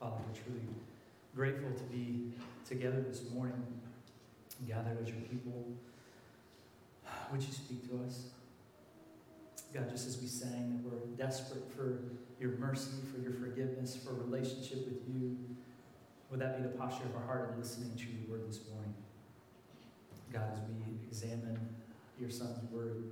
Father, 0.00 0.16
we're 0.26 0.42
truly 0.42 0.66
grateful 1.36 1.70
to 1.72 1.84
be 1.94 2.32
together 2.66 3.04
this 3.06 3.30
morning, 3.34 3.62
gathered 4.66 4.96
as 5.02 5.08
your 5.08 5.20
people. 5.20 5.66
Would 7.30 7.42
you 7.42 7.52
speak 7.52 7.86
to 7.90 8.02
us? 8.06 8.28
God, 9.74 9.90
just 9.90 10.08
as 10.08 10.18
we 10.18 10.26
sang, 10.26 10.80
that 10.82 10.90
we're 10.90 11.06
desperate 11.18 11.70
for 11.76 11.98
your 12.40 12.52
mercy, 12.52 12.92
for 13.12 13.20
your 13.20 13.34
forgiveness, 13.34 13.94
for 13.94 14.14
relationship 14.14 14.86
with 14.86 15.02
you. 15.06 15.36
Would 16.30 16.40
that 16.40 16.56
be 16.56 16.62
the 16.62 16.74
posture 16.78 17.04
of 17.04 17.16
our 17.16 17.26
heart 17.26 17.52
in 17.52 17.60
listening 17.60 17.94
to 17.94 18.04
your 18.04 18.38
word 18.38 18.48
this 18.48 18.60
morning? 18.72 18.94
God, 20.32 20.48
as 20.54 20.60
we 20.60 20.94
examine 21.06 21.58
your 22.18 22.30
son's 22.30 22.58
word 22.72 23.04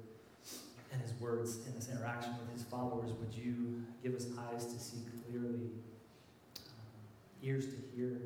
and 0.91 1.03
his 1.03 1.13
words 1.21 1.59
in 1.67 1.75
this 1.75 1.91
interaction 1.91 2.33
with 2.41 2.51
his 2.51 2.63
followers, 2.63 3.11
would 3.13 3.35
you 3.35 3.83
give 4.03 4.15
us 4.15 4.27
eyes 4.51 4.65
to 4.65 4.79
see 4.79 4.99
clearly, 5.29 5.69
ears 7.43 7.67
to 7.67 7.77
hear 7.95 8.21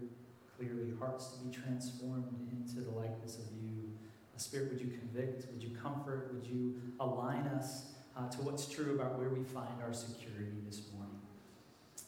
clearly, 0.56 0.92
hearts 0.98 1.28
to 1.28 1.44
be 1.44 1.54
transformed 1.54 2.26
into 2.52 2.80
the 2.80 2.90
likeness 2.90 3.36
of 3.38 3.44
you? 3.62 3.90
A 4.36 4.40
spirit, 4.40 4.70
would 4.70 4.80
you 4.80 4.88
convict? 4.88 5.52
Would 5.52 5.62
you 5.62 5.76
comfort? 5.76 6.30
Would 6.32 6.46
you 6.46 6.80
align 7.00 7.46
us 7.48 7.92
uh, 8.16 8.28
to 8.28 8.42
what's 8.42 8.66
true 8.66 8.94
about 8.94 9.18
where 9.18 9.28
we 9.28 9.42
find 9.44 9.82
our 9.82 9.92
security 9.92 10.56
this 10.66 10.82
morning? 10.94 11.20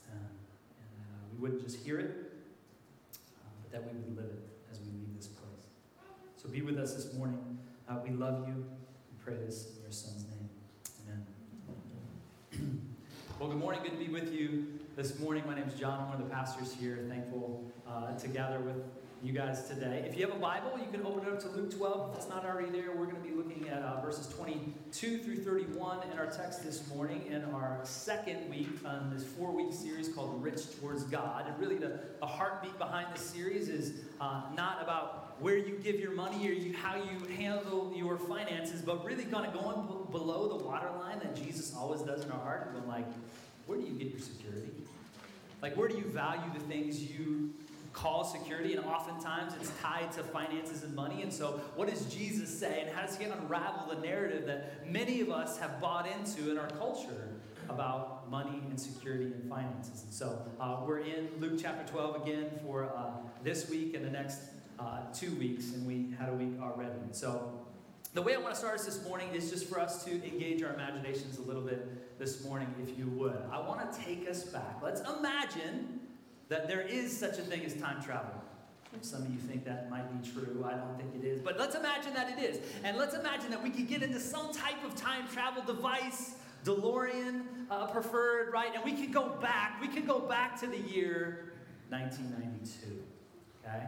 Uh, 0.09 0.17
and 0.17 1.01
uh, 1.01 1.25
we 1.33 1.43
wouldn't 1.43 1.62
just 1.62 1.85
hear 1.85 1.98
it, 1.98 2.33
uh, 3.17 3.48
but 3.62 3.73
that 3.73 3.83
we 3.83 3.98
would 3.98 4.17
live 4.17 4.31
it 4.31 4.48
as 4.71 4.81
we 4.81 4.87
leave 4.87 5.17
this 5.17 5.27
place. 5.27 5.67
So 6.37 6.48
be 6.48 6.62
with 6.62 6.79
us 6.79 6.95
this 6.95 7.12
morning. 7.15 7.59
Uh, 7.89 7.97
we 8.03 8.11
love 8.11 8.48
you. 8.48 8.55
We 8.55 9.25
pray 9.25 9.34
this 9.45 9.77
in 9.77 9.83
your 9.83 9.93
son's 9.93 10.25
name. 10.25 10.44
Well, 13.41 13.48
good 13.48 13.59
morning. 13.59 13.83
Good 13.83 13.98
to 13.98 13.98
be 13.98 14.12
with 14.12 14.33
you 14.33 14.65
this 14.95 15.19
morning. 15.19 15.42
My 15.45 15.56
name 15.56 15.66
is 15.66 15.75
John. 15.75 15.98
I'm 15.98 16.09
one 16.09 16.20
of 16.23 16.29
the 16.29 16.33
pastors 16.33 16.73
here. 16.73 17.05
Thankful 17.09 17.65
uh, 17.84 18.16
to 18.16 18.29
gather 18.29 18.61
with 18.61 18.77
you 19.25 19.33
guys 19.33 19.67
today. 19.67 20.05
If 20.06 20.19
you 20.19 20.27
have 20.27 20.36
a 20.36 20.39
Bible, 20.39 20.72
you 20.78 20.86
can 20.92 21.06
open 21.06 21.27
it 21.27 21.33
up 21.33 21.41
to 21.41 21.48
Luke 21.48 21.75
12. 21.75 22.11
If 22.11 22.19
it's 22.19 22.28
not 22.28 22.44
already 22.44 22.69
there, 22.69 22.92
we're 22.94 23.06
going 23.06 23.22
to 23.22 23.27
be 23.27 23.34
looking 23.34 23.70
at 23.70 23.81
uh, 23.81 24.03
verses 24.03 24.27
22 24.34 25.19
through 25.19 25.36
31 25.36 26.00
in 26.12 26.19
our 26.19 26.27
text 26.27 26.62
this 26.62 26.86
morning 26.94 27.25
in 27.31 27.42
our 27.55 27.81
second 27.84 28.50
week 28.50 28.69
on 28.84 29.11
this 29.11 29.25
four 29.25 29.50
week 29.50 29.72
series 29.72 30.11
called 30.11 30.42
Rich 30.42 30.78
Towards 30.78 31.05
God. 31.05 31.47
And 31.48 31.58
really, 31.58 31.78
the, 31.78 32.00
the 32.20 32.27
heartbeat 32.27 32.77
behind 32.78 33.14
this 33.14 33.22
series 33.22 33.70
is 33.70 34.03
uh, 34.20 34.42
not 34.55 34.83
about 34.83 35.41
where 35.41 35.56
you 35.56 35.81
give 35.83 35.98
your 35.98 36.12
money 36.12 36.47
or 36.47 36.53
you, 36.53 36.75
how 36.75 36.97
you 36.97 37.27
handle 37.34 37.94
your 37.97 38.19
finances, 38.19 38.83
but 38.83 39.06
really 39.06 39.25
kind 39.25 39.47
of 39.47 39.55
going 39.55 39.86
b- 39.86 40.12
below 40.12 40.48
the 40.48 40.62
waterline 40.62 41.19
that 41.20 41.34
Jesus 41.34 41.75
always 41.75 42.03
does 42.03 42.27
in 42.27 42.31
our 42.31 42.41
heart 42.41 42.66
and 42.66 42.77
going, 42.77 42.88
like, 42.88 43.06
where 43.64 43.78
do 43.78 43.86
you 43.86 43.92
get 43.92 44.09
your 44.09 44.20
security? 44.20 44.69
Like, 45.62 45.78
where 45.78 45.88
do 45.88 45.97
you 45.97 46.05
value 46.05 46.53
the 46.53 46.61
things 46.61 47.03
you 47.03 47.55
call 47.95 48.25
security, 48.25 48.75
and 48.75 48.84
oftentimes 48.84 49.55
it's 49.59 49.70
tied 49.81 50.12
to 50.12 50.23
finances 50.23 50.83
and 50.83 50.95
money. 50.95 51.23
And 51.23 51.33
so, 51.33 51.61
what 51.77 51.89
does 51.89 52.12
Jesus 52.12 52.50
say, 52.50 52.81
and 52.83 52.91
how 52.91 53.06
does 53.06 53.17
he 53.17 53.25
unravel 53.25 53.95
the 53.95 54.00
narrative 54.06 54.47
that 54.47 54.87
many 54.91 55.20
of 55.20 55.31
us 55.31 55.56
have 55.59 55.81
bought 55.81 56.06
into 56.06 56.50
in 56.50 56.59
our 56.59 56.67
culture 56.70 57.28
about 57.70 58.28
money 58.31 58.61
and 58.69 58.78
security 58.78 59.27
and 59.27 59.48
finances? 59.48 60.03
And 60.03 60.12
so, 60.12 60.42
uh, 60.61 60.83
we're 60.84 61.00
in 61.00 61.28
Luke 61.39 61.59
chapter 61.59 61.91
12 61.91 62.22
again 62.22 62.50
for 62.62 62.84
uh, 62.84 63.12
this 63.42 63.70
week 63.70 63.95
and 63.95 64.05
the 64.05 64.11
next 64.11 64.41
uh, 64.78 64.98
two 65.15 65.34
weeks, 65.37 65.70
and 65.72 65.87
we 65.87 66.15
had 66.19 66.28
a 66.28 66.34
week 66.34 66.61
already. 66.61 66.98
And 67.05 67.15
so, 67.15 67.61
the 68.12 68.22
way 68.22 68.34
I 68.34 68.39
want 68.39 68.55
to 68.55 68.59
start 68.59 68.75
us 68.75 68.84
this 68.84 69.03
morning 69.05 69.28
is 69.33 69.50
just 69.50 69.69
for 69.69 69.81
us 69.81 70.05
to 70.05 70.12
engage 70.12 70.62
our 70.62 70.75
imaginations 70.75 71.39
a 71.39 71.42
little 71.42 71.62
bit 71.62 72.19
this 72.19 72.45
morning, 72.45 72.72
if 72.83 72.98
you 72.98 73.06
would. 73.06 73.39
I 73.53 73.61
want 73.61 73.92
to 73.92 74.00
take 74.00 74.28
us 74.28 74.45
back. 74.45 74.81
Let's 74.83 75.00
imagine 75.00 76.00
that 76.48 76.69
there 76.69 76.83
is 76.83 77.17
such 77.17 77.39
a 77.39 77.42
thing 77.42 77.64
as 77.64 77.75
time 77.75 78.03
travel. 78.03 78.33
Some 79.00 79.23
of 79.23 79.31
you 79.31 79.39
think 79.39 79.64
that 79.64 79.91
might 79.91 80.23
be 80.23 80.31
true. 80.31 80.64
I 80.64 80.75
don't 80.75 80.97
think 80.97 81.14
it 81.17 81.27
is. 81.27 81.41
But 81.41 81.59
let's 81.59 81.75
imagine 81.75 82.14
that 82.14 82.39
it 82.39 82.42
is. 82.42 82.61
And 82.84 82.97
let's 82.97 83.15
imagine 83.15 83.50
that 83.50 83.62
we 83.62 83.71
could 83.71 83.88
get 83.88 84.03
into 84.03 84.21
some 84.21 84.53
type 84.53 84.84
of 84.84 84.94
time 84.94 85.27
travel 85.28 85.62
device, 85.65 86.37
DeLorean 86.65 87.43
uh, 87.71 87.87
preferred, 87.88 88.53
right? 88.53 88.71
And 88.75 88.84
we 88.84 88.93
could 88.93 89.12
go 89.12 89.31
back. 89.41 89.81
We 89.81 89.88
could 89.88 90.06
go 90.06 90.21
back 90.21 90.60
to 90.60 90.66
the 90.66 90.78
year 90.78 91.53
1992. 91.91 93.03
Okay? 93.66 93.87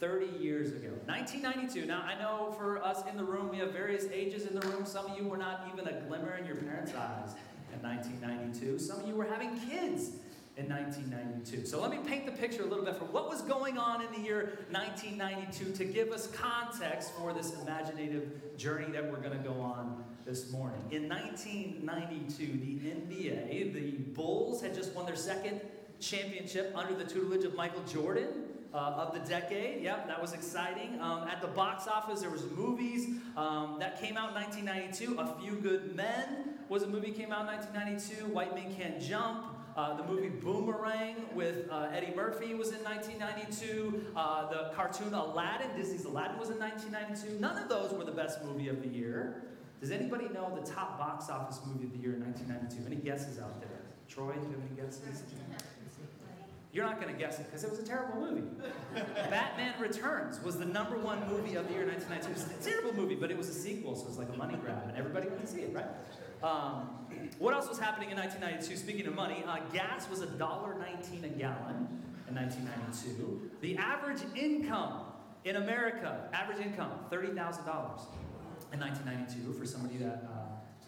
30 0.00 0.42
years 0.42 0.72
ago. 0.72 0.88
1992. 1.06 1.86
Now, 1.86 2.02
I 2.02 2.18
know 2.18 2.52
for 2.58 2.82
us 2.82 3.04
in 3.08 3.16
the 3.16 3.22
room, 3.22 3.48
we 3.48 3.58
have 3.58 3.70
various 3.70 4.06
ages 4.12 4.46
in 4.46 4.58
the 4.58 4.66
room. 4.66 4.84
Some 4.84 5.06
of 5.06 5.16
you 5.16 5.28
were 5.28 5.36
not 5.36 5.70
even 5.72 5.86
a 5.86 6.00
glimmer 6.00 6.34
in 6.34 6.44
your 6.44 6.56
parents' 6.56 6.92
eyes 6.92 7.36
in 7.72 7.80
1992. 7.80 8.80
Some 8.80 9.00
of 9.00 9.06
you 9.06 9.14
were 9.14 9.26
having 9.26 9.56
kids 9.60 10.10
in 10.56 10.68
1992. 10.68 11.66
So 11.66 11.80
let 11.80 11.90
me 11.90 11.98
paint 12.06 12.26
the 12.26 12.32
picture 12.32 12.62
a 12.62 12.66
little 12.66 12.84
bit 12.84 12.96
for 12.96 13.06
what 13.06 13.28
was 13.28 13.40
going 13.42 13.78
on 13.78 14.02
in 14.02 14.12
the 14.12 14.20
year 14.20 14.58
1992 14.70 15.72
to 15.72 15.84
give 15.84 16.10
us 16.12 16.26
context 16.26 17.12
for 17.14 17.32
this 17.32 17.54
imaginative 17.62 18.56
journey 18.58 18.92
that 18.92 19.10
we're 19.10 19.20
going 19.20 19.36
to 19.36 19.48
go 19.48 19.58
on 19.60 20.04
this 20.26 20.52
morning. 20.52 20.80
In 20.90 21.08
1992, 21.08 22.46
the 22.46 22.90
NBA, 22.90 23.72
the 23.72 23.90
Bulls 24.12 24.60
had 24.60 24.74
just 24.74 24.94
won 24.94 25.06
their 25.06 25.16
second 25.16 25.60
championship 26.00 26.72
under 26.76 26.94
the 26.94 27.04
tutelage 27.04 27.44
of 27.44 27.54
Michael 27.54 27.82
Jordan. 27.84 28.28
Uh, 28.74 28.94
of 28.96 29.12
the 29.12 29.20
decade. 29.28 29.82
Yep, 29.82 30.06
that 30.06 30.18
was 30.18 30.32
exciting. 30.32 30.98
Um, 30.98 31.28
at 31.28 31.42
the 31.42 31.46
box 31.48 31.86
office, 31.86 32.22
there 32.22 32.30
was 32.30 32.50
movies 32.52 33.20
um, 33.36 33.76
that 33.80 34.00
came 34.00 34.16
out 34.16 34.30
in 34.30 34.34
1992. 34.36 35.18
A 35.20 35.38
Few 35.42 35.56
Good 35.56 35.94
Men 35.94 36.54
was 36.70 36.82
a 36.82 36.86
movie 36.86 37.10
came 37.10 37.32
out 37.32 37.40
in 37.40 37.48
1992. 37.48 38.32
White 38.32 38.54
Men 38.54 38.74
Can't 38.74 38.98
Jump. 38.98 39.51
Uh, 39.76 39.96
the 39.96 40.04
movie 40.04 40.28
Boomerang 40.28 41.16
with 41.34 41.70
uh, 41.70 41.88
Eddie 41.92 42.12
Murphy 42.14 42.54
was 42.54 42.72
in 42.72 42.84
1992. 42.84 44.12
Uh, 44.14 44.50
the 44.50 44.70
cartoon 44.74 45.14
Aladdin, 45.14 45.68
Disney's 45.76 46.04
Aladdin, 46.04 46.38
was 46.38 46.50
in 46.50 46.58
1992. 46.58 47.40
None 47.40 47.56
of 47.56 47.70
those 47.70 47.92
were 47.92 48.04
the 48.04 48.12
best 48.12 48.44
movie 48.44 48.68
of 48.68 48.82
the 48.82 48.88
year. 48.88 49.44
Does 49.80 49.90
anybody 49.90 50.28
know 50.28 50.52
the 50.54 50.70
top 50.70 50.98
box 50.98 51.30
office 51.30 51.60
movie 51.66 51.86
of 51.86 51.92
the 51.92 51.98
year 51.98 52.14
in 52.14 52.20
1992? 52.20 52.86
Any 52.86 53.02
guesses 53.02 53.40
out 53.40 53.60
there? 53.60 53.80
Troy, 54.08 54.34
do 54.34 54.40
you 54.40 54.54
have 54.54 54.60
any 54.60 54.80
guesses? 54.80 55.22
You're 56.72 56.86
not 56.86 57.00
going 57.00 57.12
to 57.12 57.18
guess 57.18 57.38
it 57.38 57.46
because 57.46 57.64
it 57.64 57.70
was 57.70 57.80
a 57.80 57.84
terrible 57.84 58.20
movie. 58.20 58.46
Batman 58.94 59.74
Returns 59.80 60.42
was 60.42 60.58
the 60.58 60.64
number 60.64 60.96
one 60.98 61.18
movie 61.28 61.56
of 61.56 61.66
the 61.68 61.74
year 61.74 61.86
1992. 61.86 62.30
It 62.30 62.34
was 62.34 62.66
a 62.66 62.70
terrible 62.70 62.94
movie, 62.94 63.14
but 63.14 63.30
it 63.30 63.36
was 63.36 63.48
a 63.48 63.54
sequel, 63.54 63.94
so 63.94 64.04
it 64.04 64.08
was 64.08 64.18
like 64.18 64.28
a 64.28 64.36
money 64.36 64.56
grab, 64.56 64.88
and 64.88 64.96
everybody 64.96 65.28
went 65.28 65.42
to 65.42 65.46
see 65.46 65.60
it, 65.62 65.74
right? 65.74 65.84
Um, 66.42 66.88
what 67.38 67.54
else 67.54 67.68
was 67.68 67.78
happening 67.78 68.10
in 68.10 68.16
1992? 68.16 68.76
Speaking 68.76 69.06
of 69.06 69.14
money, 69.14 69.44
uh, 69.46 69.58
gas 69.72 70.08
was 70.08 70.20
$1.19 70.20 71.24
a 71.24 71.28
gallon 71.28 71.88
in 72.28 72.34
1992. 72.34 73.50
The 73.60 73.76
average 73.76 74.22
income 74.34 75.02
in 75.44 75.56
America, 75.56 76.28
average 76.32 76.64
income, 76.64 76.90
$30,000 77.10 77.30
in 78.72 78.80
1992 78.80 79.52
for 79.52 79.66
somebody 79.66 79.98
that 79.98 80.24
uh, 80.28 80.41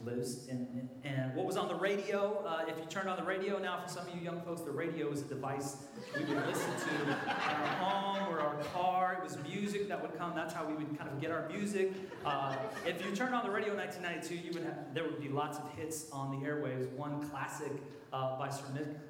lives. 0.04 0.48
And, 0.48 0.88
and 1.04 1.34
what 1.34 1.46
was 1.46 1.56
on 1.56 1.68
the 1.68 1.74
radio, 1.74 2.44
uh, 2.46 2.64
if 2.68 2.78
you 2.78 2.84
turned 2.88 3.08
on 3.08 3.16
the 3.16 3.24
radio 3.24 3.58
now, 3.58 3.80
for 3.80 3.88
some 3.88 4.06
of 4.08 4.14
you 4.14 4.20
young 4.20 4.40
folks, 4.42 4.62
the 4.62 4.70
radio 4.70 5.10
is 5.10 5.22
a 5.22 5.24
device 5.24 5.76
we 6.16 6.24
would 6.24 6.46
listen 6.46 6.70
to 6.70 7.02
in 7.02 7.10
our 7.10 7.16
home 7.16 8.34
or 8.34 8.40
our 8.40 8.56
car. 8.74 9.18
It 9.18 9.24
was 9.24 9.38
music 9.42 9.88
that 9.88 10.00
would 10.00 10.16
come. 10.18 10.34
That's 10.34 10.54
how 10.54 10.64
we 10.64 10.74
would 10.74 10.96
kind 10.98 11.10
of 11.10 11.20
get 11.20 11.30
our 11.30 11.48
music. 11.48 11.92
Uh, 12.24 12.56
if 12.86 13.04
you 13.04 13.14
turned 13.14 13.34
on 13.34 13.44
the 13.44 13.50
radio 13.50 13.72
in 13.72 13.78
1992, 13.78 14.46
you 14.46 14.52
would 14.54 14.64
have, 14.64 14.94
there 14.94 15.04
would 15.04 15.20
be 15.20 15.28
lots 15.28 15.58
of 15.58 15.70
hits 15.76 16.10
on 16.10 16.30
the 16.30 16.46
airwaves. 16.46 16.90
One 16.92 17.28
classic 17.30 17.72
uh, 18.12 18.38
by 18.38 18.48
Sir 18.48 18.64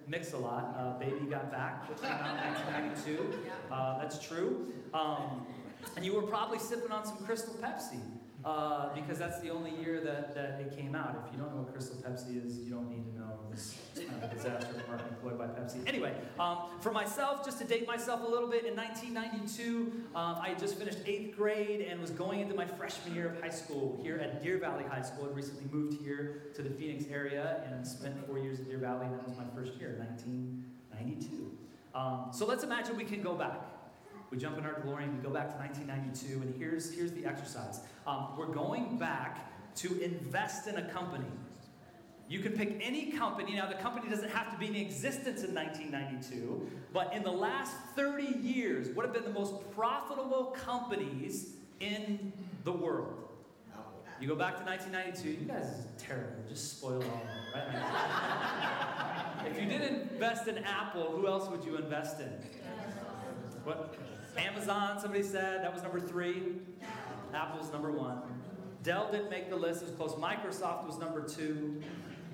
Mix-a-Lot, 0.09 0.77
uh, 0.79 0.99
Baby 0.99 1.27
Got 1.27 1.51
Back, 1.51 1.89
which 1.89 2.01
came 2.01 2.13
out 2.13 2.37
in 2.47 2.53
1992. 2.55 3.39
Uh, 3.71 3.99
that's 3.99 4.19
true. 4.19 4.73
Um, 4.95 5.47
and 5.97 6.05
you 6.05 6.15
were 6.15 6.23
probably 6.23 6.59
sipping 6.59 6.91
on 6.91 7.05
some 7.05 7.19
Crystal 7.19 7.55
Pepsi 7.55 8.01
uh, 8.45 8.95
because 8.95 9.19
that's 9.19 9.41
the 9.41 9.51
only 9.51 9.73
year 9.83 10.01
that, 10.01 10.35
that 10.35 10.61
it 10.61 10.77
came 10.77 10.95
out. 10.95 11.25
If 11.27 11.33
you 11.33 11.43
don't 11.43 11.55
know 11.55 11.63
what 11.63 11.73
Crystal 11.73 11.97
Pepsi 11.97 12.45
is, 12.45 12.59
you 12.59 12.71
don't 12.71 12.91
need 12.91 13.05
to 13.07 13.19
know 13.19 13.39
this 13.51 13.79
kind 13.97 14.23
of 14.23 14.31
disaster 14.31 14.75
marketing 14.87 15.13
employed 15.13 15.39
by 15.39 15.47
Pepsi. 15.47 15.87
Anyway, 15.87 16.13
um, 16.39 16.59
for 16.81 16.93
myself, 16.93 17.45
just 17.45 17.59
to 17.59 17.65
date 17.65 17.87
myself 17.87 18.21
a 18.27 18.31
little 18.31 18.49
bit, 18.49 18.67
in 18.67 18.77
1992, 18.77 19.93
um, 20.15 20.37
I 20.41 20.55
just 20.59 20.77
finished 20.77 20.99
eighth 21.07 21.37
grade 21.37 21.81
and 21.83 22.01
was 22.01 22.11
going 22.11 22.41
into 22.41 22.55
my 22.55 22.67
freshman 22.67 23.15
year 23.15 23.29
of 23.29 23.41
high 23.41 23.49
school 23.49 23.99
here 24.03 24.17
at 24.19 24.43
Deer 24.43 24.59
Valley 24.59 24.85
High 24.85 25.03
School. 25.03 25.29
I 25.31 25.35
recently 25.35 25.65
moved 25.73 26.03
here 26.03 26.43
to 26.55 26.63
the 26.63 26.71
Phoenix 26.71 27.05
area 27.11 27.63
and 27.67 27.87
spent 27.87 28.27
four 28.27 28.39
years 28.39 28.61
at 28.61 28.69
Deer 28.69 28.79
Valley, 28.79 29.07
and 29.07 29.15
that 29.15 29.27
was 29.27 29.37
my 29.37 29.45
first 29.55 29.79
year, 29.79 29.97
1992. 29.99 31.51
Um, 31.95 32.27
so 32.33 32.45
let's 32.45 32.65
imagine 32.65 32.97
we 32.97 33.05
can 33.05 33.23
go 33.23 33.35
back. 33.35 33.74
We 34.35 34.41
jump 34.41 34.59
in 34.59 34.67
our 34.67 34.73
DeLorean, 34.73 35.17
we 35.17 35.23
go 35.23 35.31
back 35.31 35.53
to 35.53 35.57
1992, 35.59 36.43
and 36.43 36.55
here's, 36.59 36.93
here's 36.93 37.13
the 37.13 37.25
exercise. 37.25 37.79
Um, 38.05 38.31
we're 38.37 38.47
going 38.47 38.99
back 38.99 39.49
to 39.77 40.03
invest 40.03 40.67
in 40.67 40.77
a 40.77 40.83
company. 40.89 41.31
You 42.29 42.41
can 42.41 42.51
pick 42.51 42.81
any 42.83 43.13
company. 43.13 43.55
Now, 43.55 43.69
the 43.69 43.77
company 43.77 44.11
doesn't 44.11 44.31
have 44.31 44.51
to 44.51 44.59
be 44.59 44.67
in 44.67 44.75
existence 44.75 45.45
in 45.45 45.55
1992, 45.55 46.69
but 46.93 47.15
in 47.15 47.23
the 47.23 47.31
last 47.31 47.77
30 47.95 48.25
years, 48.43 48.89
what 48.89 49.07
have 49.07 49.15
been 49.15 49.23
the 49.23 49.39
most 49.39 49.71
profitable 49.71 50.47
companies 50.47 51.51
in 51.79 52.33
the 52.65 52.73
world? 52.73 53.29
You 54.21 54.27
go 54.27 54.35
back 54.35 54.57
to 54.57 54.65
1992, 54.65 55.43
you 55.45 55.47
guys 55.47 55.65
is 55.65 55.87
terrible. 55.97 56.43
Just 56.49 56.79
spoil 56.79 56.95
all 56.95 57.01
of 57.03 57.05
it, 57.05 57.69
right? 57.73 59.47
If 59.47 59.61
you 59.61 59.69
didn't 59.69 60.11
invest 60.11 60.49
in 60.49 60.59
Apple, 60.59 61.13
who 61.13 61.29
else 61.29 61.49
would 61.49 61.65
you 61.65 61.77
invest 61.77 62.19
in? 62.19 62.33
What? 63.65 63.95
Amazon, 64.37 64.99
somebody 65.01 65.23
said. 65.23 65.63
That 65.63 65.73
was 65.73 65.83
number 65.83 66.01
three. 66.01 66.55
Apple's 67.33 67.73
number 67.73 67.91
one. 67.91 68.19
Dell 68.83 69.11
didn't 69.11 69.31
make 69.31 69.49
the 69.49 69.57
list, 69.57 69.83
it 69.83 69.89
was 69.89 69.95
close. 69.97 70.15
Microsoft 70.15 70.87
was 70.87 70.99
number 70.99 71.23
two. 71.23 71.81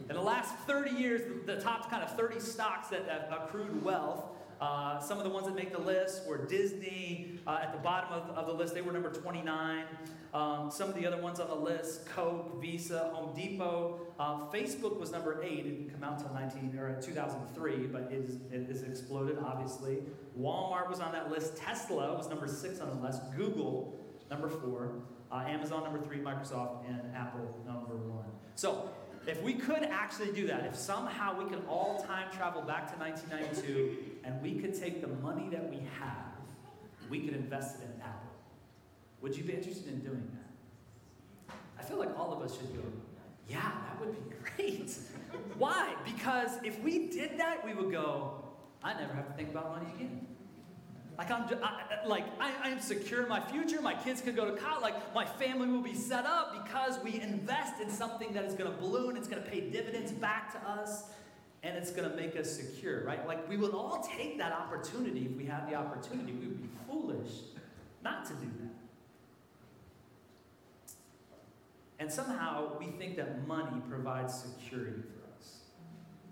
In 0.09 0.17
the 0.17 0.21
last 0.21 0.53
30 0.67 0.91
years, 0.91 1.23
the, 1.47 1.61
top 1.61 1.89
kind 1.89 2.03
of 2.03 2.17
30 2.17 2.41
stocks 2.41 2.89
that 2.89 3.09
have 3.09 3.43
accrued 3.43 3.85
wealth, 3.85 4.25
uh, 4.61 5.01
some 5.01 5.17
of 5.17 5.25
the 5.25 5.31
ones 5.31 5.47
that 5.47 5.55
make 5.55 5.73
the 5.73 5.81
list 5.81 6.27
were 6.29 6.37
Disney 6.37 7.39
uh, 7.47 7.61
at 7.63 7.73
the 7.73 7.79
bottom 7.79 8.13
of, 8.13 8.37
of, 8.37 8.47
the 8.47 8.53
list, 8.53 8.75
they 8.75 8.83
were 8.83 8.93
number 8.93 9.11
29. 9.11 9.85
Um, 10.35 10.71
some 10.71 10.89
of 10.89 10.95
the 10.95 11.07
other 11.07 11.21
ones 11.21 11.41
on 11.41 11.49
the 11.49 11.55
list, 11.55 12.07
Coke, 12.07 12.61
Visa, 12.61 13.11
Home 13.15 13.35
Depot. 13.35 14.01
Uh, 14.19 14.47
Facebook 14.51 15.01
was 15.01 15.11
number 15.11 15.43
eight. 15.43 15.61
It 15.61 15.63
didn't 15.63 15.91
come 15.91 16.05
out 16.05 16.19
until 16.19 16.35
19 16.35 16.79
or 16.79 17.01
2003, 17.01 17.87
but 17.87 18.03
it, 18.13 18.13
is, 18.13 18.37
it 18.53 18.67
has 18.69 18.83
exploded, 18.83 19.39
obviously. 19.43 20.03
Walmart 20.39 20.91
was 20.91 21.01
on 21.01 21.13
that 21.13 21.31
list. 21.31 21.57
Tesla 21.57 22.15
was 22.15 22.29
number 22.29 22.47
six 22.47 22.81
on 22.81 22.91
the 22.91 23.07
list. 23.07 23.23
Google, 23.35 23.99
number 24.31 24.49
four. 24.49 24.93
Uh, 25.33 25.45
Amazon 25.47 25.85
number 25.85 26.01
three, 26.01 26.19
Microsoft, 26.19 26.87
and 26.89 27.01
Apple 27.17 27.57
number 27.65 27.97
one. 27.97 28.27
So, 28.57 28.91
if 29.31 29.43
we 29.43 29.55
could 29.55 29.85
actually 29.85 30.33
do 30.33 30.47
that, 30.49 30.67
if 30.67 30.75
somehow 30.75 31.39
we 31.39 31.49
could 31.49 31.63
all 31.69 32.03
time 32.03 32.27
travel 32.37 32.63
back 32.63 32.93
to 32.93 32.99
1992 32.99 33.97
and 34.25 34.43
we 34.43 34.55
could 34.57 34.75
take 34.75 35.01
the 35.01 35.07
money 35.07 35.49
that 35.51 35.71
we 35.71 35.77
have, 36.01 36.33
we 37.09 37.21
could 37.21 37.35
invest 37.35 37.77
it 37.77 37.85
in 37.85 38.03
Apple, 38.03 38.33
would 39.21 39.37
you 39.37 39.45
be 39.45 39.53
interested 39.53 39.89
in 39.89 40.01
doing 40.01 40.29
that? 40.35 41.55
I 41.79 41.83
feel 41.83 41.99
like 41.99 42.19
all 42.19 42.33
of 42.33 42.43
us 42.43 42.57
should 42.57 42.75
go, 42.75 42.83
yeah, 43.49 43.61
that 43.61 44.01
would 44.01 44.13
be 44.13 44.37
great. 44.57 44.93
Why? 45.57 45.95
Because 46.05 46.51
if 46.65 46.81
we 46.81 47.09
did 47.09 47.39
that, 47.39 47.65
we 47.65 47.73
would 47.73 47.93
go, 47.93 48.45
I 48.83 48.95
never 48.95 49.15
have 49.15 49.29
to 49.29 49.33
think 49.35 49.51
about 49.51 49.71
money 49.71 49.93
again. 49.95 50.27
Like 51.21 51.31
I'm, 51.31 51.45
I, 51.63 52.07
like 52.07 52.25
I, 52.41 52.51
I 52.65 52.69
am 52.71 52.81
secure 52.81 53.23
in 53.23 53.29
my 53.29 53.43
future. 53.43 53.83
My 53.83 53.93
kids 53.93 54.23
can 54.23 54.35
go 54.35 54.47
to 54.47 54.57
college. 54.57 54.81
Like 54.81 55.15
my 55.15 55.27
family 55.27 55.69
will 55.69 55.83
be 55.83 55.95
set 55.95 56.25
up 56.25 56.65
because 56.65 56.99
we 57.05 57.21
invest 57.21 57.79
in 57.79 57.91
something 57.91 58.33
that 58.33 58.47
is 58.47 58.55
going 58.55 58.73
to 58.73 58.77
balloon. 58.79 59.19
It's 59.19 59.29
going 59.29 59.43
to 59.43 59.47
pay 59.47 59.69
dividends 59.69 60.13
back 60.13 60.51
to 60.53 60.67
us, 60.67 61.11
and 61.63 61.77
it's 61.77 61.91
going 61.91 62.09
to 62.09 62.17
make 62.17 62.37
us 62.39 62.51
secure. 62.51 63.05
Right? 63.05 63.27
Like 63.27 63.47
we 63.51 63.59
would 63.59 63.75
all 63.75 64.03
take 64.17 64.39
that 64.39 64.51
opportunity 64.51 65.29
if 65.31 65.37
we 65.37 65.45
had 65.45 65.69
the 65.69 65.75
opportunity. 65.75 66.33
We 66.33 66.47
would 66.47 66.63
be 66.63 66.71
foolish 66.89 67.33
not 68.03 68.25
to 68.25 68.33
do 68.33 68.47
that. 68.61 68.71
And 71.99 72.11
somehow 72.11 72.79
we 72.79 72.87
think 72.87 73.17
that 73.17 73.47
money 73.47 73.83
provides 73.91 74.33
security 74.33 75.03
for 75.03 75.20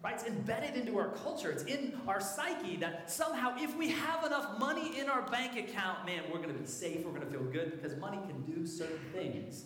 Right? 0.03 0.15
It's 0.15 0.25
embedded 0.25 0.77
into 0.77 0.97
our 0.99 1.09
culture. 1.09 1.51
It's 1.51 1.65
in 1.65 1.99
our 2.07 2.21
psyche 2.21 2.77
that 2.77 3.11
somehow, 3.11 3.57
if 3.59 3.77
we 3.77 3.89
have 3.91 4.25
enough 4.25 4.59
money 4.59 4.99
in 4.99 5.09
our 5.09 5.23
bank 5.23 5.59
account, 5.59 6.07
man, 6.07 6.23
we're 6.33 6.39
going 6.39 6.55
to 6.55 6.61
be 6.61 6.67
safe. 6.67 7.05
We're 7.05 7.11
going 7.11 7.27
to 7.27 7.31
feel 7.31 7.43
good 7.43 7.73
because 7.73 7.99
money 7.99 8.19
can 8.29 8.43
do 8.43 8.65
certain 8.65 9.01
things 9.13 9.65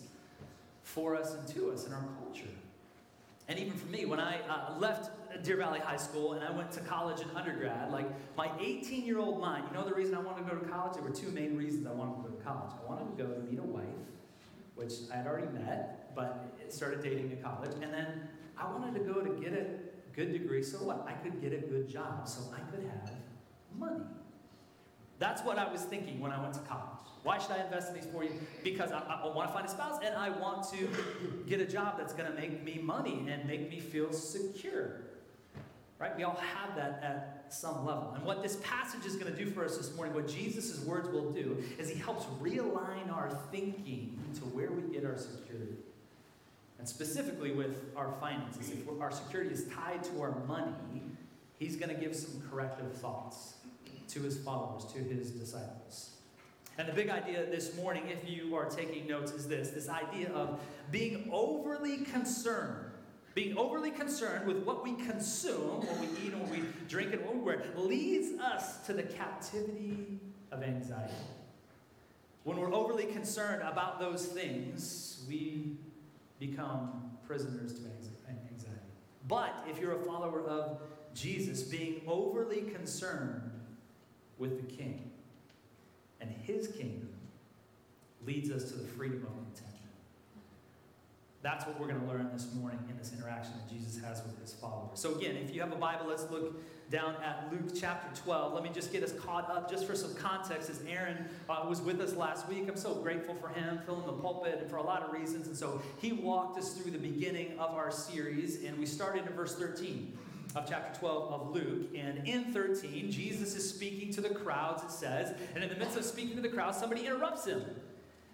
for 0.81 1.15
us 1.15 1.35
and 1.35 1.47
to 1.49 1.71
us 1.71 1.85
in 1.85 1.93
our 1.93 2.05
culture. 2.19 2.49
And 3.47 3.59
even 3.59 3.73
for 3.73 3.87
me, 3.87 4.05
when 4.05 4.19
I 4.19 4.39
uh, 4.41 4.79
left 4.79 5.43
Deer 5.43 5.57
Valley 5.57 5.79
High 5.79 5.97
School 5.97 6.33
and 6.33 6.43
I 6.43 6.51
went 6.51 6.71
to 6.73 6.79
college 6.79 7.21
and 7.21 7.29
undergrad, 7.35 7.91
like 7.91 8.07
my 8.37 8.49
18 8.59 9.05
year 9.05 9.19
old 9.19 9.39
mind, 9.39 9.65
you 9.69 9.77
know 9.77 9.87
the 9.87 9.93
reason 9.93 10.15
I 10.15 10.19
wanted 10.19 10.47
to 10.47 10.55
go 10.55 10.59
to 10.59 10.67
college? 10.67 10.93
There 10.93 11.03
were 11.03 11.09
two 11.09 11.29
main 11.29 11.57
reasons 11.57 11.85
I 11.85 11.91
wanted 11.91 12.23
to 12.23 12.29
go 12.29 12.35
to 12.35 12.43
college. 12.43 12.71
I 12.81 12.89
wanted 12.89 13.15
to 13.15 13.23
go 13.23 13.29
to 13.29 13.39
meet 13.41 13.59
a 13.59 13.63
wife, 13.63 13.83
which 14.75 14.93
I 15.11 15.17
had 15.17 15.27
already 15.27 15.47
met, 15.47 16.15
but 16.15 16.57
started 16.69 17.03
dating 17.03 17.31
in 17.31 17.41
college. 17.41 17.71
And 17.81 17.93
then 17.93 18.27
I 18.57 18.71
wanted 18.71 18.93
to 18.93 18.99
go 19.01 19.21
to 19.21 19.29
get 19.41 19.53
a 19.53 19.65
good 20.15 20.31
degree, 20.31 20.63
so 20.63 20.77
what? 20.77 21.05
I 21.07 21.13
could 21.13 21.41
get 21.41 21.53
a 21.53 21.57
good 21.57 21.87
job, 21.87 22.27
so 22.27 22.41
I 22.53 22.59
could 22.71 22.83
have 22.85 23.11
money. 23.77 24.03
That's 25.19 25.41
what 25.43 25.57
I 25.57 25.71
was 25.71 25.81
thinking 25.81 26.19
when 26.19 26.31
I 26.31 26.41
went 26.41 26.53
to 26.55 26.59
college. 26.61 26.93
Why 27.23 27.37
should 27.37 27.51
I 27.51 27.63
invest 27.63 27.89
in 27.89 27.95
these 27.95 28.05
four 28.05 28.23
years? 28.23 28.35
Because 28.63 28.91
I, 28.91 28.99
I 28.99 29.33
want 29.33 29.47
to 29.47 29.53
find 29.53 29.65
a 29.65 29.69
spouse 29.69 29.99
and 30.03 30.13
I 30.15 30.29
want 30.29 30.69
to 30.71 30.89
get 31.47 31.61
a 31.61 31.65
job 31.65 31.97
that's 31.97 32.13
going 32.13 32.29
to 32.29 32.37
make 32.37 32.63
me 32.63 32.79
money 32.83 33.25
and 33.29 33.47
make 33.47 33.69
me 33.69 33.79
feel 33.79 34.11
secure. 34.11 35.01
Right? 35.99 36.17
We 36.17 36.23
all 36.23 36.35
have 36.35 36.75
that 36.75 36.99
at 37.01 37.45
some 37.53 37.85
level. 37.85 38.11
And 38.15 38.25
what 38.25 38.43
this 38.43 38.57
passage 38.57 39.05
is 39.05 39.15
going 39.15 39.31
to 39.31 39.37
do 39.37 39.49
for 39.49 39.63
us 39.63 39.77
this 39.77 39.95
morning, 39.95 40.13
what 40.13 40.27
Jesus' 40.27 40.83
words 40.83 41.07
will 41.07 41.31
do, 41.31 41.63
is 41.79 41.87
he 41.87 41.97
helps 41.97 42.25
realign 42.41 43.09
our 43.13 43.29
thinking 43.51 44.19
to 44.33 44.41
where 44.41 44.71
we 44.71 44.81
get 44.93 45.05
our 45.05 45.17
security. 45.17 45.77
And 46.83 46.89
specifically 46.89 47.53
with 47.53 47.95
our 47.95 48.11
finances, 48.19 48.69
if 48.69 48.99
our 48.99 49.09
security 49.09 49.51
is 49.51 49.67
tied 49.73 50.03
to 50.03 50.21
our 50.21 50.35
money, 50.45 51.01
he's 51.57 51.77
going 51.77 51.87
to 51.87 51.95
give 51.95 52.13
some 52.13 52.43
corrective 52.51 52.91
thoughts 52.97 53.53
to 54.09 54.19
his 54.19 54.37
followers, 54.37 54.83
to 54.91 54.99
his 54.99 55.31
disciples. 55.31 56.17
And 56.77 56.85
the 56.85 56.91
big 56.91 57.09
idea 57.09 57.45
this 57.45 57.77
morning, 57.77 58.09
if 58.09 58.29
you 58.29 58.53
are 58.57 58.65
taking 58.65 59.07
notes, 59.07 59.31
is 59.31 59.47
this 59.47 59.69
this 59.69 59.87
idea 59.87 60.27
of 60.33 60.59
being 60.91 61.29
overly 61.31 61.99
concerned. 61.99 62.91
Being 63.33 63.57
overly 63.57 63.91
concerned 63.91 64.45
with 64.45 64.65
what 64.65 64.83
we 64.83 64.91
consume, 64.95 65.87
what 65.87 65.99
we 66.01 66.07
eat, 66.21 66.33
and 66.33 66.41
what 66.41 66.51
we 66.51 66.63
drink, 66.89 67.13
and 67.13 67.23
what 67.23 67.33
we 67.33 67.41
wear, 67.43 67.63
leads 67.77 68.37
us 68.41 68.85
to 68.87 68.91
the 68.91 69.03
captivity 69.03 70.19
of 70.51 70.61
anxiety. 70.61 71.13
When 72.43 72.57
we're 72.57 72.73
overly 72.73 73.05
concerned 73.05 73.61
about 73.61 74.01
those 74.01 74.25
things, 74.25 75.23
we 75.29 75.77
become 76.39 77.11
prisoners 77.25 77.73
to 77.73 77.81
anxiety. 78.27 78.79
But 79.27 79.53
if 79.69 79.79
you're 79.79 80.01
a 80.01 80.03
follower 80.03 80.41
of 80.41 80.79
Jesus, 81.13 81.63
being 81.63 82.01
overly 82.07 82.61
concerned 82.61 83.51
with 84.37 84.67
the 84.67 84.75
king 84.75 85.11
and 86.19 86.29
his 86.29 86.67
kingdom 86.67 87.09
leads 88.25 88.49
us 88.49 88.71
to 88.71 88.77
the 88.77 88.87
freedom 88.87 89.17
of 89.17 89.33
contentment. 89.33 89.69
That's 91.41 91.65
what 91.65 91.79
we're 91.79 91.87
going 91.87 91.99
to 91.99 92.07
learn 92.07 92.29
this 92.31 92.53
morning 92.53 92.79
in 92.89 92.97
this 92.97 93.11
interaction 93.13 93.53
that 93.57 93.73
Jesus 93.73 94.01
has 94.01 94.23
with 94.23 94.39
his 94.39 94.53
followers. 94.53 94.99
So, 94.99 95.15
again, 95.15 95.35
if 95.35 95.53
you 95.53 95.59
have 95.59 95.73
a 95.73 95.77
Bible, 95.77 96.05
let's 96.07 96.29
look 96.31 96.61
down 96.93 97.15
at 97.25 97.49
Luke 97.51 97.71
chapter 97.75 98.21
12. 98.21 98.53
Let 98.53 98.63
me 98.63 98.69
just 98.71 98.91
get 98.91 99.01
us 99.01 99.11
caught 99.13 99.49
up 99.49 99.67
just 99.67 99.87
for 99.87 99.95
some 99.95 100.13
context 100.13 100.69
as 100.69 100.79
Aaron 100.87 101.25
uh, 101.49 101.65
was 101.67 101.81
with 101.81 101.99
us 101.99 102.15
last 102.15 102.47
week. 102.47 102.65
I'm 102.69 102.77
so 102.77 102.93
grateful 102.93 103.33
for 103.33 103.49
him 103.49 103.79
filling 103.83 104.05
the 104.05 104.13
pulpit 104.13 104.59
and 104.61 104.69
for 104.69 104.75
a 104.75 104.83
lot 104.83 105.01
of 105.01 105.11
reasons. 105.11 105.47
And 105.47 105.57
so 105.57 105.81
he 105.99 106.11
walked 106.11 106.59
us 106.59 106.73
through 106.73 106.91
the 106.91 106.99
beginning 106.99 107.57
of 107.57 107.71
our 107.71 107.89
series, 107.89 108.63
and 108.63 108.77
we 108.77 108.85
started 108.85 109.25
in 109.25 109.33
verse 109.33 109.55
13 109.55 110.15
of 110.55 110.69
chapter 110.69 110.99
12 110.99 111.33
of 111.33 111.49
Luke. 111.49 111.89
And 111.95 112.27
in 112.27 112.53
13, 112.53 113.09
Jesus 113.09 113.55
is 113.55 113.67
speaking 113.67 114.13
to 114.13 114.21
the 114.21 114.29
crowds, 114.29 114.83
it 114.83 114.91
says. 114.91 115.35
And 115.55 115.63
in 115.63 115.71
the 115.71 115.77
midst 115.77 115.97
of 115.97 116.05
speaking 116.05 116.35
to 116.35 116.43
the 116.43 116.49
crowd, 116.49 116.75
somebody 116.75 117.07
interrupts 117.07 117.45
him 117.45 117.63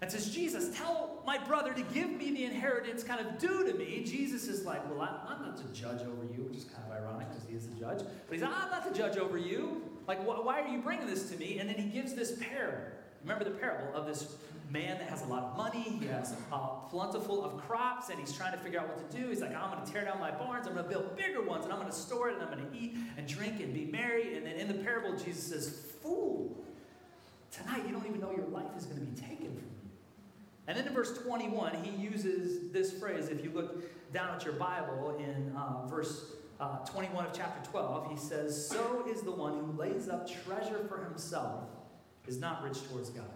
and 0.02 0.10
says, 0.10 0.34
Jesus, 0.34 0.76
tell 0.78 1.22
my 1.26 1.38
brother 1.38 1.74
to 1.74 1.82
give 1.82 2.10
me 2.10 2.32
the 2.32 2.46
inheritance 2.46 3.04
kind 3.04 3.26
of 3.26 3.38
due 3.38 3.70
to 3.70 3.78
me. 3.78 4.04
Jesus 4.06 4.48
is 4.48 4.66
like, 4.66 4.88
Well, 4.90 5.02
I'm 5.02 5.42
not 5.42 5.58
to 5.58 5.64
judge 5.74 6.02
over 6.02 6.24
you, 6.34 6.44
which 6.44 6.58
is 6.58 6.64
kind 6.64 6.84
of 6.90 6.98
ironic 6.98 7.28
because 7.30 7.46
he 7.50 7.56
is 7.56 7.68
the 7.68 7.76
judge. 7.76 8.00
But 8.00 8.34
he's 8.34 8.42
like, 8.42 8.54
I'm 8.54 8.72
not 8.72 8.92
to 8.92 8.98
judge 8.98 9.18
over 9.18 9.38
you. 9.38 9.82
Like, 10.08 10.24
wh- 10.24 10.46
why 10.46 10.62
are 10.62 10.68
you 10.68 10.80
bringing 10.80 11.08
this 11.08 11.30
to 11.32 11.38
me? 11.38 11.60
And 11.60 11.70
then 11.70 11.76
he 11.76 11.90
gives 11.90 12.14
this 12.14 12.38
parable. 12.40 12.88
Remember 13.24 13.44
the 13.44 13.52
parable 13.52 13.94
of 13.94 14.06
this 14.06 14.38
man 14.72 14.98
that 15.00 15.10
has 15.10 15.24
a 15.24 15.26
lot 15.26 15.44
of 15.44 15.58
money, 15.58 15.98
he 16.00 16.06
has 16.08 16.36
uh, 16.52 16.68
plentiful 16.90 17.44
of 17.44 17.58
crops, 17.58 18.10
and 18.10 18.20
he's 18.20 18.32
trying 18.32 18.54
to 18.54 18.58
figure 18.60 18.80
out 18.80 18.88
what 18.88 19.12
to 19.12 19.18
do. 19.18 19.28
He's 19.30 19.42
like, 19.42 19.56
I'm 19.56 19.72
going 19.72 19.86
to 19.86 19.92
tear 19.92 20.06
down 20.06 20.20
my 20.20 20.32
barns, 20.32 20.68
I'm 20.68 20.74
going 20.74 20.86
to 20.86 20.90
build 20.90 21.18
bigger 21.18 21.42
ones, 21.42 21.66
and 21.66 21.74
I'm 21.74 21.80
going 21.80 21.92
to 21.92 21.98
store 21.98 22.30
it, 22.30 22.36
and 22.36 22.44
I'm 22.44 22.52
going 22.52 22.70
to 22.70 22.78
eat 22.78 22.96
and 23.18 23.28
drink 23.28 23.60
and 23.60 23.74
be 23.74 23.86
merry. 23.86 24.38
And 24.38 24.46
then 24.46 24.56
in 24.56 24.68
the 24.68 24.76
parable, 24.76 25.18
Jesus 25.18 25.48
says, 25.48 25.82
Fool, 26.02 26.56
tonight 27.52 27.84
you 27.86 27.92
don't 27.92 28.06
even 28.06 28.22
know 28.22 28.32
your 28.32 28.48
life 28.48 28.72
is 28.78 28.86
going 28.86 29.00
to 29.00 29.06
be 29.06 29.20
taken 29.20 29.56
from. 29.58 29.69
And 30.70 30.78
then 30.78 30.86
in 30.86 30.94
verse 30.94 31.18
21, 31.18 31.84
he 31.84 31.90
uses 32.00 32.72
this 32.72 32.94
phrase. 32.94 33.30
If 33.30 33.44
you 33.44 33.50
look 33.50 34.14
down 34.14 34.36
at 34.36 34.46
your 34.46 34.54
Bible 34.54 35.18
in 35.18 35.52
uh, 35.58 35.88
verse 35.88 36.26
uh, 36.60 36.86
21 36.86 37.26
of 37.26 37.34
chapter 37.34 37.68
12, 37.72 38.12
he 38.12 38.16
says, 38.16 38.68
So 38.68 39.04
is 39.10 39.24
the 39.24 39.32
one 39.32 39.54
who 39.54 39.72
lays 39.76 40.10
up 40.10 40.30
treasure 40.30 40.86
for 40.88 41.04
himself 41.04 41.64
is 42.28 42.38
not 42.38 42.64
rich 42.64 42.78
towards 42.88 43.10
God. 43.10 43.32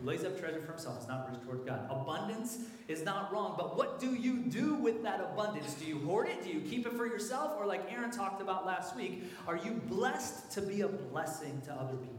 Who 0.00 0.06
lays 0.06 0.22
up 0.22 0.38
treasure 0.38 0.60
for 0.60 0.70
himself 0.70 1.02
is 1.02 1.08
not 1.08 1.32
rich 1.32 1.42
towards 1.42 1.64
God. 1.64 1.90
Abundance 1.90 2.58
is 2.86 3.04
not 3.04 3.32
wrong, 3.32 3.56
but 3.58 3.76
what 3.76 3.98
do 3.98 4.14
you 4.14 4.36
do 4.36 4.74
with 4.74 5.02
that 5.02 5.20
abundance? 5.20 5.74
Do 5.74 5.84
you 5.84 5.98
hoard 5.98 6.28
it? 6.28 6.44
Do 6.44 6.50
you 6.50 6.60
keep 6.60 6.86
it 6.86 6.92
for 6.92 7.08
yourself? 7.08 7.56
Or, 7.58 7.66
like 7.66 7.92
Aaron 7.92 8.12
talked 8.12 8.40
about 8.40 8.64
last 8.64 8.94
week, 8.94 9.24
are 9.48 9.56
you 9.56 9.72
blessed 9.72 10.52
to 10.52 10.62
be 10.62 10.82
a 10.82 10.88
blessing 10.88 11.60
to 11.66 11.72
other 11.72 11.96
people? 11.96 12.14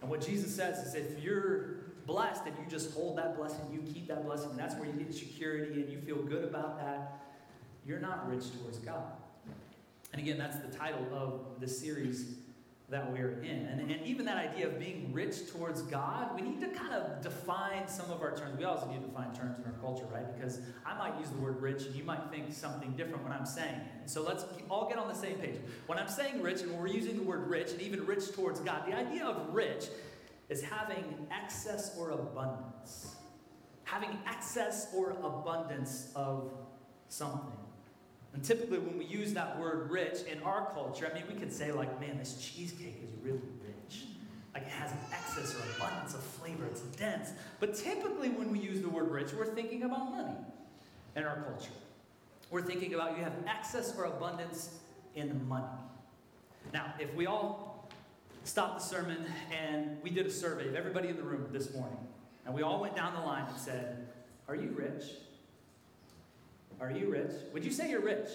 And 0.00 0.10
what 0.10 0.20
Jesus 0.20 0.52
says 0.52 0.84
is 0.84 0.94
if 0.96 1.22
you're 1.22 1.86
blessed 2.06 2.46
and 2.46 2.54
you 2.58 2.64
just 2.68 2.94
hold 2.94 3.18
that 3.18 3.36
blessing, 3.36 3.60
you 3.72 3.80
keep 3.92 4.08
that 4.08 4.24
blessing, 4.24 4.50
and 4.50 4.58
that's 4.58 4.74
where 4.76 4.86
you 4.86 4.92
get 4.92 5.12
security 5.14 5.82
and 5.82 5.90
you 5.90 5.98
feel 6.00 6.22
good 6.22 6.44
about 6.44 6.78
that, 6.78 7.20
you're 7.86 8.00
not 8.00 8.28
rich 8.28 8.44
towards 8.58 8.78
God. 8.78 9.12
And 10.12 10.22
again, 10.22 10.38
that's 10.38 10.58
the 10.58 10.76
title 10.76 11.06
of 11.12 11.60
the 11.60 11.68
series 11.68 12.36
that 12.88 13.10
we're 13.12 13.40
in. 13.42 13.66
And, 13.66 13.90
and 13.90 14.00
even 14.06 14.24
that 14.26 14.36
idea 14.36 14.68
of 14.68 14.78
being 14.78 15.12
rich 15.12 15.50
towards 15.50 15.82
God, 15.82 16.36
we 16.36 16.42
need 16.42 16.60
to 16.60 16.68
kind 16.68 16.94
of 16.94 17.20
define 17.20 17.88
some 17.88 18.10
of 18.12 18.22
our 18.22 18.36
terms. 18.36 18.56
We 18.56 18.64
also 18.64 18.86
need 18.86 19.00
to 19.00 19.08
define 19.08 19.34
terms 19.34 19.58
in 19.58 19.64
our 19.64 19.72
culture, 19.80 20.06
right? 20.12 20.24
Because 20.38 20.60
I 20.84 20.96
might 20.96 21.18
use 21.18 21.28
the 21.30 21.38
word 21.38 21.60
rich 21.60 21.84
and 21.84 21.96
you 21.96 22.04
might 22.04 22.30
think 22.30 22.52
something 22.52 22.92
different 22.92 23.24
when 23.24 23.32
I'm 23.32 23.44
saying 23.44 23.74
it. 23.74 24.08
So 24.08 24.22
let's 24.22 24.44
all 24.70 24.88
get 24.88 24.98
on 24.98 25.08
the 25.08 25.14
same 25.14 25.36
page. 25.38 25.56
When 25.86 25.98
I'm 25.98 26.08
saying 26.08 26.40
rich 26.42 26.62
and 26.62 26.78
we're 26.78 26.86
using 26.86 27.16
the 27.16 27.24
word 27.24 27.48
rich 27.48 27.72
and 27.72 27.82
even 27.82 28.06
rich 28.06 28.30
towards 28.32 28.60
God, 28.60 28.86
the 28.86 28.96
idea 28.96 29.24
of 29.24 29.52
rich 29.52 29.86
is 30.48 30.62
having 30.62 31.26
excess 31.30 31.96
or 31.98 32.10
abundance. 32.10 33.16
Having 33.84 34.18
excess 34.26 34.92
or 34.94 35.10
abundance 35.22 36.12
of 36.14 36.52
something. 37.08 37.58
And 38.34 38.44
typically, 38.44 38.78
when 38.78 38.98
we 38.98 39.06
use 39.06 39.32
that 39.34 39.58
word 39.58 39.90
rich 39.90 40.18
in 40.30 40.42
our 40.42 40.70
culture, 40.72 41.10
I 41.10 41.14
mean, 41.14 41.24
we 41.26 41.34
could 41.34 41.52
say, 41.52 41.72
like, 41.72 42.00
man, 42.00 42.18
this 42.18 42.36
cheesecake 42.38 43.00
is 43.02 43.10
really 43.22 43.40
rich. 43.64 44.04
Like, 44.52 44.64
it 44.64 44.68
has 44.68 44.92
an 44.92 44.98
excess 45.12 45.54
or 45.54 45.62
abundance 45.76 46.14
of 46.14 46.22
flavor, 46.22 46.66
it's 46.66 46.82
dense. 46.82 47.30
But 47.60 47.74
typically, 47.74 48.28
when 48.28 48.50
we 48.50 48.58
use 48.58 48.82
the 48.82 48.88
word 48.90 49.10
rich, 49.10 49.32
we're 49.32 49.46
thinking 49.46 49.84
about 49.84 50.10
money 50.10 50.36
in 51.14 51.24
our 51.24 51.42
culture. 51.42 51.70
We're 52.50 52.62
thinking 52.62 52.94
about 52.94 53.16
you 53.16 53.24
have 53.24 53.32
excess 53.48 53.94
or 53.96 54.04
abundance 54.04 54.80
in 55.14 55.46
money. 55.48 55.66
Now, 56.72 56.94
if 56.98 57.14
we 57.14 57.26
all 57.26 57.75
stopped 58.46 58.78
the 58.78 58.84
sermon 58.84 59.24
and 59.50 60.00
we 60.02 60.10
did 60.10 60.26
a 60.26 60.30
survey 60.30 60.68
of 60.68 60.74
everybody 60.74 61.08
in 61.08 61.16
the 61.16 61.22
room 61.22 61.48
this 61.52 61.74
morning, 61.74 61.98
and 62.44 62.54
we 62.54 62.62
all 62.62 62.80
went 62.80 62.94
down 62.94 63.14
the 63.14 63.20
line 63.20 63.44
and 63.48 63.56
said, 63.58 64.06
Are 64.48 64.54
you 64.54 64.70
rich? 64.70 65.04
Are 66.80 66.90
you 66.90 67.10
rich? 67.10 67.32
Would 67.52 67.64
you 67.64 67.72
say 67.72 67.90
you're 67.90 68.00
rich? 68.00 68.28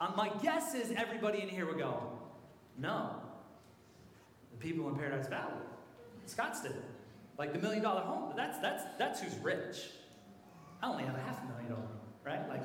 Um, 0.00 0.14
my 0.16 0.30
guess 0.42 0.74
is 0.74 0.92
everybody 0.96 1.42
in 1.42 1.48
here 1.48 1.66
would 1.66 1.78
go, 1.78 2.00
no. 2.78 3.16
The 4.52 4.56
people 4.56 4.88
in 4.88 4.94
Paradise 4.94 5.28
Valley, 5.28 5.52
Scottsdale, 6.26 6.72
like 7.36 7.52
the 7.52 7.58
million 7.58 7.82
dollar 7.82 8.00
home, 8.00 8.32
that's, 8.36 8.58
that's, 8.58 8.84
that's 8.98 9.20
who's 9.20 9.36
rich. 9.42 9.90
I 10.82 10.88
only 10.88 11.04
have 11.04 11.16
a 11.16 11.20
half 11.20 11.42
a 11.42 11.46
million 11.48 11.70
dollar 11.70 11.82
home, 11.82 11.98
right? 12.24 12.48
Like, 12.48 12.62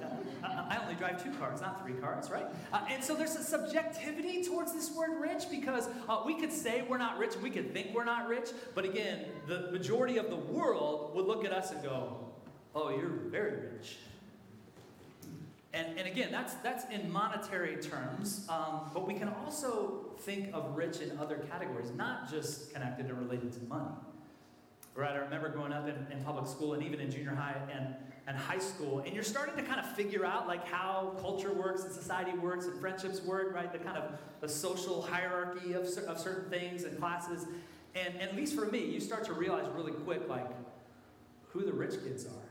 I, 0.69 0.77
only 0.81 0.95
drive 0.95 1.23
two 1.23 1.31
cars, 1.39 1.61
not 1.61 1.81
three 1.81 1.93
cars, 1.93 2.29
right? 2.29 2.45
Uh, 2.73 2.85
and 2.89 3.03
so 3.03 3.15
there's 3.15 3.35
a 3.35 3.43
subjectivity 3.43 4.43
towards 4.43 4.73
this 4.73 4.91
word 4.91 5.19
rich 5.19 5.43
because 5.49 5.89
uh, 6.07 6.21
we 6.25 6.39
could 6.39 6.51
say 6.51 6.83
we're 6.87 6.97
not 6.97 7.17
rich 7.17 7.35
we 7.41 7.49
could 7.49 7.73
think 7.73 7.93
we're 7.93 8.05
not 8.05 8.27
rich, 8.27 8.49
but 8.73 8.85
again, 8.85 9.25
the 9.47 9.71
majority 9.71 10.17
of 10.17 10.29
the 10.29 10.35
world 10.35 11.15
would 11.15 11.25
look 11.25 11.45
at 11.45 11.51
us 11.51 11.71
and 11.71 11.83
go, 11.83 12.17
oh, 12.73 12.89
you're 12.89 13.09
very 13.09 13.71
rich. 13.73 13.97
And, 15.73 15.97
and 15.97 16.07
again, 16.07 16.29
that's, 16.31 16.53
that's 16.55 16.85
in 16.89 17.11
monetary 17.11 17.75
terms, 17.75 18.47
um, 18.49 18.89
but 18.93 19.05
we 19.05 19.13
can 19.13 19.27
also 19.27 20.05
think 20.19 20.53
of 20.53 20.75
rich 20.75 21.01
in 21.01 21.17
other 21.19 21.35
categories, 21.51 21.91
not 21.95 22.29
just 22.31 22.73
connected 22.73 23.11
or 23.11 23.15
related 23.15 23.51
to 23.53 23.59
money. 23.65 23.91
Right, 24.95 25.11
I 25.11 25.17
remember 25.17 25.49
growing 25.49 25.73
up 25.73 25.89
in, 25.89 26.07
in 26.09 26.23
public 26.23 26.47
school 26.47 26.73
and 26.73 26.81
even 26.81 27.01
in 27.01 27.11
junior 27.11 27.35
high 27.35 27.57
and, 27.69 27.93
and 28.27 28.35
high 28.35 28.57
school, 28.57 28.99
and 28.99 29.13
you're 29.13 29.23
starting 29.23 29.55
to 29.55 29.61
kind 29.61 29.79
of 29.79 29.85
figure 29.95 30.25
out 30.25 30.47
like 30.47 30.67
how 30.67 31.13
culture 31.21 31.53
works 31.53 31.83
and 31.83 31.93
society 31.93 32.35
works 32.37 32.65
and 32.65 32.79
friendships 32.79 33.21
work, 33.23 33.53
right? 33.53 33.71
The 33.71 33.77
kind 33.77 33.97
of 33.97 34.17
the 34.41 34.49
social 34.49 35.01
hierarchy 35.01 35.73
of, 35.73 35.85
of 36.07 36.19
certain 36.19 36.49
things 36.49 36.83
and 36.83 36.97
classes. 36.97 37.45
And, 37.93 38.13
and 38.15 38.29
at 38.29 38.35
least 38.35 38.55
for 38.55 38.65
me, 38.65 38.83
you 38.83 38.99
start 38.99 39.25
to 39.25 39.33
realize 39.33 39.67
really 39.75 39.91
quick 39.91 40.27
like 40.27 40.47
who 41.49 41.63
the 41.65 41.73
rich 41.73 41.93
kids 42.03 42.25
are 42.25 42.45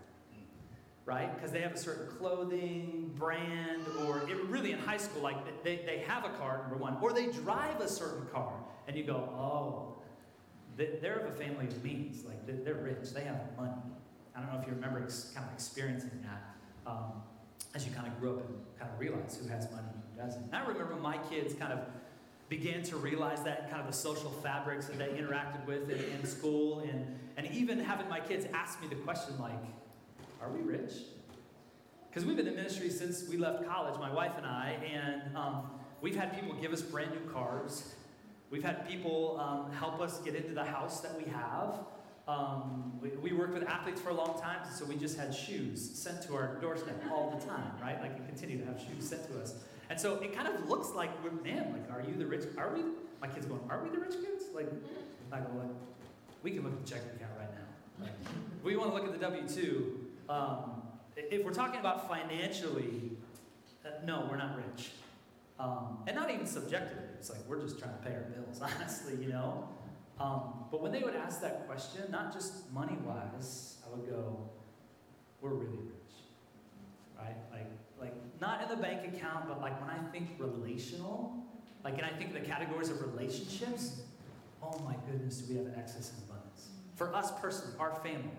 right? 1.06 1.34
Because 1.34 1.52
they 1.52 1.60
have 1.60 1.72
a 1.72 1.78
certain 1.78 2.06
clothing, 2.16 3.12
brand, 3.16 3.82
or 4.06 4.18
it, 4.28 4.42
really 4.46 4.72
in 4.72 4.78
high 4.78 4.96
school, 4.96 5.22
like 5.22 5.62
they, 5.62 5.76
they 5.84 5.98
have 6.06 6.24
a 6.24 6.30
car, 6.30 6.60
number 6.62 6.76
one, 6.76 6.96
or 7.02 7.12
they 7.12 7.26
drive 7.26 7.80
a 7.80 7.88
certain 7.88 8.26
car, 8.28 8.54
and 8.88 8.96
you 8.96 9.04
go, 9.04 9.16
oh, 9.16 9.94
they're 10.76 11.18
of 11.18 11.32
a 11.32 11.34
family 11.34 11.66
of 11.66 11.84
means. 11.84 12.24
Like 12.24 12.64
they're 12.64 12.74
rich, 12.74 13.10
they 13.12 13.24
have 13.24 13.38
money. 13.56 13.72
I 14.34 14.40
don't 14.40 14.52
know 14.52 14.60
if 14.60 14.66
you 14.66 14.74
remember 14.74 15.00
kind 15.00 15.46
of 15.46 15.52
experiencing 15.52 16.10
that 16.24 16.90
um, 16.90 17.22
as 17.74 17.86
you 17.86 17.92
kind 17.92 18.06
of 18.06 18.18
grew 18.20 18.36
up 18.36 18.48
and 18.48 18.56
kind 18.78 18.90
of 18.92 18.98
realized 18.98 19.40
who 19.40 19.48
has 19.48 19.70
money 19.70 19.86
and 19.92 20.02
who 20.12 20.22
doesn't. 20.22 20.44
And 20.44 20.54
I 20.54 20.66
remember 20.66 20.96
my 20.96 21.18
kids 21.30 21.54
kind 21.54 21.72
of 21.72 21.80
began 22.48 22.82
to 22.82 22.96
realize 22.96 23.42
that 23.42 23.70
kind 23.70 23.80
of 23.80 23.86
the 23.86 23.96
social 23.96 24.30
fabrics 24.30 24.86
that 24.86 24.98
they 24.98 25.08
interacted 25.08 25.64
with 25.66 25.90
in, 25.90 25.98
in 26.18 26.26
school, 26.26 26.80
and, 26.80 27.18
and 27.36 27.46
even 27.52 27.78
having 27.78 28.08
my 28.08 28.20
kids 28.20 28.46
ask 28.52 28.80
me 28.82 28.88
the 28.88 28.96
question 28.96 29.34
like, 29.40 29.52
are 30.42 30.50
we 30.50 30.60
rich? 30.60 30.92
Because 32.08 32.26
we've 32.26 32.36
been 32.36 32.46
in 32.46 32.54
ministry 32.54 32.90
since 32.90 33.28
we 33.28 33.36
left 33.36 33.66
college, 33.66 33.98
my 33.98 34.12
wife 34.12 34.32
and 34.36 34.46
I, 34.46 34.76
and 34.84 35.36
um, 35.36 35.62
we've 36.00 36.14
had 36.14 36.38
people 36.38 36.54
give 36.60 36.72
us 36.72 36.82
brand 36.82 37.10
new 37.12 37.32
cars. 37.32 37.94
We've 38.50 38.62
had 38.62 38.86
people 38.86 39.40
um, 39.40 39.72
help 39.72 40.00
us 40.00 40.18
get 40.18 40.34
into 40.34 40.54
the 40.54 40.64
house 40.64 41.00
that 41.00 41.16
we 41.16 41.28
have. 41.32 41.74
Um, 42.26 42.98
we, 43.02 43.10
we, 43.10 43.32
worked 43.32 43.52
with 43.52 43.64
athletes 43.64 44.00
for 44.00 44.08
a 44.08 44.14
long 44.14 44.40
time, 44.40 44.60
so 44.72 44.86
we 44.86 44.96
just 44.96 45.18
had 45.18 45.34
shoes 45.34 45.90
sent 45.94 46.22
to 46.22 46.34
our 46.34 46.58
doorstep 46.58 46.98
all 47.12 47.36
the 47.38 47.44
time, 47.44 47.72
right? 47.82 48.00
Like 48.00 48.18
we 48.18 48.24
continue 48.24 48.58
to 48.58 48.64
have 48.64 48.80
shoes 48.80 49.06
sent 49.06 49.30
to 49.30 49.40
us. 49.40 49.56
And 49.90 50.00
so 50.00 50.14
it 50.16 50.34
kind 50.34 50.48
of 50.48 50.66
looks 50.68 50.92
like, 50.92 51.10
we're, 51.22 51.32
man, 51.42 51.72
like, 51.72 51.90
are 51.90 52.02
you 52.08 52.16
the 52.16 52.26
rich? 52.26 52.44
Are 52.56 52.72
we? 52.72 52.80
My 53.20 53.28
kids 53.28 53.44
going, 53.44 53.60
are 53.68 53.82
we 53.82 53.90
the 53.90 53.98
rich 53.98 54.14
kids? 54.14 54.44
Like, 54.54 54.68
I 55.30 55.40
go, 55.40 55.48
like, 55.58 55.68
we 56.42 56.52
can 56.52 56.62
look 56.62 56.72
at 56.72 56.84
the 56.84 56.90
checking 56.90 57.10
account 57.10 57.32
right 57.38 57.50
now. 57.52 58.04
Like, 58.06 58.14
we 58.62 58.76
want 58.76 58.90
to 58.90 58.94
look 58.94 59.04
at 59.04 59.12
the 59.12 59.18
W 59.18 59.46
two. 59.46 60.00
Um, 60.30 60.82
if 61.16 61.44
we're 61.44 61.52
talking 61.52 61.80
about 61.80 62.08
financially, 62.08 63.12
uh, 63.84 63.90
no, 64.06 64.26
we're 64.30 64.38
not 64.38 64.56
rich. 64.56 64.90
Um, 65.60 65.98
and 66.06 66.16
not 66.16 66.30
even 66.30 66.46
subjectively. 66.46 67.04
It's 67.18 67.30
like 67.30 67.40
we're 67.46 67.60
just 67.60 67.78
trying 67.78 67.92
to 67.92 67.98
pay 67.98 68.14
our 68.14 68.22
bills, 68.22 68.60
honestly, 68.76 69.16
you 69.22 69.28
know? 69.28 69.68
Um, 70.20 70.66
but 70.70 70.80
when 70.80 70.92
they 70.92 71.02
would 71.02 71.16
ask 71.16 71.40
that 71.40 71.66
question, 71.66 72.02
not 72.10 72.32
just 72.32 72.72
money 72.72 72.96
wise, 73.04 73.78
I 73.84 73.96
would 73.96 74.08
go, 74.08 74.48
we're 75.40 75.54
really 75.54 75.78
rich. 75.78 76.14
Right? 77.18 77.36
Like, 77.52 77.70
like 78.00 78.14
not 78.40 78.62
in 78.62 78.68
the 78.68 78.76
bank 78.76 79.14
account, 79.14 79.48
but 79.48 79.60
like 79.60 79.80
when 79.80 79.90
I 79.90 79.98
think 80.12 80.30
relational, 80.38 81.44
like 81.82 81.94
and 81.94 82.04
I 82.04 82.10
think 82.10 82.32
the 82.32 82.40
categories 82.40 82.90
of 82.90 83.00
relationships, 83.00 84.02
oh 84.62 84.78
my 84.80 84.94
goodness, 85.10 85.38
do 85.38 85.52
we 85.52 85.64
have 85.64 85.76
excess 85.76 86.12
and 86.12 86.22
abundance? 86.28 86.68
For 86.96 87.14
us 87.14 87.32
personally, 87.40 87.74
our 87.80 87.94
family, 87.96 88.30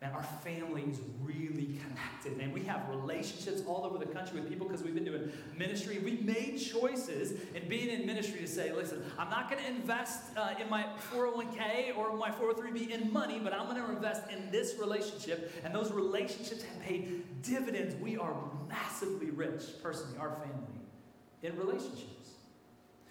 Man, 0.00 0.12
our 0.12 0.22
family 0.22 0.82
is 0.82 1.00
really 1.20 1.76
connected. 1.82 2.40
And 2.40 2.52
we 2.52 2.62
have 2.62 2.88
relationships 2.88 3.62
all 3.66 3.84
over 3.84 3.98
the 3.98 4.06
country 4.06 4.38
with 4.38 4.48
people 4.48 4.68
because 4.68 4.84
we've 4.84 4.94
been 4.94 5.04
doing 5.04 5.32
ministry. 5.56 5.98
We 5.98 6.18
made 6.18 6.56
choices 6.56 7.32
in 7.52 7.68
being 7.68 7.88
in 7.88 8.06
ministry 8.06 8.40
to 8.40 8.46
say, 8.46 8.72
listen, 8.72 9.02
I'm 9.18 9.28
not 9.28 9.50
going 9.50 9.60
to 9.60 9.68
invest 9.68 10.36
uh, 10.36 10.54
in 10.60 10.70
my 10.70 10.84
401k 11.12 11.96
or 11.96 12.16
my 12.16 12.30
403b 12.30 12.90
in 12.90 13.12
money, 13.12 13.40
but 13.42 13.52
I'm 13.52 13.66
going 13.66 13.82
to 13.82 13.90
invest 13.90 14.30
in 14.30 14.48
this 14.52 14.76
relationship. 14.78 15.52
And 15.64 15.74
those 15.74 15.90
relationships 15.90 16.62
have 16.62 16.80
paid 16.82 17.42
dividends. 17.42 17.96
We 18.00 18.16
are 18.16 18.36
massively 18.68 19.30
rich, 19.30 19.64
personally, 19.82 20.16
our 20.18 20.30
family, 20.30 20.80
in 21.42 21.56
relationships. 21.56 22.17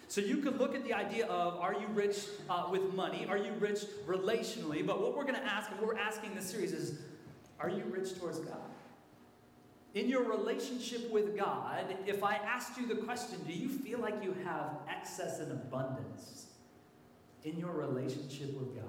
So 0.08 0.22
you 0.22 0.38
could 0.38 0.58
look 0.58 0.74
at 0.74 0.84
the 0.84 0.94
idea 0.94 1.26
of 1.26 1.60
are 1.60 1.74
you 1.74 1.86
rich 1.92 2.16
uh, 2.48 2.66
with 2.70 2.94
money? 2.94 3.26
Are 3.28 3.36
you 3.36 3.52
rich 3.60 3.80
relationally? 4.06 4.84
But 4.84 5.02
what 5.02 5.14
we're 5.14 5.24
going 5.24 5.34
to 5.34 5.44
ask, 5.44 5.70
and 5.70 5.78
what 5.78 5.88
we're 5.88 6.00
asking 6.00 6.34
this 6.34 6.50
series 6.50 6.72
is 6.72 6.98
are 7.60 7.68
you 7.68 7.84
rich 7.90 8.18
towards 8.18 8.38
God? 8.38 8.56
In 9.94 10.08
your 10.08 10.22
relationship 10.22 11.10
with 11.10 11.36
God, 11.36 11.84
if 12.06 12.24
I 12.24 12.36
asked 12.36 12.78
you 12.78 12.86
the 12.86 12.96
question, 12.96 13.38
do 13.46 13.52
you 13.52 13.68
feel 13.68 13.98
like 13.98 14.22
you 14.22 14.34
have 14.44 14.70
excess 14.88 15.40
and 15.40 15.52
abundance 15.52 16.46
in 17.44 17.58
your 17.58 17.72
relationship 17.72 18.58
with 18.58 18.74
God? 18.76 18.84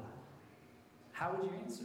How 1.11 1.33
would 1.33 1.43
you 1.43 1.51
answer? 1.63 1.83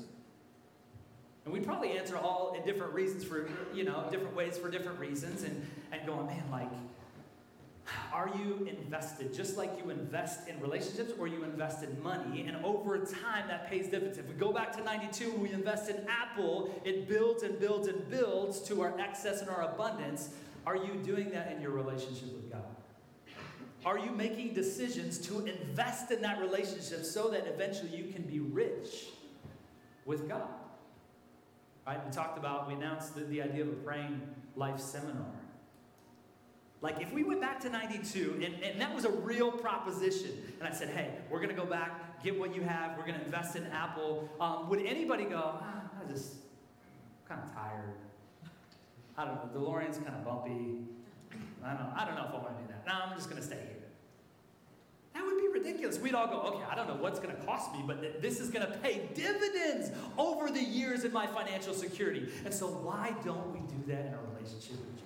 And 1.45 1.53
we'd 1.53 1.65
probably 1.65 1.99
answer 1.99 2.17
all 2.17 2.55
in 2.57 2.65
different 2.65 2.93
reasons 2.93 3.25
for, 3.25 3.49
you 3.75 3.85
know, 3.85 4.07
different 4.11 4.35
ways 4.35 4.57
for 4.59 4.71
different 4.71 4.99
reasons 4.99 5.43
and, 5.43 5.67
and 5.93 6.07
going, 6.07 6.27
man, 6.27 6.45
like, 6.51 6.71
are 8.13 8.31
you 8.39 8.67
invested 8.67 9.35
just 9.35 9.57
like 9.57 9.71
you 9.83 9.91
invest 9.91 10.49
in 10.49 10.59
relationships 10.61 11.13
or 11.19 11.27
you 11.27 11.45
invest 11.45 11.83
in 11.83 12.03
money? 12.03 12.47
And 12.47 12.65
over 12.65 12.99
time, 12.99 13.49
that 13.49 13.69
pays 13.69 13.89
dividends. 13.89 14.19
If 14.19 14.29
we 14.29 14.35
go 14.35 14.53
back 14.53 14.73
to 14.77 14.83
92, 14.83 15.33
when 15.33 15.43
we 15.43 15.53
invest 15.53 15.91
in 15.91 16.07
Apple, 16.09 16.75
it 16.85 17.09
builds 17.09 17.43
and 17.43 17.59
builds 17.59 17.89
and 17.89 18.09
builds 18.09 18.61
to 18.63 18.81
our 18.83 18.99
excess 18.99 19.41
and 19.41 19.51
our 19.51 19.63
abundance. 19.63 20.31
Are 20.67 20.77
you 20.77 20.95
doing 21.05 21.31
that 21.31 21.53
in 21.53 21.61
your 21.61 21.73
relationship 21.73 22.33
with 22.33 22.51
God? 22.51 22.63
Are 23.85 23.99
you 23.99 24.11
making 24.13 24.55
decisions 24.55 25.19
to 25.27 25.45
invest 25.45 26.11
in 26.11 26.23
that 26.23 26.41
relationship 26.41 27.05
so 27.05 27.29
that 27.29 27.47
eventually 27.47 27.95
you 27.95 28.13
can 28.13 28.23
be 28.23 28.41
rich 28.41 29.09
with 30.07 30.27
God? 30.27 30.49
Right? 31.87 32.03
We 32.03 32.11
talked 32.11 32.39
about, 32.39 32.67
we 32.67 32.75
announced 32.75 33.15
the, 33.15 33.25
the 33.25 33.43
idea 33.43 33.63
of 33.63 33.69
a 33.69 33.73
praying 33.73 34.23
life 34.57 34.81
seminar. 34.81 35.27
Like 36.85 37.01
if 37.01 37.15
we 37.15 37.25
went 37.25 37.41
back 37.41 37.61
to 37.61 37.71
92 37.71 38.43
and, 38.45 38.63
and 38.63 38.79
that 38.79 38.95
was 38.95 39.07
a 39.07 39.11
real 39.11 39.51
proposition, 39.51 40.33
and 40.61 40.69
I 40.69 40.71
said, 40.71 40.91
hey, 40.91 41.13
we're 41.31 41.39
going 41.39 41.49
to 41.49 41.55
go 41.57 41.65
back, 41.65 42.23
get 42.23 42.39
what 42.39 42.55
you 42.55 42.61
have, 42.61 42.99
we're 42.99 43.07
going 43.07 43.19
to 43.19 43.25
invest 43.25 43.57
in 43.57 43.65
Apple, 43.69 44.29
um, 44.39 44.69
would 44.69 44.85
anybody 44.85 45.25
go, 45.25 45.41
ah, 45.43 45.81
I 45.99 46.13
just 46.13 46.35
kind 47.27 47.41
of 47.43 47.55
tired? 47.55 47.95
I 49.17 49.25
don't 49.25 49.35
know, 49.35 49.59
DeLorean's 49.59 49.97
kind 49.97 50.15
of 50.15 50.27
bumpy. 50.27 50.81
I 51.65 51.73
don't 51.73 51.91
I 51.97 52.05
don't 52.05 52.17
know 52.17 52.27
if 52.29 52.35
I 52.35 52.37
want 52.37 52.59
to 52.59 52.63
do 52.63 52.69
that. 52.69 52.87
No, 52.87 52.93
I'm 52.93 53.17
just 53.17 53.31
going 53.31 53.41
to 53.41 53.47
stay 53.47 53.57
here. 53.57 53.89
That 55.15 55.25
would 55.25 55.39
be 55.39 55.49
ridiculous. 55.49 55.99
We'd 55.99 56.15
all 56.15 56.27
go, 56.27 56.41
okay, 56.55 56.65
I 56.71 56.75
don't 56.75 56.87
know 56.87 57.03
what's 57.03 57.19
going 57.19 57.35
to 57.35 57.43
cost 57.45 57.73
me, 57.73 57.83
but 57.87 58.21
this 58.21 58.41
is 58.41 58.51
going 58.51 58.71
to 58.71 58.77
pay 58.79 59.09
dividends 59.15 59.91
over 60.19 60.51
the 60.51 60.63
years 60.63 61.05
in 61.05 61.15
my 61.15 61.27
financial 61.29 61.73
security. 61.73 62.29
And 62.45 62.53
so, 62.53 62.67
why 62.67 63.15
don't 63.25 63.55
we 63.55 63.61
do 63.61 63.91
that 63.91 64.05
in 64.05 64.13
our 64.13 64.21
relationship 64.35 64.73
with 64.73 64.93
Jesus? 64.97 65.04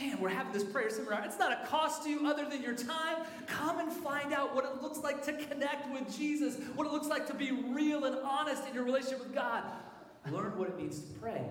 Man, 0.00 0.20
we're 0.20 0.28
having 0.28 0.52
this 0.52 0.64
prayer 0.64 0.90
seminar. 0.90 1.22
It's 1.24 1.38
not 1.38 1.52
a 1.52 1.66
cost 1.66 2.02
to 2.02 2.10
you 2.10 2.26
other 2.26 2.48
than 2.48 2.62
your 2.62 2.74
time. 2.74 3.18
Come 3.46 3.78
and 3.78 3.92
find 3.92 4.32
out 4.32 4.54
what 4.54 4.64
it 4.64 4.82
looks 4.82 4.98
like 4.98 5.24
to 5.26 5.32
connect 5.32 5.88
with 5.92 6.16
Jesus, 6.16 6.56
what 6.74 6.86
it 6.86 6.92
looks 6.92 7.06
like 7.06 7.26
to 7.28 7.34
be 7.34 7.52
real 7.52 8.04
and 8.04 8.16
honest 8.24 8.66
in 8.66 8.74
your 8.74 8.84
relationship 8.84 9.20
with 9.20 9.34
God. 9.34 9.62
Learn 10.30 10.58
what 10.58 10.68
it 10.68 10.76
means 10.76 10.98
to 10.98 11.18
pray. 11.20 11.42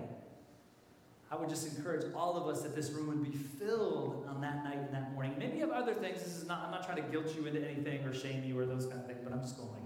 I 1.30 1.36
would 1.36 1.48
just 1.48 1.66
encourage 1.76 2.04
all 2.14 2.36
of 2.36 2.46
us 2.46 2.62
that 2.62 2.76
this 2.76 2.90
room 2.90 3.08
would 3.08 3.24
be 3.24 3.36
filled 3.36 4.26
on 4.28 4.40
that 4.42 4.62
night 4.62 4.76
and 4.76 4.92
that 4.92 5.12
morning. 5.14 5.34
Maybe 5.38 5.58
you 5.58 5.68
have 5.68 5.70
other 5.70 5.94
things. 5.94 6.22
This 6.22 6.36
is 6.36 6.46
not, 6.46 6.64
I'm 6.66 6.70
not 6.70 6.84
trying 6.84 7.02
to 7.02 7.10
guilt 7.10 7.34
you 7.34 7.46
into 7.46 7.66
anything 7.66 8.04
or 8.04 8.12
shame 8.12 8.44
you 8.44 8.58
or 8.58 8.66
those 8.66 8.86
kind 8.86 9.00
of 9.00 9.06
things, 9.06 9.20
but 9.24 9.32
I'm 9.32 9.40
just 9.40 9.56
going 9.56 9.70
like, 9.70 9.80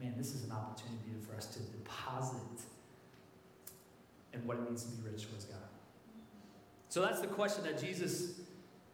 man, 0.00 0.14
this 0.16 0.34
is 0.34 0.44
an 0.44 0.52
opportunity 0.52 1.00
for 1.28 1.36
us 1.36 1.46
to 1.46 1.58
deposit 1.58 2.38
in 4.32 4.46
what 4.46 4.56
it 4.58 4.64
means 4.64 4.84
to 4.84 4.90
be 4.90 5.10
rich 5.10 5.28
towards 5.28 5.46
God. 5.46 5.58
So 6.94 7.02
that's 7.02 7.18
the 7.18 7.26
question 7.26 7.64
that 7.64 7.80
Jesus 7.80 8.38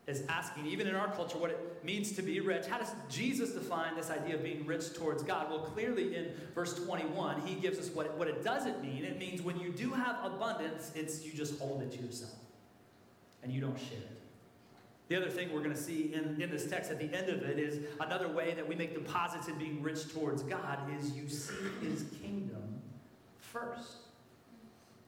is 0.06 0.22
asking, 0.26 0.64
even 0.64 0.86
in 0.86 0.94
our 0.94 1.12
culture, 1.12 1.36
what 1.36 1.50
it 1.50 1.84
means 1.84 2.12
to 2.12 2.22
be 2.22 2.40
rich. 2.40 2.64
How 2.64 2.78
does 2.78 2.94
Jesus 3.10 3.50
define 3.50 3.94
this 3.94 4.08
idea 4.08 4.36
of 4.36 4.42
being 4.42 4.64
rich 4.64 4.94
towards 4.94 5.22
God? 5.22 5.50
Well, 5.50 5.58
clearly 5.58 6.16
in 6.16 6.32
verse 6.54 6.82
21, 6.82 7.42
he 7.42 7.56
gives 7.56 7.78
us 7.78 7.90
what 7.90 8.06
it, 8.06 8.12
what 8.12 8.26
it 8.26 8.42
doesn't 8.42 8.80
mean. 8.80 9.04
It 9.04 9.18
means 9.18 9.42
when 9.42 9.60
you 9.60 9.68
do 9.68 9.90
have 9.90 10.16
abundance, 10.24 10.92
it's 10.94 11.26
you 11.26 11.32
just 11.34 11.60
hold 11.60 11.82
it 11.82 11.92
to 11.92 11.98
yourself 12.02 12.32
and 13.42 13.52
you 13.52 13.60
don't 13.60 13.78
share 13.78 13.98
it. 13.98 14.20
The 15.08 15.16
other 15.16 15.28
thing 15.28 15.52
we're 15.52 15.62
going 15.62 15.76
to 15.76 15.82
see 15.82 16.14
in, 16.14 16.40
in 16.40 16.50
this 16.50 16.70
text 16.70 16.90
at 16.90 16.98
the 16.98 17.14
end 17.14 17.28
of 17.28 17.42
it 17.42 17.58
is 17.58 17.80
another 18.00 18.28
way 18.28 18.54
that 18.54 18.66
we 18.66 18.76
make 18.76 18.94
deposits 18.94 19.46
in 19.46 19.58
being 19.58 19.82
rich 19.82 20.10
towards 20.10 20.42
God 20.42 20.78
is 20.98 21.12
you 21.12 21.28
seek 21.28 21.82
his 21.82 22.06
kingdom 22.22 22.80
first. 23.40 23.96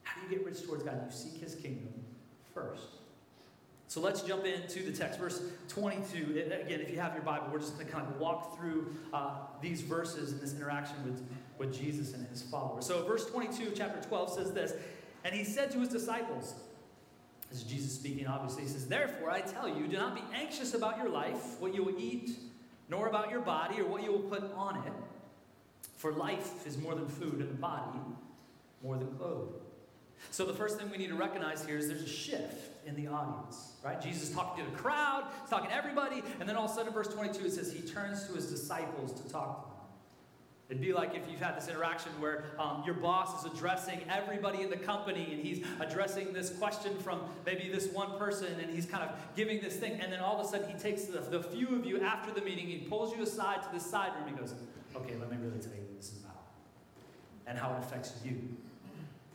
How 0.03 0.21
do 0.21 0.27
you 0.27 0.37
get 0.37 0.45
rich 0.45 0.63
towards 0.63 0.83
God? 0.83 1.01
You 1.03 1.11
seek 1.11 1.41
his 1.41 1.55
kingdom 1.55 1.91
first. 2.53 2.87
So 3.87 4.01
let's 4.01 4.21
jump 4.21 4.45
into 4.45 4.83
the 4.83 4.91
text. 4.91 5.19
Verse 5.19 5.41
22. 5.67 6.49
Again, 6.65 6.81
if 6.81 6.89
you 6.89 6.99
have 6.99 7.13
your 7.13 7.23
Bible, 7.23 7.47
we're 7.51 7.59
just 7.59 7.75
going 7.75 7.85
to 7.85 7.91
kind 7.91 8.07
of 8.07 8.19
walk 8.19 8.57
through 8.57 8.95
uh, 9.13 9.35
these 9.61 9.81
verses 9.81 10.31
and 10.31 10.41
this 10.41 10.55
interaction 10.55 10.95
with, 11.05 11.21
with 11.59 11.77
Jesus 11.77 12.13
and 12.13 12.27
his 12.27 12.41
followers. 12.41 12.85
So, 12.85 13.03
verse 13.05 13.25
22 13.27 13.67
of 13.67 13.75
chapter 13.75 14.01
12 14.07 14.33
says 14.33 14.51
this 14.51 14.73
And 15.23 15.35
he 15.35 15.43
said 15.43 15.69
to 15.71 15.79
his 15.79 15.89
disciples, 15.89 16.55
this 17.53 17.61
is 17.61 17.67
Jesus 17.67 17.93
speaking, 17.93 18.25
obviously. 18.25 18.63
He 18.63 18.69
says, 18.69 18.87
Therefore, 18.87 19.29
I 19.29 19.41
tell 19.41 19.69
you, 19.69 19.85
do 19.85 19.95
not 19.95 20.15
be 20.15 20.23
anxious 20.33 20.73
about 20.73 20.97
your 20.97 21.09
life, 21.09 21.59
what 21.59 21.75
you 21.75 21.83
will 21.83 21.99
eat, 21.99 22.31
nor 22.89 23.07
about 23.07 23.29
your 23.29 23.41
body, 23.41 23.79
or 23.79 23.85
what 23.85 24.01
you 24.01 24.11
will 24.11 24.21
put 24.21 24.51
on 24.55 24.77
it. 24.77 24.93
For 25.95 26.11
life 26.11 26.65
is 26.65 26.79
more 26.79 26.95
than 26.95 27.07
food, 27.07 27.35
and 27.35 27.49
the 27.51 27.53
body 27.53 27.99
more 28.81 28.97
than 28.97 29.15
clothing. 29.17 29.53
So, 30.31 30.45
the 30.45 30.53
first 30.53 30.79
thing 30.79 30.89
we 30.89 30.97
need 30.97 31.09
to 31.09 31.15
recognize 31.15 31.65
here 31.65 31.77
is 31.77 31.87
there's 31.87 32.01
a 32.01 32.07
shift 32.07 32.85
in 32.85 32.95
the 32.95 33.07
audience, 33.07 33.73
right? 33.83 34.01
Jesus 34.01 34.29
is 34.29 34.35
talking 34.35 34.63
to 34.63 34.71
the 34.71 34.77
crowd, 34.77 35.25
he's 35.41 35.49
talking 35.49 35.69
to 35.69 35.75
everybody, 35.75 36.23
and 36.39 36.49
then 36.49 36.55
all 36.55 36.65
of 36.65 36.71
a 36.71 36.73
sudden, 36.73 36.93
verse 36.93 37.07
22, 37.07 37.45
it 37.45 37.53
says 37.53 37.71
he 37.71 37.81
turns 37.81 38.27
to 38.27 38.33
his 38.33 38.47
disciples 38.47 39.13
to 39.21 39.29
talk 39.29 39.63
to 39.63 39.69
them. 39.69 39.73
It'd 40.69 40.81
be 40.81 40.93
like 40.93 41.13
if 41.13 41.21
you've 41.29 41.41
had 41.41 41.55
this 41.55 41.67
interaction 41.67 42.11
where 42.19 42.45
um, 42.57 42.83
your 42.85 42.95
boss 42.95 43.45
is 43.45 43.51
addressing 43.51 43.99
everybody 44.09 44.61
in 44.61 44.69
the 44.69 44.77
company 44.77 45.29
and 45.31 45.45
he's 45.45 45.63
addressing 45.79 46.33
this 46.33 46.49
question 46.49 46.97
from 46.99 47.21
maybe 47.45 47.69
this 47.69 47.89
one 47.89 48.17
person 48.17 48.47
and 48.59 48.71
he's 48.71 48.85
kind 48.85 49.03
of 49.03 49.11
giving 49.35 49.61
this 49.61 49.75
thing, 49.75 49.99
and 50.01 50.11
then 50.11 50.19
all 50.19 50.39
of 50.39 50.45
a 50.45 50.49
sudden 50.49 50.67
he 50.69 50.77
takes 50.79 51.03
the, 51.03 51.19
the 51.19 51.43
few 51.43 51.75
of 51.75 51.85
you 51.85 52.01
after 52.01 52.31
the 52.31 52.41
meeting, 52.41 52.65
he 52.65 52.77
pulls 52.77 53.15
you 53.15 53.23
aside 53.23 53.61
to 53.61 53.69
this 53.71 53.85
side 53.85 54.13
room, 54.15 54.27
and 54.27 54.35
he 54.35 54.41
goes, 54.41 54.55
Okay, 54.95 55.15
let 55.19 55.29
me 55.29 55.37
really 55.41 55.59
tell 55.59 55.73
you 55.73 55.81
what 55.81 55.97
this 55.97 56.11
is 56.11 56.19
about 56.19 56.43
and 57.45 57.57
how 57.57 57.73
it 57.73 57.79
affects 57.79 58.13
you 58.23 58.39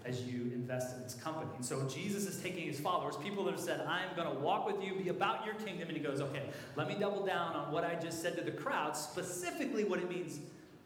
as 0.04 0.22
you 0.22 0.50
invest 0.54 0.96
in 0.96 1.02
this 1.02 1.14
company. 1.14 1.50
And 1.56 1.64
so 1.64 1.86
Jesus 1.88 2.26
is 2.26 2.40
taking 2.42 2.66
his 2.66 2.80
followers, 2.80 3.16
people 3.16 3.44
that 3.44 3.52
have 3.52 3.60
said, 3.60 3.80
I'm 3.86 4.14
going 4.16 4.28
to 4.28 4.40
walk 4.40 4.66
with 4.66 4.82
you, 4.82 4.94
be 4.94 5.08
about 5.08 5.44
your 5.44 5.54
kingdom. 5.56 5.88
And 5.88 5.96
he 5.96 6.02
goes, 6.02 6.20
okay, 6.20 6.42
let 6.76 6.88
me 6.88 6.96
double 6.98 7.26
down 7.26 7.54
on 7.54 7.72
what 7.72 7.84
I 7.84 7.94
just 7.96 8.22
said 8.22 8.36
to 8.36 8.42
the 8.42 8.50
crowd, 8.50 8.96
specifically 8.96 9.84
what 9.84 9.98
it 9.98 10.08
means 10.08 10.38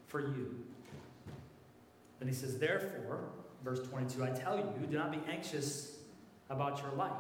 for 0.07 0.21
you. 0.21 0.57
Then 2.19 2.29
he 2.29 2.35
says, 2.35 2.59
therefore, 2.59 3.21
verse 3.65 3.81
22, 3.89 4.25
I 4.25 4.31
tell 4.31 4.57
you, 4.57 4.65
do 4.91 4.97
not 4.97 5.13
be 5.13 5.21
anxious 5.31 5.97
about 6.51 6.83
your 6.83 6.93
life. 6.93 7.11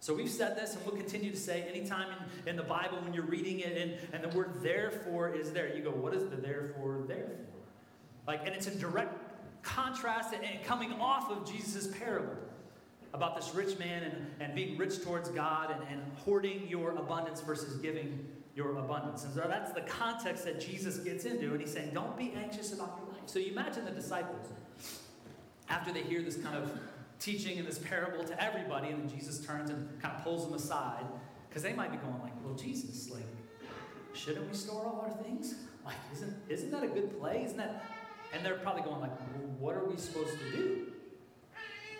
So 0.00 0.14
we've 0.14 0.30
said 0.30 0.56
this 0.56 0.74
and 0.74 0.84
we'll 0.84 0.94
continue 0.94 1.30
to 1.30 1.36
say 1.36 1.62
anytime 1.62 2.08
in, 2.44 2.50
in 2.50 2.56
the 2.56 2.62
Bible 2.62 2.98
when 3.02 3.12
you're 3.12 3.24
reading 3.24 3.60
it 3.60 3.76
and, 3.76 3.94
and 4.12 4.22
the 4.22 4.36
word 4.36 4.62
therefore 4.62 5.34
is 5.34 5.52
there, 5.52 5.74
you 5.74 5.82
go, 5.82 5.90
what 5.90 6.14
is 6.14 6.28
the 6.28 6.36
therefore 6.36 7.02
there 7.08 7.26
for? 7.26 8.30
Like, 8.30 8.46
and 8.46 8.54
it's 8.54 8.66
in 8.66 8.78
direct 8.78 9.25
contrast 9.66 10.32
and 10.32 10.64
coming 10.64 10.92
off 10.94 11.30
of 11.30 11.50
Jesus' 11.50 11.88
parable 11.98 12.36
about 13.12 13.34
this 13.34 13.54
rich 13.54 13.78
man 13.78 14.04
and, 14.04 14.26
and 14.40 14.54
being 14.54 14.78
rich 14.78 15.02
towards 15.02 15.28
God 15.30 15.70
and, 15.70 15.82
and 15.90 16.00
hoarding 16.18 16.68
your 16.68 16.90
abundance 16.92 17.40
versus 17.40 17.76
giving 17.76 18.26
your 18.54 18.76
abundance. 18.78 19.24
And 19.24 19.34
so 19.34 19.44
that's 19.48 19.72
the 19.72 19.82
context 19.82 20.44
that 20.44 20.60
Jesus 20.60 20.98
gets 20.98 21.24
into. 21.24 21.52
And 21.52 21.60
he's 21.60 21.72
saying, 21.72 21.90
don't 21.92 22.16
be 22.16 22.32
anxious 22.42 22.72
about 22.72 22.98
your 22.98 23.12
life. 23.12 23.22
So 23.26 23.38
you 23.38 23.52
imagine 23.52 23.84
the 23.84 23.90
disciples, 23.90 24.46
after 25.68 25.92
they 25.92 26.02
hear 26.02 26.22
this 26.22 26.36
kind 26.36 26.56
of 26.56 26.70
teaching 27.18 27.58
and 27.58 27.66
this 27.66 27.78
parable 27.78 28.22
to 28.24 28.42
everybody, 28.42 28.88
and 28.88 29.02
then 29.02 29.18
Jesus 29.18 29.44
turns 29.44 29.70
and 29.70 30.00
kind 30.00 30.14
of 30.14 30.22
pulls 30.22 30.44
them 30.44 30.54
aside, 30.54 31.04
because 31.48 31.62
they 31.62 31.72
might 31.72 31.90
be 31.90 31.96
going 31.98 32.20
like, 32.22 32.32
well, 32.44 32.54
Jesus, 32.54 33.10
like, 33.10 33.24
shouldn't 34.12 34.48
we 34.48 34.54
store 34.54 34.84
all 34.86 35.06
our 35.08 35.24
things? 35.24 35.54
Like, 35.84 35.96
isn't, 36.12 36.36
isn't 36.48 36.70
that 36.70 36.82
a 36.82 36.88
good 36.88 37.18
play? 37.18 37.44
Isn't 37.44 37.56
that 37.56 37.84
and 38.32 38.44
they're 38.44 38.56
probably 38.56 38.82
going 38.82 39.00
like, 39.00 39.18
well, 39.18 39.48
what 39.58 39.74
are 39.74 39.84
we 39.84 39.96
supposed 39.96 40.38
to 40.38 40.50
do 40.52 40.86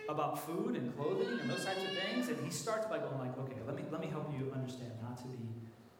about 0.09 0.45
food 0.47 0.77
and 0.77 0.95
clothing 0.97 1.39
and 1.41 1.51
those 1.51 1.65
types 1.65 1.83
of 1.83 1.91
things? 1.91 2.29
And 2.29 2.45
he 2.45 2.51
starts 2.51 2.87
by 2.87 2.99
going 2.99 3.19
like, 3.19 3.37
okay, 3.39 3.57
let 3.67 3.77
me 3.77 3.83
let 3.91 4.01
me 4.01 4.09
help 4.09 4.33
you 4.39 4.53
understand 4.55 4.93
not 5.03 5.17
to 5.19 5.25
be 5.25 5.39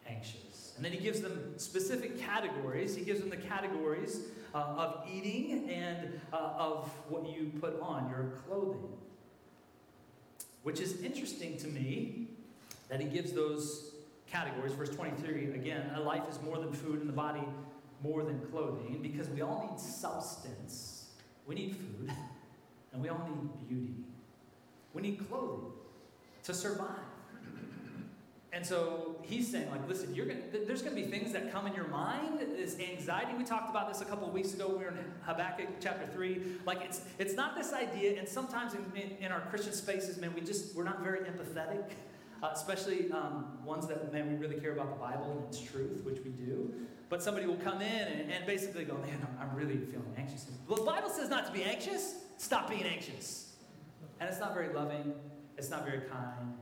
anxious. 0.07 0.73
And 0.75 0.85
then 0.85 0.91
he 0.91 0.99
gives 0.99 1.21
them 1.21 1.53
specific 1.57 2.19
categories. 2.19 2.95
He 2.95 3.03
gives 3.03 3.19
them 3.19 3.29
the 3.29 3.37
categories 3.37 4.21
uh, 4.53 4.57
of 4.57 5.03
eating 5.11 5.69
and 5.69 6.19
uh, 6.31 6.53
of 6.57 6.89
what 7.09 7.27
you 7.27 7.51
put 7.59 7.79
on, 7.81 8.09
your 8.09 8.33
clothing. 8.45 8.87
Which 10.63 10.79
is 10.79 11.01
interesting 11.01 11.57
to 11.57 11.67
me 11.67 12.27
that 12.89 13.01
he 13.01 13.07
gives 13.07 13.31
those 13.31 13.91
categories. 14.27 14.73
Verse 14.73 14.89
23 14.89 15.53
again, 15.53 15.89
a 15.95 15.99
life 15.99 16.23
is 16.29 16.39
more 16.43 16.57
than 16.57 16.71
food, 16.71 16.99
and 16.99 17.09
the 17.09 17.13
body 17.13 17.43
more 18.03 18.23
than 18.23 18.39
clothing 18.51 18.99
because 19.01 19.29
we 19.29 19.41
all 19.41 19.67
need 19.69 19.79
substance. 19.79 21.09
We 21.45 21.55
need 21.55 21.75
food, 21.75 22.11
and 22.93 23.01
we 23.01 23.09
all 23.09 23.27
need 23.27 23.67
beauty. 23.67 23.95
We 24.93 25.01
need 25.01 25.27
clothing 25.29 25.71
to 26.43 26.53
survive. 26.53 27.07
And 28.53 28.65
so 28.65 29.17
he's 29.21 29.51
saying, 29.51 29.69
like, 29.69 29.87
listen, 29.87 30.15
you're 30.15 30.25
gonna, 30.25 30.39
there's 30.65 30.81
going 30.81 30.95
to 30.95 31.01
be 31.01 31.07
things 31.07 31.31
that 31.33 31.51
come 31.51 31.67
in 31.67 31.75
your 31.75 31.87
mind. 31.89 32.39
This 32.39 32.79
anxiety. 32.79 33.33
We 33.37 33.43
talked 33.43 33.69
about 33.69 33.87
this 33.87 34.01
a 34.01 34.05
couple 34.05 34.27
of 34.27 34.33
weeks 34.33 34.53
ago. 34.53 34.67
We 34.69 34.83
were 34.85 34.89
in 34.89 34.97
Habakkuk 35.21 35.67
chapter 35.79 36.07
three. 36.07 36.41
Like, 36.65 36.81
it's 36.81 37.01
it's 37.19 37.35
not 37.35 37.55
this 37.55 37.73
idea. 37.73 38.17
And 38.17 38.27
sometimes 38.27 38.73
in, 38.73 38.83
in, 38.95 39.17
in 39.17 39.31
our 39.31 39.41
Christian 39.41 39.73
spaces, 39.73 40.17
man, 40.17 40.33
we 40.33 40.41
just 40.41 40.75
we're 40.75 40.85
not 40.85 41.03
very 41.03 41.19
empathetic, 41.19 41.83
uh, 42.41 42.49
especially 42.53 43.11
um, 43.11 43.59
ones 43.63 43.85
that 43.87 44.11
man 44.13 44.31
we 44.31 44.37
really 44.37 44.59
care 44.59 44.71
about 44.71 44.89
the 44.89 44.99
Bible 44.99 45.37
and 45.37 45.43
its 45.43 45.59
truth, 45.59 46.01
which 46.03 46.19
we 46.23 46.31
do. 46.31 46.73
But 47.09 47.23
somebody 47.23 47.45
will 47.45 47.55
come 47.57 47.81
in 47.81 48.07
and, 48.07 48.31
and 48.31 48.45
basically 48.45 48.83
go, 48.83 48.97
man, 48.97 49.25
I'm, 49.39 49.55
really 49.55 49.77
feeling 49.77 50.13
anxious. 50.17 50.45
Well, 50.67 50.77
the 50.77 50.85
Bible 50.85 51.09
says 51.09 51.29
not 51.29 51.45
to 51.47 51.51
be 51.51 51.63
anxious. 51.63 52.15
Stop 52.37 52.69
being 52.69 52.83
anxious. 52.83 53.53
And 54.19 54.29
it's 54.29 54.39
not 54.39 54.53
very 54.53 54.73
loving. 54.73 55.13
It's 55.57 55.69
not 55.69 55.85
very 55.85 56.01
kind. 56.01 56.53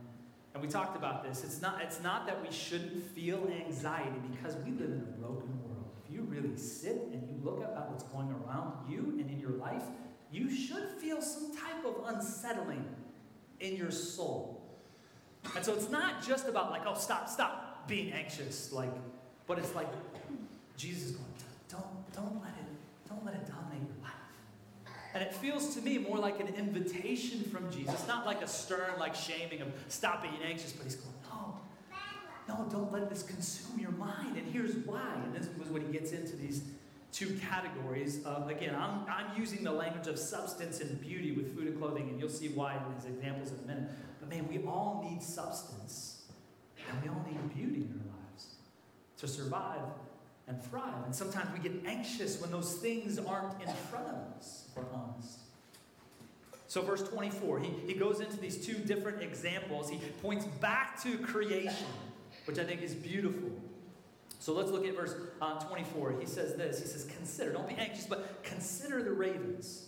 And 0.54 0.62
we 0.62 0.68
talked 0.68 0.96
about 0.96 1.22
this. 1.22 1.44
It's 1.44 1.60
not, 1.60 1.82
it's 1.82 2.02
not 2.02 2.26
that 2.26 2.40
we 2.40 2.50
shouldn't 2.50 3.04
feel 3.14 3.46
anxiety 3.66 4.20
because 4.30 4.56
we 4.64 4.70
live 4.70 4.90
in 4.90 5.06
a 5.06 5.20
broken 5.20 5.60
world. 5.62 5.90
If 6.06 6.14
you 6.14 6.22
really 6.22 6.56
sit 6.56 7.08
and 7.12 7.22
you 7.28 7.44
look 7.44 7.62
at 7.62 7.90
what's 7.90 8.04
going 8.04 8.30
around 8.30 8.90
you 8.90 9.16
and 9.18 9.28
in 9.30 9.38
your 9.38 9.50
life, 9.50 9.82
you 10.32 10.50
should 10.50 10.88
feel 10.98 11.20
some 11.20 11.54
type 11.54 11.84
of 11.84 12.14
unsettling 12.14 12.84
in 13.60 13.76
your 13.76 13.90
soul. 13.90 14.62
And 15.54 15.64
so 15.64 15.74
it's 15.74 15.90
not 15.90 16.26
just 16.26 16.48
about 16.48 16.70
like, 16.70 16.82
oh, 16.86 16.94
stop, 16.94 17.28
stop 17.28 17.86
being 17.86 18.12
anxious. 18.12 18.72
Like, 18.72 18.92
but 19.46 19.58
it's 19.58 19.74
like 19.74 19.88
Jesus 20.76 21.04
is 21.04 21.12
going, 21.12 21.26
don't, 21.68 22.12
don't 22.14 22.42
let 22.42 22.52
it, 22.52 23.08
don't 23.08 23.24
let 23.24 23.34
it 23.34 23.46
dominate 23.46 23.86
your 23.86 24.02
life. 24.02 24.12
And 25.14 25.22
it 25.22 25.32
feels 25.32 25.74
to 25.74 25.80
me 25.80 25.98
more 25.98 26.18
like 26.18 26.40
an 26.40 26.48
invitation 26.48 27.42
from 27.44 27.70
Jesus, 27.70 28.06
not 28.06 28.26
like 28.26 28.42
a 28.42 28.46
stern, 28.46 28.98
like 28.98 29.14
shaming 29.14 29.62
of 29.62 29.68
stop 29.88 30.22
being 30.22 30.34
anxious, 30.44 30.72
but 30.72 30.84
he's 30.84 30.96
going, 30.96 31.14
no, 31.30 31.58
no, 32.48 32.68
don't 32.70 32.92
let 32.92 33.08
this 33.08 33.22
consume 33.22 33.80
your 33.80 33.92
mind. 33.92 34.36
And 34.36 34.46
here's 34.52 34.74
why. 34.86 35.14
And 35.24 35.34
this 35.34 35.48
was 35.58 35.68
when 35.68 35.86
he 35.86 35.92
gets 35.92 36.12
into 36.12 36.36
these 36.36 36.62
two 37.12 37.38
categories 37.50 38.22
of, 38.24 38.50
again, 38.50 38.74
I'm, 38.74 39.06
I'm 39.08 39.40
using 39.40 39.64
the 39.64 39.72
language 39.72 40.06
of 40.06 40.18
substance 40.18 40.80
and 40.80 41.00
beauty 41.00 41.32
with 41.32 41.56
food 41.56 41.68
and 41.68 41.78
clothing, 41.78 42.10
and 42.10 42.20
you'll 42.20 42.28
see 42.28 42.48
why 42.48 42.76
in 42.76 42.94
these 42.94 43.06
examples 43.06 43.52
in 43.52 43.58
a 43.64 43.66
minute. 43.66 43.90
But 44.20 44.28
man, 44.28 44.46
we 44.48 44.58
all 44.66 45.06
need 45.08 45.22
substance, 45.22 46.24
and 46.90 47.02
we 47.02 47.08
all 47.08 47.24
need 47.26 47.54
beauty 47.54 47.82
in 47.84 48.02
our 48.04 48.18
lives. 48.18 48.56
to 49.18 49.26
survive 49.26 49.80
and 50.48 50.62
thrive. 50.62 51.04
And 51.04 51.14
sometimes 51.14 51.48
we 51.52 51.68
get 51.68 51.84
anxious 51.86 52.40
when 52.40 52.50
those 52.50 52.74
things 52.74 53.18
aren't 53.18 53.60
in 53.60 53.68
front 53.90 54.06
of 54.08 54.16
us, 54.36 54.66
if 54.68 54.76
we're 54.76 54.84
honest. 54.94 55.40
So, 56.68 56.82
verse 56.82 57.02
24, 57.08 57.60
he, 57.60 57.72
he 57.86 57.94
goes 57.94 58.20
into 58.20 58.36
these 58.38 58.64
two 58.64 58.74
different 58.74 59.22
examples. 59.22 59.88
He 59.88 59.98
points 60.20 60.46
back 60.60 61.00
to 61.02 61.16
creation, 61.18 61.86
which 62.44 62.58
I 62.58 62.64
think 62.64 62.82
is 62.82 62.94
beautiful. 62.94 63.50
So 64.38 64.52
let's 64.52 64.70
look 64.70 64.86
at 64.86 64.94
verse 64.94 65.14
uh, 65.40 65.58
24. 65.60 66.20
He 66.20 66.26
says 66.26 66.54
this 66.54 66.80
He 66.80 66.86
says, 66.86 67.04
Consider, 67.16 67.52
don't 67.52 67.68
be 67.68 67.74
anxious, 67.76 68.06
but 68.06 68.42
consider 68.44 69.02
the 69.02 69.12
ravens. 69.12 69.86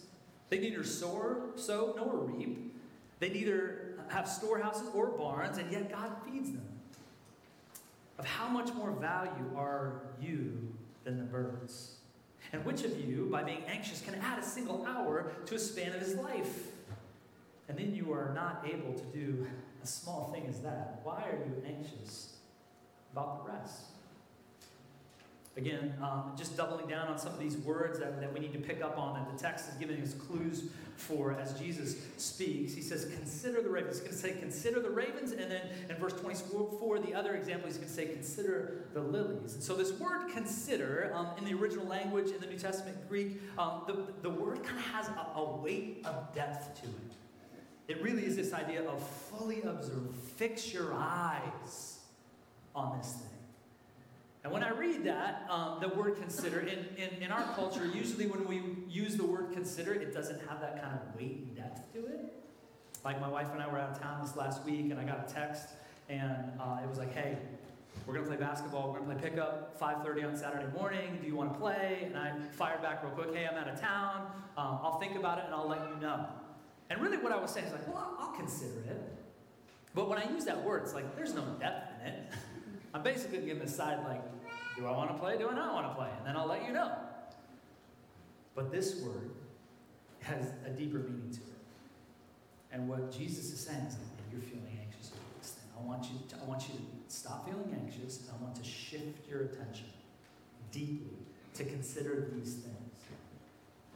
They 0.50 0.58
neither 0.58 0.82
sow, 0.82 1.50
sow 1.56 1.94
nor 1.96 2.16
reap. 2.16 2.74
They 3.20 3.28
neither 3.28 3.98
have 4.08 4.28
storehouses 4.28 4.88
or 4.94 5.08
barns, 5.08 5.58
and 5.58 5.70
yet 5.70 5.92
God 5.92 6.10
feeds 6.24 6.50
them. 6.50 6.67
Of 8.18 8.26
how 8.26 8.48
much 8.48 8.72
more 8.74 8.90
value 8.90 9.52
are 9.56 10.02
you 10.20 10.74
than 11.04 11.18
the 11.18 11.24
birds? 11.24 11.96
And 12.52 12.64
which 12.64 12.84
of 12.84 12.98
you, 12.98 13.28
by 13.30 13.42
being 13.42 13.62
anxious, 13.68 14.00
can 14.00 14.14
add 14.16 14.38
a 14.38 14.42
single 14.42 14.84
hour 14.86 15.32
to 15.46 15.54
a 15.54 15.58
span 15.58 15.92
of 15.92 16.00
his 16.00 16.14
life? 16.14 16.68
And 17.68 17.78
then 17.78 17.94
you 17.94 18.12
are 18.12 18.32
not 18.34 18.64
able 18.66 18.94
to 18.94 19.04
do 19.04 19.46
a 19.82 19.86
small 19.86 20.30
thing 20.32 20.46
as 20.48 20.60
that. 20.60 21.00
Why 21.04 21.22
are 21.22 21.36
you 21.36 21.62
anxious 21.66 22.36
about 23.12 23.44
the 23.44 23.52
rest? 23.52 23.82
Again, 25.58 25.92
um, 26.00 26.34
just 26.36 26.56
doubling 26.56 26.86
down 26.86 27.08
on 27.08 27.18
some 27.18 27.32
of 27.32 27.40
these 27.40 27.56
words 27.56 27.98
that, 27.98 28.20
that 28.20 28.32
we 28.32 28.38
need 28.38 28.52
to 28.52 28.60
pick 28.60 28.80
up 28.80 28.96
on, 28.96 29.14
that 29.14 29.36
the 29.36 29.42
text 29.42 29.68
is 29.68 29.74
giving 29.74 30.00
us 30.00 30.14
clues 30.14 30.70
for 30.94 31.32
as 31.32 31.58
Jesus 31.58 31.96
speaks. 32.16 32.74
He 32.74 32.80
says, 32.80 33.06
Consider 33.16 33.60
the 33.60 33.68
ravens. 33.68 33.98
He's 33.98 34.02
going 34.02 34.12
to 34.12 34.18
say, 34.18 34.32
Consider 34.38 34.78
the 34.78 34.90
ravens. 34.90 35.32
And 35.32 35.50
then 35.50 35.62
in 35.90 35.96
verse 35.96 36.12
24, 36.12 37.00
the 37.00 37.12
other 37.12 37.34
example, 37.34 37.66
he's 37.66 37.76
going 37.76 37.88
to 37.88 37.94
say, 37.94 38.06
Consider 38.06 38.84
the 38.94 39.00
lilies. 39.00 39.54
And 39.54 39.62
so 39.62 39.74
this 39.74 39.92
word 39.98 40.30
consider, 40.32 41.10
um, 41.12 41.30
in 41.38 41.44
the 41.44 41.54
original 41.54 41.86
language, 41.86 42.30
in 42.30 42.40
the 42.40 42.46
New 42.46 42.58
Testament 42.58 42.96
Greek, 43.08 43.40
um, 43.58 43.82
the, 43.88 44.06
the 44.22 44.30
word 44.30 44.62
kind 44.62 44.78
of 44.78 44.84
has 44.86 45.08
a, 45.08 45.40
a 45.40 45.56
weight 45.56 46.06
of 46.06 46.32
depth 46.36 46.80
to 46.82 46.86
it. 46.86 47.14
It 47.88 48.00
really 48.00 48.24
is 48.24 48.36
this 48.36 48.52
idea 48.52 48.84
of 48.84 49.02
fully 49.02 49.62
observe, 49.62 50.14
fix 50.36 50.72
your 50.72 50.94
eyes 50.94 51.98
on 52.76 52.96
this 52.98 53.12
thing. 53.12 53.37
And 54.48 54.54
when 54.54 54.64
I 54.64 54.70
read 54.70 55.04
that, 55.04 55.46
um, 55.50 55.76
the 55.78 55.88
word 55.88 56.16
consider, 56.16 56.60
in, 56.60 56.86
in, 56.96 57.22
in 57.22 57.30
our 57.30 57.52
culture, 57.52 57.84
usually 57.84 58.26
when 58.26 58.48
we 58.48 58.62
use 58.88 59.14
the 59.14 59.26
word 59.26 59.52
consider, 59.52 59.92
it 59.92 60.14
doesn't 60.14 60.40
have 60.48 60.62
that 60.62 60.82
kind 60.82 60.98
of 60.98 61.14
weight 61.20 61.44
and 61.46 61.54
depth 61.54 61.92
to 61.92 62.06
it. 62.06 62.32
Like 63.04 63.20
my 63.20 63.28
wife 63.28 63.48
and 63.52 63.60
I 63.60 63.70
were 63.70 63.78
out 63.78 63.90
of 63.90 64.00
town 64.00 64.22
this 64.22 64.36
last 64.36 64.64
week, 64.64 64.90
and 64.90 64.98
I 64.98 65.04
got 65.04 65.28
a 65.28 65.30
text, 65.30 65.68
and 66.08 66.32
uh, 66.58 66.78
it 66.82 66.88
was 66.88 66.96
like, 66.96 67.12
hey, 67.12 67.36
we're 68.06 68.14
going 68.14 68.24
to 68.24 68.30
play 68.30 68.40
basketball. 68.40 68.90
We're 68.90 69.00
going 69.00 69.16
to 69.16 69.20
play 69.20 69.30
pickup 69.32 69.78
5.30 69.78 70.28
on 70.28 70.34
Saturday 70.38 70.72
morning. 70.72 71.18
Do 71.20 71.28
you 71.28 71.36
want 71.36 71.52
to 71.52 71.58
play? 71.58 72.04
And 72.06 72.16
I 72.16 72.32
fired 72.52 72.80
back 72.80 73.04
real 73.04 73.12
quick, 73.12 73.34
hey, 73.34 73.46
I'm 73.46 73.58
out 73.58 73.68
of 73.68 73.78
town. 73.78 74.32
Um, 74.56 74.78
I'll 74.82 74.98
think 74.98 75.14
about 75.14 75.40
it, 75.40 75.44
and 75.44 75.54
I'll 75.54 75.68
let 75.68 75.86
you 75.90 76.00
know. 76.00 76.26
And 76.88 77.02
really 77.02 77.18
what 77.18 77.32
I 77.32 77.36
was 77.36 77.50
saying 77.50 77.66
is 77.66 77.72
like, 77.72 77.86
well, 77.86 78.16
I'll 78.18 78.32
consider 78.32 78.80
it. 78.88 79.14
But 79.94 80.08
when 80.08 80.18
I 80.18 80.26
use 80.30 80.46
that 80.46 80.64
word, 80.64 80.84
it's 80.84 80.94
like, 80.94 81.16
there's 81.16 81.34
no 81.34 81.44
depth 81.60 82.00
in 82.00 82.14
it. 82.14 82.32
I'm 82.94 83.02
basically 83.02 83.40
giving 83.40 83.62
a 83.62 83.68
side 83.68 83.98
like, 84.06 84.22
do 84.78 84.86
I 84.86 84.92
want 84.92 85.10
to 85.10 85.18
play? 85.18 85.36
Do 85.36 85.48
I 85.48 85.54
not 85.54 85.74
want 85.74 85.88
to 85.88 85.94
play? 85.94 86.08
And 86.18 86.26
then 86.26 86.36
I'll 86.36 86.46
let 86.46 86.64
you 86.64 86.72
know. 86.72 86.92
But 88.54 88.70
this 88.70 89.02
word 89.02 89.30
has 90.20 90.52
a 90.64 90.70
deeper 90.70 90.98
meaning 90.98 91.30
to 91.32 91.40
it. 91.40 91.58
And 92.70 92.88
what 92.88 93.10
Jesus 93.10 93.52
is 93.52 93.60
saying 93.60 93.80
is, 93.80 93.94
like, 93.94 94.02
you're 94.30 94.40
feeling 94.40 94.78
anxious 94.84 95.08
about 95.08 95.40
this 95.40 95.50
thing. 95.52 95.68
I 95.76 95.86
want 95.86 96.04
you 96.04 96.18
to, 96.28 96.36
I 96.36 96.44
want 96.44 96.68
you 96.68 96.74
to 96.74 96.82
stop 97.08 97.46
feeling 97.46 97.76
anxious, 97.82 98.20
and 98.20 98.30
I 98.38 98.42
want 98.42 98.54
to 98.56 98.64
shift 98.64 99.28
your 99.28 99.42
attention 99.42 99.86
deeply 100.70 101.18
to 101.54 101.64
consider 101.64 102.28
these 102.34 102.54
things. 102.54 102.77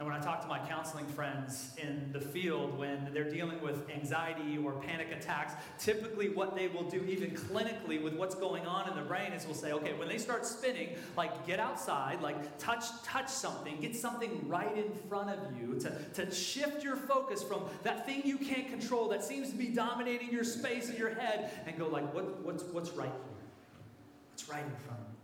And 0.03 0.11
when 0.11 0.19
I 0.19 0.21
talk 0.21 0.41
to 0.41 0.49
my 0.49 0.59
counseling 0.59 1.05
friends 1.05 1.71
in 1.81 2.09
the 2.11 2.19
field 2.19 2.77
when 2.77 3.09
they're 3.13 3.29
dealing 3.29 3.61
with 3.61 3.89
anxiety 3.89 4.57
or 4.57 4.73
panic 4.73 5.13
attacks, 5.13 5.53
typically 5.79 6.27
what 6.27 6.57
they 6.57 6.67
will 6.67 6.83
do, 6.83 7.05
even 7.05 7.31
clinically, 7.31 8.03
with 8.03 8.13
what's 8.15 8.35
going 8.35 8.65
on 8.65 8.89
in 8.89 8.97
the 8.97 9.01
brain, 9.01 9.31
is 9.31 9.45
we'll 9.45 9.55
say, 9.55 9.71
okay, 9.71 9.93
when 9.93 10.09
they 10.09 10.17
start 10.17 10.45
spinning, 10.45 10.89
like 11.15 11.47
get 11.47 11.57
outside, 11.61 12.21
like 12.21 12.57
touch, 12.57 12.83
touch 13.05 13.29
something, 13.29 13.79
get 13.79 13.95
something 13.95 14.45
right 14.45 14.77
in 14.77 14.91
front 15.07 15.29
of 15.29 15.39
you 15.57 15.79
to, 15.79 15.97
to 16.15 16.29
shift 16.35 16.83
your 16.83 16.97
focus 16.97 17.41
from 17.41 17.63
that 17.83 18.05
thing 18.05 18.23
you 18.25 18.37
can't 18.37 18.67
control 18.67 19.07
that 19.07 19.23
seems 19.23 19.51
to 19.51 19.55
be 19.55 19.67
dominating 19.67 20.29
your 20.33 20.43
space 20.43 20.89
in 20.89 20.97
your 20.97 21.15
head, 21.15 21.49
and 21.65 21.77
go 21.77 21.87
like, 21.87 22.13
what, 22.13 22.43
what's, 22.43 22.63
what's 22.63 22.91
right 22.91 23.07
here? 23.07 23.45
What's 24.31 24.49
right 24.49 24.65
in 24.65 24.75
front 24.85 24.99
of 24.99 25.07
me? 25.07 25.15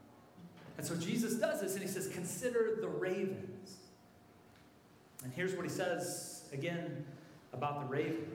And 0.78 0.88
so 0.88 0.96
Jesus 0.96 1.34
does 1.34 1.60
this, 1.60 1.74
and 1.74 1.82
he 1.82 1.90
says, 1.90 2.08
consider 2.08 2.78
the 2.80 2.88
ravens. 2.88 3.76
And 5.24 5.34
here's 5.34 5.54
what 5.54 5.66
he 5.66 5.72
says 5.72 6.44
again 6.54 7.06
about 7.54 7.82
the 7.82 7.88
raven. 7.88 8.26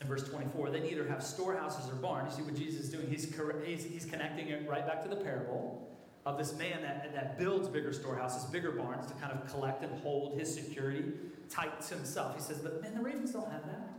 In 0.00 0.08
verse 0.08 0.28
24, 0.28 0.70
they 0.70 0.80
neither 0.80 1.06
have 1.08 1.22
storehouses 1.22 1.90
or 1.90 1.94
barns. 1.94 2.36
You 2.36 2.44
see 2.44 2.50
what 2.50 2.58
Jesus 2.58 2.84
is 2.84 2.90
doing? 2.90 3.08
He's, 3.08 3.32
he's, 3.64 3.84
he's 3.84 4.04
connecting 4.04 4.48
it 4.48 4.68
right 4.68 4.86
back 4.86 5.02
to 5.04 5.08
the 5.08 5.16
parable 5.16 5.88
of 6.26 6.38
this 6.38 6.56
man 6.56 6.82
that, 6.82 7.12
that 7.14 7.38
builds 7.38 7.68
bigger 7.68 7.92
storehouses, 7.92 8.44
bigger 8.44 8.72
barns 8.72 9.06
to 9.06 9.14
kind 9.14 9.32
of 9.32 9.46
collect 9.50 9.82
and 9.82 9.92
hold 10.02 10.38
his 10.38 10.52
security 10.52 11.04
tight 11.48 11.80
to 11.82 11.94
himself. 11.94 12.34
He 12.34 12.42
says, 12.42 12.58
But 12.58 12.82
man, 12.82 12.94
the 12.94 13.00
ravens 13.00 13.32
don't 13.32 13.50
have 13.50 13.64
that. 13.66 13.90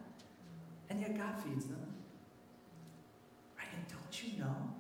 And 0.89 0.99
yet 1.01 1.17
God 1.17 1.35
feeds 1.41 1.65
them. 1.65 1.93
Right? 3.57 3.67
And 3.73 3.85
don't 3.87 4.23
you 4.23 4.39
know? 4.39 4.73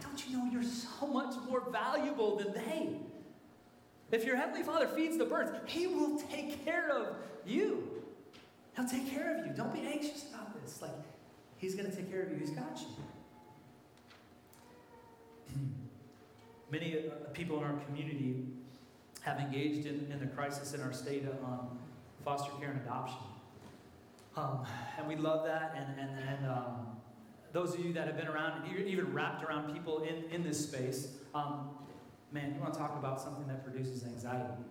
Don't 0.00 0.28
you 0.28 0.36
know 0.36 0.50
you're 0.50 0.62
so 0.62 1.06
much 1.06 1.34
more 1.48 1.62
valuable 1.70 2.36
than 2.36 2.52
they? 2.52 2.96
If 4.14 4.24
your 4.24 4.36
Heavenly 4.36 4.62
Father 4.62 4.86
feeds 4.86 5.18
the 5.18 5.24
birds, 5.24 5.50
He 5.66 5.88
will 5.88 6.16
take 6.30 6.64
care 6.64 6.88
of 6.88 7.16
you. 7.44 8.00
He'll 8.76 8.86
take 8.86 9.10
care 9.10 9.36
of 9.36 9.44
you. 9.44 9.52
Don't 9.52 9.74
be 9.74 9.80
anxious 9.80 10.26
about 10.32 10.62
this. 10.62 10.80
Like, 10.80 10.92
He's 11.56 11.74
going 11.74 11.90
to 11.90 11.96
take 11.96 12.12
care 12.12 12.22
of 12.22 12.30
you, 12.30 12.36
He's 12.36 12.50
got 12.50 12.78
you. 12.78 12.86
Many 16.70 16.96
uh, 16.96 17.10
people 17.32 17.58
in 17.58 17.64
our 17.64 17.76
community 17.86 18.46
have 19.22 19.40
engaged 19.40 19.84
in, 19.86 20.06
in 20.12 20.20
the 20.20 20.26
crisis 20.26 20.74
in 20.74 20.80
our 20.80 20.92
state 20.92 21.26
on 21.44 21.76
foster 22.24 22.52
care 22.60 22.70
and 22.70 22.80
adoption. 22.82 23.18
Um, 24.36 24.64
and 24.96 25.08
we 25.08 25.16
love 25.16 25.44
that, 25.46 25.74
and, 25.76 25.98
and, 25.98 26.28
and 26.28 26.46
um, 26.48 26.86
those 27.52 27.74
of 27.74 27.84
you 27.84 27.92
that 27.94 28.06
have 28.06 28.16
been 28.16 28.28
around, 28.28 28.62
even 28.86 29.12
wrapped 29.12 29.42
around 29.42 29.74
people 29.74 30.04
in, 30.04 30.22
in 30.30 30.44
this 30.44 30.62
space, 30.62 31.08
um, 31.34 31.70
man, 32.34 32.52
you 32.52 32.60
want 32.60 32.74
to 32.74 32.78
talk 32.78 32.98
about 32.98 33.20
something 33.20 33.46
that 33.46 33.64
produces 33.64 34.04
anxiety, 34.04 34.64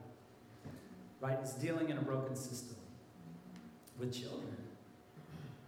right? 1.22 1.38
It's 1.42 1.54
dealing 1.54 1.90
in 1.90 1.98
a 1.98 2.02
broken 2.02 2.36
system 2.36 2.76
with 3.98 4.14
children. 4.14 4.58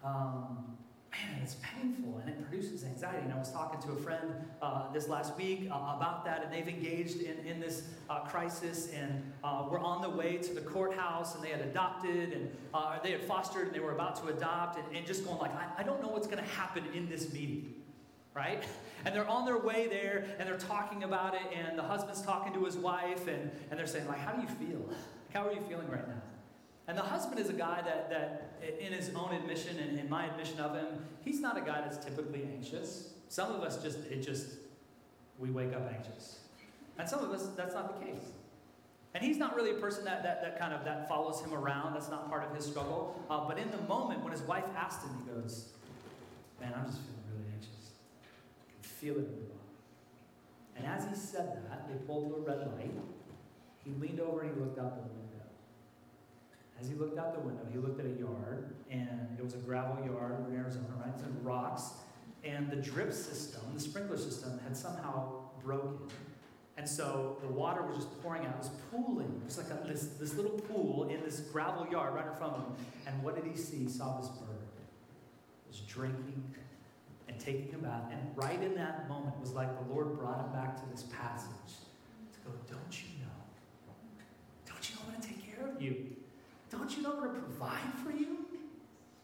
Um, 0.03 0.75
man, 1.09 1.39
it's 1.41 1.55
painful 1.61 2.17
and 2.19 2.29
it 2.29 2.41
produces 2.41 2.83
anxiety. 2.83 3.23
And 3.23 3.33
I 3.33 3.37
was 3.37 3.49
talking 3.49 3.81
to 3.87 3.93
a 3.93 3.95
friend 3.95 4.35
uh, 4.61 4.91
this 4.91 5.07
last 5.07 5.37
week 5.37 5.69
uh, 5.71 5.93
about 5.95 6.25
that, 6.25 6.43
and 6.43 6.53
they've 6.53 6.67
engaged 6.67 7.21
in, 7.21 7.37
in 7.45 7.61
this 7.61 7.83
uh, 8.09 8.19
crisis, 8.19 8.89
and 8.93 9.23
uh, 9.45 9.65
we're 9.71 9.79
on 9.79 10.01
the 10.01 10.09
way 10.09 10.35
to 10.35 10.53
the 10.53 10.61
courthouse, 10.61 11.33
and 11.33 11.41
they 11.41 11.49
had 11.49 11.61
adopted, 11.61 12.33
and 12.33 12.51
uh, 12.73 12.99
they 13.01 13.11
had 13.11 13.23
fostered, 13.23 13.67
and 13.67 13.73
they 13.73 13.79
were 13.79 13.93
about 13.93 14.17
to 14.17 14.27
adopt, 14.27 14.77
and, 14.77 14.97
and 14.97 15.07
just 15.07 15.25
going 15.25 15.39
like, 15.39 15.55
I, 15.55 15.67
I 15.77 15.83
don't 15.83 16.01
know 16.01 16.09
what's 16.09 16.27
going 16.27 16.43
to 16.43 16.49
happen 16.49 16.83
in 16.93 17.07
this 17.07 17.31
meeting, 17.31 17.73
right? 18.35 18.63
And 19.05 19.15
they're 19.15 19.27
on 19.27 19.45
their 19.45 19.57
way 19.57 19.87
there, 19.87 20.25
and 20.37 20.47
they're 20.47 20.57
talking 20.57 21.03
about 21.03 21.33
it, 21.33 21.41
and 21.55 21.77
the 21.77 21.83
husband's 21.83 22.21
talking 22.21 22.53
to 22.53 22.65
his 22.65 22.75
wife, 22.75 23.27
and, 23.27 23.49
and 23.71 23.79
they're 23.79 23.87
saying 23.87 24.07
like, 24.07 24.19
how 24.19 24.33
do 24.33 24.41
you 24.41 24.47
feel? 24.47 24.85
Like, 24.87 24.97
how 25.33 25.47
are 25.47 25.53
you 25.53 25.61
feeling 25.61 25.89
right 25.89 26.07
now? 26.07 26.21
And 26.87 26.97
the 26.97 27.01
husband 27.01 27.39
is 27.39 27.49
a 27.49 27.53
guy 27.53 27.81
that, 27.83 28.09
that 28.11 28.61
in 28.79 28.93
his 28.93 29.09
own 29.15 29.33
admission 29.33 29.79
and 29.79 29.97
in 29.99 30.07
my 30.07 30.25
admission 30.27 30.59
of 30.59 30.75
him, 30.75 30.87
he's 31.23 31.39
not 31.39 31.57
a 31.57 31.61
guy 31.61 31.81
that's 31.81 32.03
typically 32.03 32.47
anxious. 32.53 33.09
Some 33.29 33.51
of 33.51 33.61
us 33.61 33.81
just, 33.81 33.99
it 34.11 34.21
just, 34.21 34.47
we 35.39 35.49
wake 35.49 35.73
up 35.73 35.91
anxious. 35.91 36.39
And 36.99 37.09
some 37.09 37.23
of 37.23 37.31
us, 37.31 37.47
that's 37.57 37.73
not 37.73 37.99
the 37.99 38.05
case. 38.05 38.23
And 39.15 39.23
he's 39.23 39.37
not 39.37 39.55
really 39.55 39.71
a 39.71 39.75
person 39.75 40.05
that, 40.05 40.23
that, 40.23 40.41
that 40.41 40.59
kind 40.59 40.73
of, 40.73 40.85
that 40.85 41.07
follows 41.07 41.41
him 41.41 41.53
around. 41.53 41.93
That's 41.93 42.09
not 42.09 42.29
part 42.29 42.43
of 42.43 42.55
his 42.55 42.65
struggle. 42.65 43.19
Uh, 43.29 43.47
but 43.47 43.57
in 43.57 43.71
the 43.71 43.81
moment 43.87 44.21
when 44.21 44.31
his 44.31 44.41
wife 44.41 44.65
asked 44.77 45.01
him, 45.01 45.09
he 45.23 45.31
goes, 45.31 45.69
man, 46.59 46.73
I'm 46.77 46.85
just 46.85 46.99
feeling 46.99 47.23
really 47.31 47.45
anxious. 47.55 47.91
I 48.83 48.83
can 48.83 48.84
feel 48.99 49.15
it 49.15 49.19
in 49.19 49.25
my 49.25 49.55
body. 49.55 49.65
And 50.77 50.85
as 50.85 51.07
he 51.07 51.15
said 51.15 51.63
that, 51.69 51.87
they 51.87 51.95
pulled 52.05 52.29
to 52.29 52.35
a 52.35 52.39
red 52.39 52.67
light. 52.73 52.91
He 53.83 53.91
leaned 53.91 54.19
over 54.19 54.41
and 54.41 54.53
he 54.53 54.59
looked 54.59 54.79
out 54.79 54.95
the 54.95 55.01
window. 55.01 55.21
As 56.79 56.89
he 56.89 56.95
looked 56.95 57.17
out 57.17 57.33
the 57.33 57.39
window, 57.39 57.65
he 57.71 57.77
looked 57.77 57.99
at 57.99 58.05
a 58.05 58.19
yard, 58.19 58.75
and 58.91 59.37
it 59.37 59.43
was 59.43 59.53
a 59.53 59.59
gravel 59.59 60.03
yard 60.05 60.45
in 60.49 60.55
Arizona, 60.55 60.87
right? 60.99 61.13
It's 61.15 61.23
in 61.23 61.43
rocks. 61.43 61.91
And 62.43 62.69
the 62.69 62.75
drip 62.75 63.13
system, 63.13 63.61
the 63.73 63.79
sprinkler 63.79 64.17
system, 64.17 64.59
had 64.63 64.75
somehow 64.75 65.45
broken. 65.63 66.07
And 66.77 66.87
so 66.87 67.37
the 67.41 67.47
water 67.47 67.81
was 67.83 67.97
just 67.97 68.21
pouring 68.21 68.45
out. 68.45 68.55
It 68.55 68.57
was 68.57 68.69
pooling. 68.91 69.41
It 69.41 69.45
was 69.45 69.57
like 69.57 69.67
a, 69.67 69.87
this, 69.87 70.07
this 70.19 70.35
little 70.35 70.51
pool 70.51 71.07
in 71.09 71.23
this 71.23 71.39
gravel 71.39 71.87
yard 71.89 72.13
right 72.13 72.27
in 72.27 72.35
front 72.37 72.53
of 72.53 72.59
him. 72.59 72.75
And 73.07 73.23
what 73.23 73.35
did 73.35 73.45
he 73.49 73.57
see? 73.57 73.77
He 73.77 73.89
saw 73.89 74.19
this 74.19 74.27
bird. 74.27 74.49
It 74.49 75.69
was 75.69 75.79
drinking 75.79 76.43
and 77.35 77.45
taking 77.45 77.73
a 77.75 77.77
bath. 77.77 78.03
And 78.11 78.19
right 78.35 78.61
in 78.61 78.75
that 78.75 79.09
moment 79.09 79.39
was 79.39 79.51
like 79.51 79.69
the 79.87 79.93
Lord 79.93 80.17
brought 80.17 80.39
him 80.39 80.51
back 80.53 80.75
to 80.77 80.83
this 80.91 81.03
passage 81.03 81.73
to 82.33 82.39
go, 82.45 82.51
Don't 82.67 83.03
you 83.03 83.09
know? 83.19 83.95
Don't 84.65 84.89
you 84.89 84.95
know 84.95 85.01
I'm 85.05 85.11
going 85.11 85.21
to 85.21 85.27
take 85.27 85.55
care 85.55 85.67
of 85.67 85.81
you? 85.81 86.15
Don't 86.69 86.95
you 86.95 87.03
know 87.03 87.11
I'm 87.13 87.19
going 87.19 87.35
to 87.35 87.39
provide 87.41 87.93
for 88.03 88.11
you? 88.11 88.45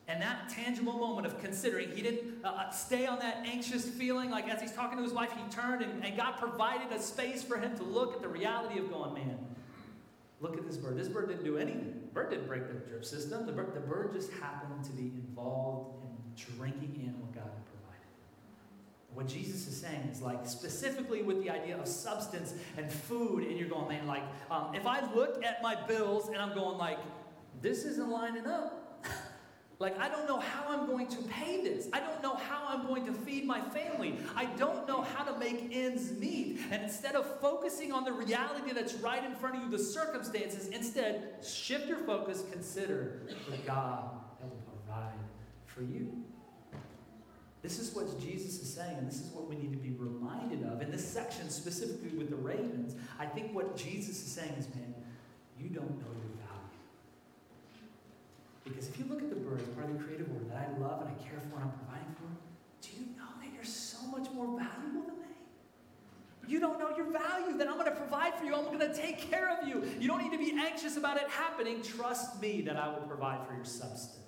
And 0.07 0.21
that 0.21 0.49
tangible 0.49 0.93
moment 0.93 1.25
of 1.25 1.39
considering, 1.39 1.89
he 1.91 2.01
didn't 2.01 2.43
uh, 2.43 2.49
uh, 2.49 2.69
stay 2.71 3.05
on 3.05 3.19
that 3.19 3.45
anxious 3.45 3.87
feeling. 3.87 4.29
Like 4.29 4.49
as 4.49 4.61
he's 4.61 4.73
talking 4.73 4.97
to 4.97 5.03
his 5.03 5.13
wife, 5.13 5.31
he 5.31 5.49
turned 5.49 5.81
and, 5.83 6.03
and 6.03 6.17
God 6.17 6.33
provided 6.33 6.91
a 6.91 7.01
space 7.01 7.43
for 7.43 7.57
him 7.57 7.77
to 7.77 7.83
look 7.83 8.15
at 8.15 8.21
the 8.21 8.27
reality 8.27 8.77
of 8.77 8.91
going, 8.91 9.13
man, 9.13 9.37
look 10.41 10.57
at 10.57 10.67
this 10.67 10.75
bird. 10.75 10.97
This 10.97 11.07
bird 11.07 11.29
didn't 11.29 11.45
do 11.45 11.57
anything. 11.57 12.01
The 12.07 12.13
bird 12.13 12.29
didn't 12.31 12.47
break 12.47 12.67
the 12.67 12.73
drip 12.89 13.05
system. 13.05 13.45
The 13.45 13.53
bird, 13.53 13.73
the 13.73 13.79
bird 13.79 14.11
just 14.11 14.33
happened 14.33 14.83
to 14.83 14.91
be 14.91 15.03
involved 15.03 16.03
in 16.03 16.11
drinking 16.57 17.03
in 17.05 17.19
what 17.21 17.33
God 17.33 17.49
had 17.49 17.65
provided. 17.65 17.81
What 19.13 19.27
Jesus 19.27 19.67
is 19.67 19.79
saying 19.79 20.09
is 20.11 20.21
like 20.21 20.47
specifically 20.47 21.21
with 21.21 21.43
the 21.43 21.49
idea 21.49 21.77
of 21.77 21.87
substance 21.87 22.53
and 22.77 22.91
food, 22.91 23.43
and 23.43 23.57
you're 23.57 23.67
going, 23.67 23.89
man, 23.89 24.07
like 24.07 24.23
um, 24.49 24.73
if 24.73 24.85
I 24.85 25.01
look 25.13 25.43
at 25.43 25.61
my 25.61 25.75
bills 25.85 26.29
and 26.29 26.37
I'm 26.37 26.53
going 26.53 26.77
like, 26.77 26.99
this 27.61 27.83
isn't 27.85 28.09
lining 28.09 28.47
up. 28.47 29.05
Like, 29.81 29.99
I 29.99 30.09
don't 30.09 30.27
know 30.27 30.37
how 30.37 30.65
I'm 30.69 30.85
going 30.85 31.07
to 31.07 31.17
pay 31.23 31.63
this. 31.63 31.87
I 31.91 31.99
don't 31.99 32.21
know 32.21 32.35
how 32.35 32.65
I'm 32.67 32.85
going 32.85 33.03
to 33.07 33.13
feed 33.13 33.45
my 33.45 33.61
family. 33.61 34.15
I 34.35 34.45
don't 34.45 34.87
know 34.87 35.01
how 35.01 35.23
to 35.23 35.35
make 35.39 35.69
ends 35.75 36.11
meet. 36.11 36.59
And 36.69 36.83
instead 36.83 37.15
of 37.15 37.25
focusing 37.39 37.91
on 37.91 38.03
the 38.03 38.13
reality 38.13 38.73
that's 38.73 38.93
right 38.93 39.23
in 39.23 39.33
front 39.33 39.55
of 39.55 39.63
you, 39.63 39.71
the 39.71 39.83
circumstances, 39.83 40.67
instead, 40.67 41.43
shift 41.43 41.87
your 41.87 41.97
focus, 41.97 42.43
consider 42.51 43.23
the 43.49 43.57
God 43.57 44.11
that 44.39 44.47
will 44.47 44.61
provide 44.85 45.17
for 45.65 45.81
you. 45.81 46.25
This 47.61 47.77
is 47.77 47.93
what 47.93 48.19
Jesus 48.19 48.59
is 48.59 48.73
saying, 48.73 48.97
and 48.97 49.07
this 49.07 49.21
is 49.21 49.31
what 49.31 49.47
we 49.47 49.55
need 49.55 49.71
to 49.71 49.77
be 49.77 49.91
reminded 49.91 50.63
of. 50.63 50.81
In 50.81 50.89
this 50.89 51.07
section, 51.07 51.49
specifically 51.49 52.17
with 52.17 52.29
the 52.31 52.35
ravens, 52.35 52.95
I 53.19 53.27
think 53.27 53.53
what 53.53 53.77
Jesus 53.77 54.21
is 54.21 54.31
saying 54.31 54.53
is, 54.57 54.67
man, 54.73 54.95
you 55.59 55.69
don't 55.69 55.91
know 55.99 56.07
your 56.07 56.31
value. 56.41 56.79
because 58.63 58.87
if 58.87 58.97
you 58.97 59.05
look 59.05 59.21
at 59.21 59.29
the 59.29 59.35
birds, 59.35 59.63
part 59.75 59.89
of 59.89 59.97
the 59.97 60.03
creative 60.03 60.27
order 60.31 60.45
that 60.45 60.57
I 60.57 60.79
love 60.79 61.01
and 61.01 61.09
I 61.09 61.23
care 61.23 61.39
for 61.49 61.57
and 61.57 61.65
I'm 61.65 61.71
providing 61.71 62.15
for, 62.15 62.25
do 62.81 62.89
you 62.97 63.05
know 63.15 63.29
that 63.39 63.53
you're 63.53 63.63
so 63.63 64.07
much 64.07 64.31
more 64.31 64.47
valuable 64.47 65.05
than 65.05 65.19
they? 65.19 66.47
You 66.51 66.59
don't 66.59 66.79
know 66.79 66.97
your 66.97 67.11
value, 67.11 67.59
that 67.59 67.67
I'm 67.67 67.75
going 67.75 67.85
to 67.85 67.95
provide 67.95 68.33
for 68.39 68.45
you. 68.45 68.55
I'm 68.55 68.65
going 68.65 68.79
to 68.79 68.93
take 68.93 69.29
care 69.29 69.55
of 69.55 69.67
you. 69.67 69.87
You 69.99 70.07
don't 70.07 70.23
need 70.23 70.31
to 70.31 70.39
be 70.39 70.59
anxious 70.59 70.97
about 70.97 71.17
it 71.17 71.29
happening. 71.29 71.83
Trust 71.83 72.41
me 72.41 72.61
that 72.61 72.75
I 72.75 72.87
will 72.87 73.05
provide 73.05 73.45
for 73.45 73.53
your 73.53 73.65
substance. 73.65 74.20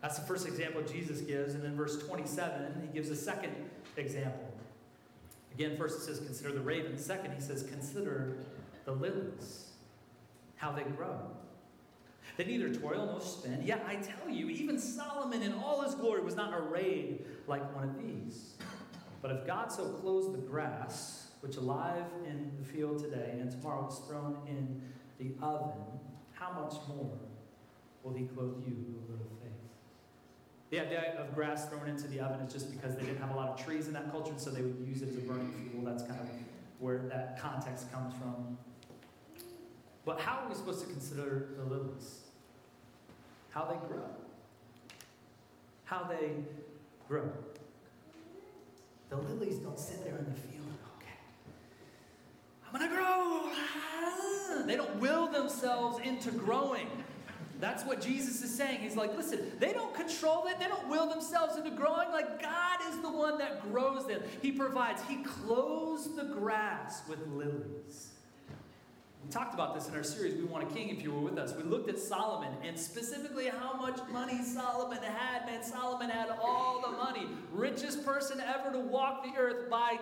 That's 0.00 0.18
the 0.18 0.26
first 0.26 0.46
example 0.46 0.82
Jesus 0.82 1.20
gives. 1.20 1.54
And 1.54 1.62
then 1.62 1.76
verse 1.76 2.02
27, 2.02 2.82
he 2.82 2.88
gives 2.88 3.10
a 3.10 3.16
second 3.16 3.52
example. 3.96 4.52
Again, 5.54 5.76
first 5.76 5.98
it 5.98 6.02
says, 6.02 6.20
consider 6.20 6.52
the 6.52 6.60
ravens. 6.60 7.04
Second, 7.04 7.32
he 7.34 7.40
says, 7.40 7.64
consider 7.64 8.36
the 8.84 8.92
lilies, 8.92 9.70
how 10.56 10.70
they 10.70 10.84
grow. 10.84 11.18
They 12.36 12.44
neither 12.44 12.72
toil 12.72 13.06
nor 13.06 13.20
spin. 13.20 13.60
Yet 13.64 13.84
I 13.88 13.96
tell 13.96 14.30
you, 14.30 14.48
even 14.48 14.78
Solomon 14.78 15.42
in 15.42 15.52
all 15.54 15.82
his 15.82 15.96
glory 15.96 16.22
was 16.22 16.36
not 16.36 16.54
arrayed 16.54 17.24
like 17.48 17.74
one 17.74 17.84
of 17.88 17.98
these. 17.98 18.54
But 19.20 19.32
if 19.32 19.44
God 19.46 19.72
so 19.72 19.84
clothes 19.88 20.30
the 20.30 20.38
grass, 20.38 21.32
which 21.40 21.56
alive 21.56 22.04
in 22.24 22.52
the 22.60 22.64
field 22.64 23.00
today 23.00 23.38
and 23.40 23.50
tomorrow 23.50 23.88
is 23.88 23.98
thrown 24.06 24.36
in 24.46 24.80
the 25.18 25.34
oven, 25.44 25.72
how 26.32 26.52
much 26.52 26.74
more 26.88 27.18
will 28.04 28.14
he 28.14 28.26
clothe 28.26 28.62
you, 28.64 28.76
O 28.94 29.10
little 29.10 29.26
faith? 29.42 29.57
The 30.70 30.80
idea 30.80 31.14
of 31.18 31.34
grass 31.34 31.68
thrown 31.68 31.88
into 31.88 32.06
the 32.08 32.20
oven 32.20 32.40
is 32.40 32.52
just 32.52 32.70
because 32.70 32.94
they 32.94 33.02
didn't 33.02 33.20
have 33.20 33.30
a 33.30 33.36
lot 33.36 33.48
of 33.48 33.64
trees 33.64 33.86
in 33.86 33.94
that 33.94 34.10
culture, 34.10 34.34
so 34.36 34.50
they 34.50 34.60
would 34.60 34.86
use 34.86 35.02
it 35.02 35.08
as 35.08 35.16
a 35.16 35.20
burning 35.20 35.52
fuel. 35.70 35.84
That's 35.84 36.02
kind 36.02 36.20
of 36.20 36.28
where 36.78 36.98
that 37.08 37.40
context 37.40 37.90
comes 37.90 38.14
from. 38.14 38.58
But 40.04 40.20
how 40.20 40.40
are 40.40 40.48
we 40.48 40.54
supposed 40.54 40.80
to 40.80 40.86
consider 40.86 41.48
the 41.56 41.64
lilies? 41.64 42.28
how 43.58 43.64
they 43.64 43.88
grow. 43.88 44.04
How 45.84 46.04
they 46.04 46.30
grow. 47.08 47.28
The 49.10 49.16
lilies 49.16 49.58
don't 49.58 49.78
sit 49.78 50.04
there 50.04 50.18
in 50.18 50.26
the 50.26 50.38
field 50.38 50.66
okay, 50.96 51.18
I'm 52.66 52.78
going 52.78 52.88
to 52.88 52.94
grow. 52.94 53.50
Ah. 53.52 54.62
They 54.66 54.76
don't 54.76 54.96
will 55.00 55.28
themselves 55.28 55.98
into 56.04 56.30
growing. 56.30 56.88
That's 57.60 57.84
what 57.84 58.00
Jesus 58.00 58.42
is 58.42 58.54
saying. 58.54 58.80
He's 58.80 58.96
like, 58.96 59.16
listen, 59.16 59.40
they 59.58 59.72
don't 59.72 59.94
control 59.94 60.46
it. 60.46 60.60
They 60.60 60.68
don't 60.68 60.88
will 60.88 61.08
themselves 61.08 61.56
into 61.56 61.70
growing. 61.70 62.10
Like, 62.10 62.40
God 62.40 62.78
is 62.88 63.00
the 63.00 63.10
one 63.10 63.38
that 63.38 63.62
grows 63.70 64.06
them. 64.06 64.22
He 64.40 64.52
provides. 64.52 65.02
He 65.08 65.16
clothes 65.24 66.14
the 66.14 66.24
grass 66.24 67.02
with 67.08 67.18
lilies. 67.28 68.10
We 69.24 69.30
talked 69.30 69.54
about 69.54 69.74
this 69.74 69.88
in 69.88 69.96
our 69.96 70.04
series, 70.04 70.36
We 70.36 70.44
Want 70.44 70.70
a 70.70 70.74
King, 70.74 70.90
if 70.90 71.02
you 71.02 71.12
were 71.12 71.20
with 71.20 71.36
us. 71.36 71.52
We 71.52 71.64
looked 71.64 71.90
at 71.90 71.98
Solomon 71.98 72.52
and 72.62 72.78
specifically 72.78 73.48
how 73.48 73.74
much 73.74 73.98
money 74.12 74.42
Solomon 74.44 75.02
had. 75.02 75.44
Man, 75.44 75.64
Solomon 75.64 76.10
had 76.10 76.30
all 76.40 76.80
the 76.80 76.96
money. 76.96 77.26
Richest 77.52 78.04
person 78.04 78.40
ever 78.40 78.72
to 78.72 78.78
walk 78.78 79.24
the 79.24 79.38
earth 79.38 79.68
by 79.68 79.98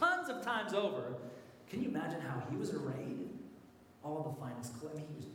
tons 0.00 0.30
of 0.30 0.42
times 0.42 0.72
over. 0.72 1.14
Can 1.68 1.82
you 1.82 1.90
imagine 1.90 2.22
how 2.22 2.42
he 2.50 2.56
was 2.56 2.72
arrayed? 2.72 3.28
All 4.02 4.34
the 4.34 4.40
finest 4.40 4.80
clothes. 4.80 4.98
he 4.98 5.14
was 5.16 5.26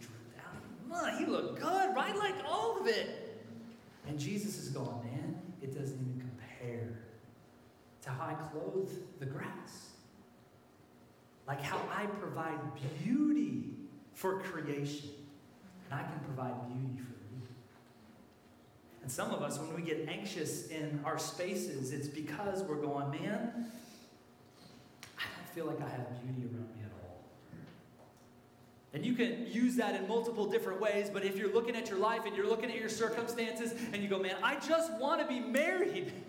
out. 0.92 1.18
He 1.18 1.26
looked 1.26 1.60
good, 1.60 1.96
right? 1.96 2.16
Like 2.16 2.36
all 2.48 2.80
of 2.80 2.88
it. 2.88 3.42
And 4.08 4.20
Jesus 4.20 4.58
is 4.58 4.70
going, 4.70 5.04
man, 5.04 5.42
it 5.62 5.74
doesn't 5.74 5.96
even 5.96 6.20
compare 6.20 7.00
to 8.02 8.10
how 8.10 8.26
I 8.26 8.34
clothe 8.34 8.92
the 9.20 9.26
grass. 9.26 9.92
Like 11.48 11.62
how 11.62 11.80
I 11.96 12.06
provide 12.06 12.60
beauty 13.04 13.70
for 14.14 14.40
creation. 14.40 15.10
And 15.90 16.00
I 16.00 16.04
can 16.04 16.20
provide 16.26 16.68
beauty 16.68 16.98
for 16.98 17.12
you. 17.12 17.42
And 19.02 19.12
some 19.12 19.32
of 19.32 19.42
us, 19.42 19.60
when 19.60 19.76
we 19.76 19.82
get 19.82 20.08
anxious 20.08 20.68
in 20.68 21.02
our 21.04 21.20
spaces, 21.20 21.92
it's 21.92 22.08
because 22.08 22.64
we're 22.64 22.76
going, 22.76 23.12
man, 23.12 23.72
I 25.18 25.24
don't 25.36 25.50
feel 25.54 25.66
like 25.66 25.82
I 25.82 25.90
have 25.90 26.10
beauty 26.24 26.48
around 26.48 26.70
me. 26.76 26.83
And 28.94 29.04
you 29.04 29.16
can 29.16 29.48
use 29.52 29.76
that 29.78 29.96
in 29.96 30.08
multiple 30.08 30.46
different 30.46 30.80
ways, 30.80 31.10
but 31.12 31.26
if 31.26 31.36
you're 31.36 31.52
looking 31.52 31.76
at 31.76 31.90
your 31.90 31.98
life 31.98 32.26
and 32.28 32.36
you're 32.36 32.48
looking 32.48 32.70
at 32.70 32.80
your 32.80 32.90
circumstances 32.90 33.74
and 33.92 34.04
you 34.04 34.08
go, 34.08 34.20
man, 34.20 34.36
I 34.44 34.60
just 34.60 34.94
want 35.00 35.20
to 35.22 35.28
be 35.28 35.40
married. 35.40 36.14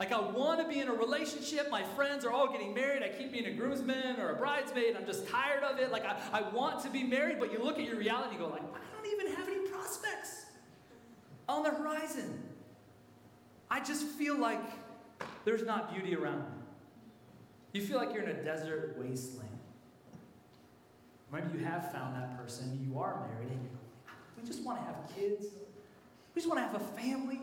Like, 0.00 0.10
I 0.10 0.18
want 0.18 0.60
to 0.60 0.68
be 0.68 0.80
in 0.80 0.88
a 0.88 0.92
relationship. 0.92 1.70
My 1.70 1.84
friends 1.94 2.24
are 2.24 2.30
all 2.32 2.50
getting 2.50 2.74
married. 2.74 3.04
I 3.04 3.08
keep 3.08 3.30
being 3.30 3.46
a 3.46 3.52
groomsman 3.52 4.18
or 4.18 4.30
a 4.30 4.34
bridesmaid. 4.34 4.96
I'm 4.96 5.06
just 5.06 5.28
tired 5.28 5.62
of 5.62 5.78
it. 5.78 5.92
Like, 5.92 6.04
I, 6.04 6.16
I 6.32 6.42
want 6.50 6.82
to 6.82 6.90
be 6.90 7.04
married, 7.04 7.38
but 7.38 7.52
you 7.52 7.62
look 7.62 7.78
at 7.78 7.84
your 7.84 7.96
reality 7.96 8.30
and 8.30 8.40
go, 8.40 8.48
like, 8.48 8.62
I 8.62 8.96
don't 8.96 9.06
even 9.12 9.32
have 9.36 9.48
any 9.48 9.68
prospects 9.68 10.46
on 11.48 11.62
the 11.62 11.70
horizon. 11.70 12.42
I 13.70 13.80
just 13.80 14.04
feel 14.06 14.36
like 14.36 14.62
there's 15.44 15.62
not 15.62 15.94
beauty 15.94 16.16
around. 16.16 16.44
You 17.72 17.82
feel 17.82 17.96
like 17.96 18.12
you're 18.12 18.24
in 18.24 18.36
a 18.36 18.42
desert 18.42 18.96
wasteland. 18.98 19.53
Maybe 21.34 21.58
you 21.58 21.64
have 21.64 21.90
found 21.90 22.14
that 22.14 22.38
person, 22.38 22.86
you 22.88 22.98
are 23.00 23.26
married, 23.28 23.50
and 23.50 23.60
you 23.62 23.68
go, 23.68 24.12
we 24.40 24.46
just 24.46 24.62
want 24.62 24.78
to 24.78 24.84
have 24.84 24.96
kids. 25.16 25.46
We 26.34 26.40
just 26.40 26.48
want 26.48 26.60
to 26.60 26.66
have 26.66 26.76
a 26.76 27.00
family. 27.00 27.40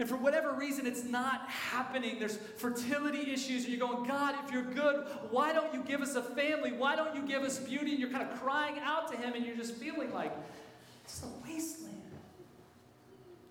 And 0.00 0.08
for 0.08 0.16
whatever 0.16 0.52
reason, 0.52 0.86
it's 0.86 1.04
not 1.04 1.48
happening. 1.48 2.18
There's 2.18 2.36
fertility 2.56 3.32
issues, 3.32 3.64
and 3.64 3.72
you're 3.72 3.86
going, 3.86 4.06
God, 4.06 4.34
if 4.44 4.52
you're 4.52 4.62
good, 4.62 5.06
why 5.30 5.52
don't 5.52 5.72
you 5.72 5.82
give 5.82 6.00
us 6.00 6.16
a 6.16 6.22
family? 6.22 6.72
Why 6.72 6.96
don't 6.96 7.14
you 7.14 7.22
give 7.22 7.42
us 7.42 7.58
beauty? 7.58 7.92
And 7.92 8.00
you're 8.00 8.10
kind 8.10 8.28
of 8.28 8.40
crying 8.40 8.78
out 8.82 9.10
to 9.12 9.16
Him, 9.16 9.34
and 9.34 9.46
you're 9.46 9.56
just 9.56 9.76
feeling 9.76 10.12
like 10.12 10.32
it's 11.04 11.22
a 11.22 11.48
wasteland. 11.48 11.94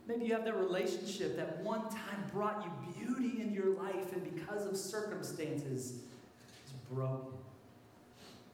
Maybe 0.08 0.26
you 0.26 0.34
have 0.34 0.46
that 0.46 0.58
relationship 0.58 1.36
that 1.38 1.62
one 1.64 1.82
time 1.90 2.24
brought 2.34 2.66
you 2.66 2.94
beauty 3.06 3.42
in 3.42 3.54
your 3.54 3.76
life, 3.76 4.14
and 4.14 4.24
because 4.36 4.66
of 4.66 4.78
circumstances, 4.78 6.00
it's 6.64 6.74
broken, 6.90 7.34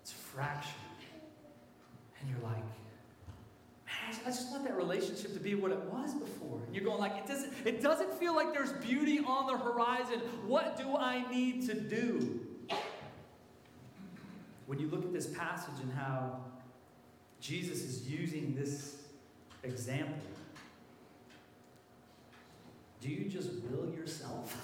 it's 0.01 0.12
fractured. 0.12 0.83
And 2.24 2.32
you're 2.32 2.50
like, 2.50 2.64
man, 3.86 4.20
I 4.26 4.30
just 4.30 4.50
want 4.52 4.64
that 4.64 4.76
relationship 4.78 5.34
to 5.34 5.40
be 5.40 5.56
what 5.56 5.72
it 5.72 5.84
was 5.92 6.14
before. 6.14 6.60
And 6.66 6.74
you're 6.74 6.86
going 6.86 7.00
like, 7.00 7.18
it 7.18 7.28
doesn't, 7.28 7.54
it 7.66 7.82
doesn't 7.82 8.14
feel 8.14 8.34
like 8.36 8.54
there's 8.54 8.72
beauty 8.74 9.20
on 9.20 9.48
the 9.48 9.58
horizon. 9.58 10.20
What 10.48 10.78
do 10.78 10.96
I 10.96 11.30
need 11.30 11.68
to 11.68 11.74
do? 11.74 12.40
When 14.66 14.80
you 14.80 14.88
look 14.88 15.04
at 15.04 15.12
this 15.12 15.28
passage 15.28 15.76
and 15.82 15.92
how 15.94 16.38
Jesus 17.42 17.84
is 17.84 18.08
using 18.08 18.56
this 18.56 19.02
example, 19.64 20.16
do 23.02 23.10
you 23.10 23.30
just 23.30 23.50
will 23.70 23.94
yourself 23.94 24.56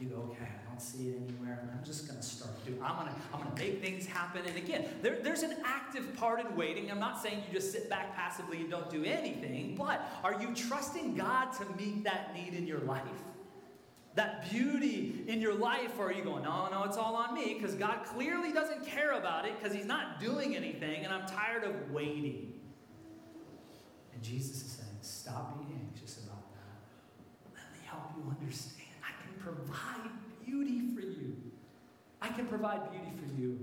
you 0.00 0.08
go, 0.08 0.16
okay, 0.30 0.44
I 0.44 0.70
don't 0.70 0.80
see 0.80 1.08
it 1.08 1.20
anywhere. 1.22 1.68
I'm 1.72 1.84
just 1.84 2.06
going 2.06 2.20
to 2.20 2.26
start 2.26 2.64
doing. 2.64 2.80
I'm 2.82 2.96
going 2.96 3.08
to 3.08 3.14
I'm 3.32 3.42
going 3.42 3.54
to 3.54 3.62
make 3.62 3.82
things 3.82 4.06
happen. 4.06 4.42
And 4.46 4.56
again, 4.56 4.86
there, 5.02 5.18
there's 5.22 5.42
an 5.42 5.56
active 5.64 6.16
part 6.16 6.40
in 6.40 6.54
waiting. 6.56 6.90
I'm 6.90 7.00
not 7.00 7.20
saying 7.20 7.42
you 7.46 7.58
just 7.58 7.72
sit 7.72 7.90
back 7.90 8.14
passively 8.14 8.58
and 8.58 8.70
don't 8.70 8.88
do 8.90 9.04
anything, 9.04 9.74
but 9.76 10.00
are 10.22 10.40
you 10.40 10.54
trusting 10.54 11.16
God 11.16 11.52
to 11.54 11.64
meet 11.76 12.04
that 12.04 12.34
need 12.34 12.54
in 12.54 12.66
your 12.66 12.80
life? 12.80 13.02
That 14.14 14.50
beauty 14.50 15.24
in 15.26 15.40
your 15.40 15.54
life, 15.54 15.92
or 15.98 16.08
are 16.08 16.12
you 16.12 16.24
going, 16.24 16.44
no, 16.44 16.68
no, 16.70 16.84
it's 16.84 16.96
all 16.96 17.14
on 17.14 17.34
me 17.34 17.54
because 17.54 17.74
God 17.74 18.04
clearly 18.04 18.52
doesn't 18.52 18.84
care 18.84 19.12
about 19.12 19.46
it 19.46 19.52
because 19.58 19.76
He's 19.76 19.86
not 19.86 20.20
doing 20.20 20.56
anything 20.56 21.04
and 21.04 21.12
I'm 21.12 21.26
tired 21.26 21.64
of 21.64 21.90
waiting? 21.90 22.52
And 24.14 24.22
Jesus 24.22 24.62
is 24.64 24.72
saying, 24.72 24.98
stop 25.00 25.58
being 25.58 25.88
anxious 25.88 26.24
about 26.24 26.52
that. 26.52 27.54
Let 27.54 27.72
me 27.72 27.86
help 27.86 28.12
you 28.16 28.28
understand 28.40 28.77
provide 29.68 30.10
beauty 30.44 30.82
for 30.94 31.00
you. 31.00 31.36
I 32.20 32.28
can 32.28 32.46
provide 32.46 32.90
beauty 32.90 33.12
for 33.16 33.40
you 33.40 33.58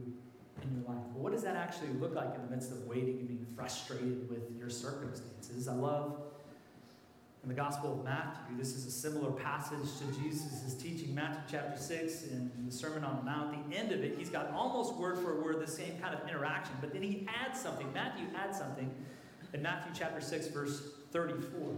in 0.61 0.75
your 0.75 0.87
life. 0.87 1.03
Well, 1.13 1.23
what 1.23 1.33
does 1.33 1.43
that 1.43 1.55
actually 1.55 1.89
look 1.99 2.15
like 2.15 2.33
in 2.35 2.41
the 2.45 2.49
midst 2.49 2.71
of 2.71 2.85
waiting 2.85 3.19
and 3.19 3.27
being 3.27 3.47
frustrated 3.55 4.29
with 4.29 4.57
your 4.57 4.69
circumstances? 4.69 5.67
I 5.67 5.73
love 5.73 6.17
in 7.45 7.49
the 7.49 7.55
Gospel 7.55 7.93
of 7.93 8.03
Matthew, 8.03 8.57
this 8.57 8.73
is 8.75 8.87
a 8.87 8.91
similar 8.91 9.29
passage 9.29 9.77
to 9.99 10.19
Jesus' 10.19 10.73
teaching, 10.73 11.13
Matthew 11.13 11.41
chapter 11.47 11.79
6, 11.79 12.23
in 12.23 12.51
the 12.65 12.71
Sermon 12.71 13.03
on 13.03 13.17
the 13.17 13.21
Mount. 13.21 13.69
The 13.69 13.77
end 13.77 13.91
of 13.91 14.03
it, 14.03 14.15
he's 14.17 14.31
got 14.31 14.49
almost 14.49 14.95
word 14.95 15.19
for 15.19 15.39
word 15.39 15.59
the 15.59 15.71
same 15.71 15.99
kind 15.99 16.15
of 16.15 16.27
interaction, 16.27 16.73
but 16.81 16.91
then 16.91 17.03
he 17.03 17.27
adds 17.45 17.61
something. 17.61 17.85
Matthew 17.93 18.25
adds 18.35 18.57
something 18.57 18.89
in 19.53 19.61
Matthew 19.61 19.91
chapter 19.93 20.21
6, 20.21 20.47
verse 20.47 20.89
34. 21.11 21.75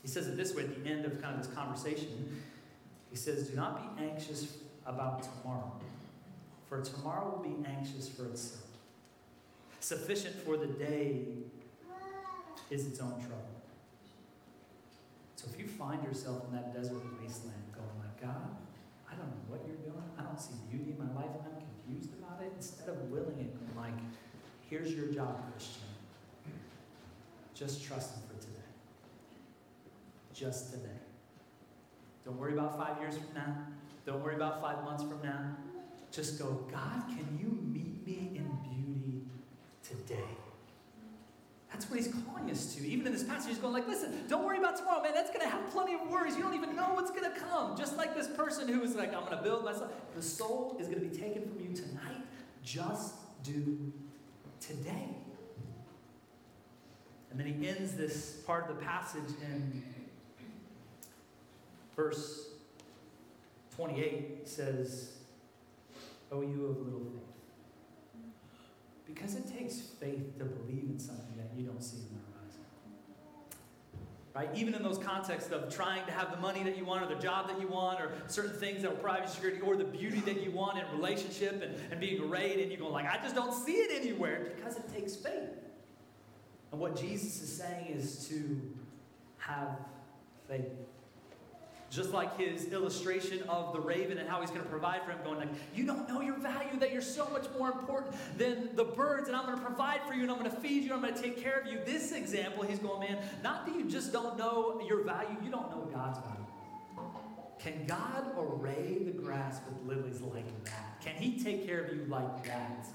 He 0.00 0.06
says 0.06 0.28
it 0.28 0.36
this 0.36 0.54
way 0.54 0.62
at 0.62 0.84
the 0.84 0.88
end 0.88 1.06
of 1.06 1.20
kind 1.20 1.34
of 1.34 1.44
this 1.44 1.52
conversation. 1.52 2.40
He 3.12 3.18
says, 3.18 3.46
Do 3.46 3.54
not 3.54 3.98
be 3.98 4.04
anxious 4.04 4.56
about 4.86 5.22
tomorrow, 5.22 5.70
for 6.66 6.80
tomorrow 6.80 7.30
will 7.36 7.48
be 7.48 7.68
anxious 7.68 8.08
for 8.08 8.24
itself. 8.26 8.62
Sufficient 9.80 10.34
for 10.42 10.56
the 10.56 10.66
day 10.66 11.20
is 12.70 12.86
its 12.86 13.00
own 13.00 13.12
trouble. 13.20 13.52
So 15.36 15.46
if 15.52 15.60
you 15.60 15.66
find 15.66 16.02
yourself 16.02 16.44
in 16.48 16.54
that 16.54 16.72
desert 16.72 17.02
wasteland 17.20 17.62
going 17.74 17.88
like, 17.98 18.22
God, 18.22 18.56
I 19.10 19.14
don't 19.14 19.26
know 19.26 19.44
what 19.48 19.60
you're 19.66 19.76
doing. 19.76 20.02
I 20.18 20.22
don't 20.22 20.40
see 20.40 20.54
beauty 20.70 20.92
in 20.92 20.98
my 20.98 21.12
life. 21.20 21.30
And 21.34 21.54
I'm 21.54 21.62
confused 21.84 22.16
about 22.18 22.40
it. 22.40 22.52
Instead 22.56 22.88
of 22.88 23.10
willing 23.10 23.38
it, 23.40 23.76
like, 23.76 23.98
here's 24.70 24.94
your 24.94 25.08
job, 25.08 25.52
Christian. 25.52 25.82
Just 27.54 27.84
trust 27.84 28.14
Him 28.14 28.22
for 28.28 28.40
today. 28.40 28.70
Just 30.32 30.70
today. 30.70 31.01
Don't 32.24 32.38
worry 32.38 32.52
about 32.52 32.78
five 32.78 32.98
years 33.00 33.16
from 33.16 33.34
now. 33.34 33.56
Don't 34.06 34.22
worry 34.22 34.36
about 34.36 34.60
five 34.60 34.84
months 34.84 35.02
from 35.02 35.20
now. 35.22 35.56
Just 36.10 36.38
go, 36.38 36.64
God, 36.70 37.04
can 37.08 37.38
you 37.40 37.58
meet 37.62 38.06
me 38.06 38.32
in 38.36 38.46
beauty 38.62 39.22
today? 39.82 40.36
That's 41.72 41.88
what 41.88 41.98
he's 41.98 42.12
calling 42.26 42.50
us 42.50 42.74
to. 42.74 42.86
Even 42.86 43.06
in 43.06 43.12
this 43.12 43.24
passage, 43.24 43.48
he's 43.48 43.58
going 43.58 43.72
like, 43.72 43.88
listen, 43.88 44.12
don't 44.28 44.44
worry 44.44 44.58
about 44.58 44.76
tomorrow, 44.76 45.02
man. 45.02 45.14
That's 45.14 45.30
going 45.30 45.40
to 45.40 45.48
have 45.48 45.70
plenty 45.70 45.94
of 45.94 46.02
worries. 46.10 46.36
You 46.36 46.42
don't 46.42 46.54
even 46.54 46.76
know 46.76 46.90
what's 46.92 47.10
going 47.10 47.24
to 47.32 47.40
come. 47.40 47.76
Just 47.78 47.96
like 47.96 48.14
this 48.14 48.28
person 48.28 48.68
who 48.68 48.80
was 48.80 48.94
like, 48.94 49.14
I'm 49.14 49.24
going 49.24 49.38
to 49.38 49.42
build 49.42 49.64
myself. 49.64 49.90
The 50.14 50.22
soul 50.22 50.76
is 50.78 50.86
going 50.86 51.00
to 51.00 51.06
be 51.06 51.16
taken 51.16 51.42
from 51.48 51.58
you 51.60 51.74
tonight. 51.74 52.22
Just 52.62 53.14
do 53.42 53.90
today. 54.60 55.08
And 57.30 57.40
then 57.40 57.46
he 57.46 57.66
ends 57.66 57.94
this 57.94 58.42
part 58.46 58.68
of 58.68 58.76
the 58.76 58.84
passage 58.84 59.30
in 59.40 59.82
Verse 61.96 62.48
28 63.76 64.48
says, 64.48 65.12
O 66.30 66.40
you 66.40 66.66
of 66.66 66.78
little 66.78 67.00
faith. 67.00 67.22
Because 69.06 69.34
it 69.34 69.50
takes 69.56 69.80
faith 69.80 70.38
to 70.38 70.44
believe 70.44 70.84
in 70.88 70.98
something 70.98 71.36
that 71.36 71.50
you 71.56 71.66
don't 71.66 71.82
see 71.82 71.98
in 71.98 72.08
the 72.14 72.38
horizon. 72.38 72.60
Right? 74.34 74.48
Even 74.54 74.74
in 74.74 74.82
those 74.82 74.96
contexts 74.96 75.52
of 75.52 75.74
trying 75.74 76.06
to 76.06 76.12
have 76.12 76.30
the 76.30 76.38
money 76.38 76.62
that 76.62 76.78
you 76.78 76.86
want, 76.86 77.04
or 77.04 77.14
the 77.14 77.20
job 77.20 77.48
that 77.48 77.60
you 77.60 77.68
want, 77.68 78.00
or 78.00 78.12
certain 78.28 78.58
things 78.58 78.82
that 78.82 78.90
will 78.90 78.98
provide 78.98 79.24
you 79.24 79.28
security, 79.28 79.60
or 79.60 79.76
the 79.76 79.84
beauty 79.84 80.20
that 80.20 80.42
you 80.42 80.50
want 80.50 80.78
in 80.78 80.84
relationship 80.96 81.62
and, 81.62 81.74
and 81.90 82.00
being 82.00 82.22
arrayed, 82.22 82.60
and 82.60 82.72
you 82.72 82.78
go 82.78 82.88
like, 82.88 83.06
I 83.06 83.18
just 83.22 83.34
don't 83.34 83.52
see 83.52 83.72
it 83.72 84.00
anywhere 84.00 84.52
because 84.56 84.76
it 84.76 84.94
takes 84.94 85.14
faith. 85.14 85.50
And 86.70 86.80
what 86.80 86.98
Jesus 86.98 87.42
is 87.42 87.54
saying 87.54 87.88
is 87.88 88.26
to 88.28 88.60
have 89.36 89.76
faith. 90.48 90.70
Just 91.92 92.12
like 92.12 92.38
his 92.38 92.72
illustration 92.72 93.42
of 93.50 93.74
the 93.74 93.80
raven 93.80 94.16
and 94.16 94.26
how 94.26 94.40
he's 94.40 94.48
going 94.48 94.62
to 94.62 94.68
provide 94.68 95.02
for 95.02 95.10
him, 95.10 95.18
going 95.22 95.38
like, 95.38 95.50
You 95.74 95.84
don't 95.84 96.08
know 96.08 96.22
your 96.22 96.38
value, 96.38 96.78
that 96.78 96.90
you're 96.90 97.02
so 97.02 97.28
much 97.28 97.44
more 97.58 97.70
important 97.70 98.14
than 98.38 98.74
the 98.74 98.84
birds, 98.84 99.28
and 99.28 99.36
I'm 99.36 99.44
going 99.44 99.58
to 99.58 99.64
provide 99.64 100.00
for 100.08 100.14
you, 100.14 100.22
and 100.22 100.30
I'm 100.30 100.38
going 100.38 100.50
to 100.50 100.56
feed 100.56 100.84
you, 100.84 100.94
I'm 100.94 101.02
going 101.02 101.12
to 101.12 101.20
take 101.20 101.42
care 101.42 101.60
of 101.60 101.66
you. 101.66 101.80
This 101.84 102.12
example, 102.12 102.62
he's 102.62 102.78
going, 102.78 103.00
Man, 103.00 103.18
not 103.42 103.66
that 103.66 103.76
you 103.76 103.84
just 103.84 104.10
don't 104.10 104.38
know 104.38 104.80
your 104.88 105.04
value, 105.04 105.36
you 105.44 105.50
don't 105.50 105.70
know 105.70 105.86
God's 105.92 106.18
value. 106.20 107.10
Can 107.58 107.84
God 107.86 108.24
array 108.38 108.96
the 109.04 109.12
grass 109.12 109.60
with 109.68 109.86
lilies 109.86 110.22
like 110.22 110.64
that? 110.64 110.98
Can 111.04 111.14
he 111.14 111.38
take 111.44 111.66
care 111.66 111.84
of 111.84 111.94
you 111.94 112.06
like 112.08 112.44
that? 112.46 112.86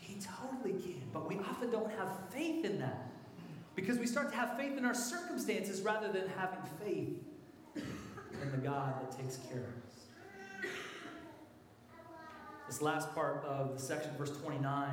He 0.00 0.18
totally 0.20 0.72
can, 0.82 1.00
but 1.12 1.28
we 1.28 1.38
often 1.38 1.70
don't 1.70 1.92
have 1.92 2.08
faith 2.32 2.64
in 2.64 2.80
that. 2.80 3.06
Because 3.76 3.98
we 3.98 4.06
start 4.06 4.30
to 4.30 4.36
have 4.36 4.56
faith 4.56 4.76
in 4.76 4.84
our 4.84 4.94
circumstances 4.94 5.82
rather 5.82 6.10
than 6.10 6.24
having 6.36 6.58
faith 6.84 7.22
and 8.42 8.52
the 8.52 8.58
God 8.58 8.94
that 9.00 9.16
takes 9.16 9.38
care 9.50 9.60
of 9.60 9.64
us. 9.64 10.70
This 12.66 12.82
last 12.82 13.14
part 13.14 13.44
of 13.44 13.74
the 13.74 13.80
section, 13.80 14.10
verse 14.18 14.36
29, 14.42 14.88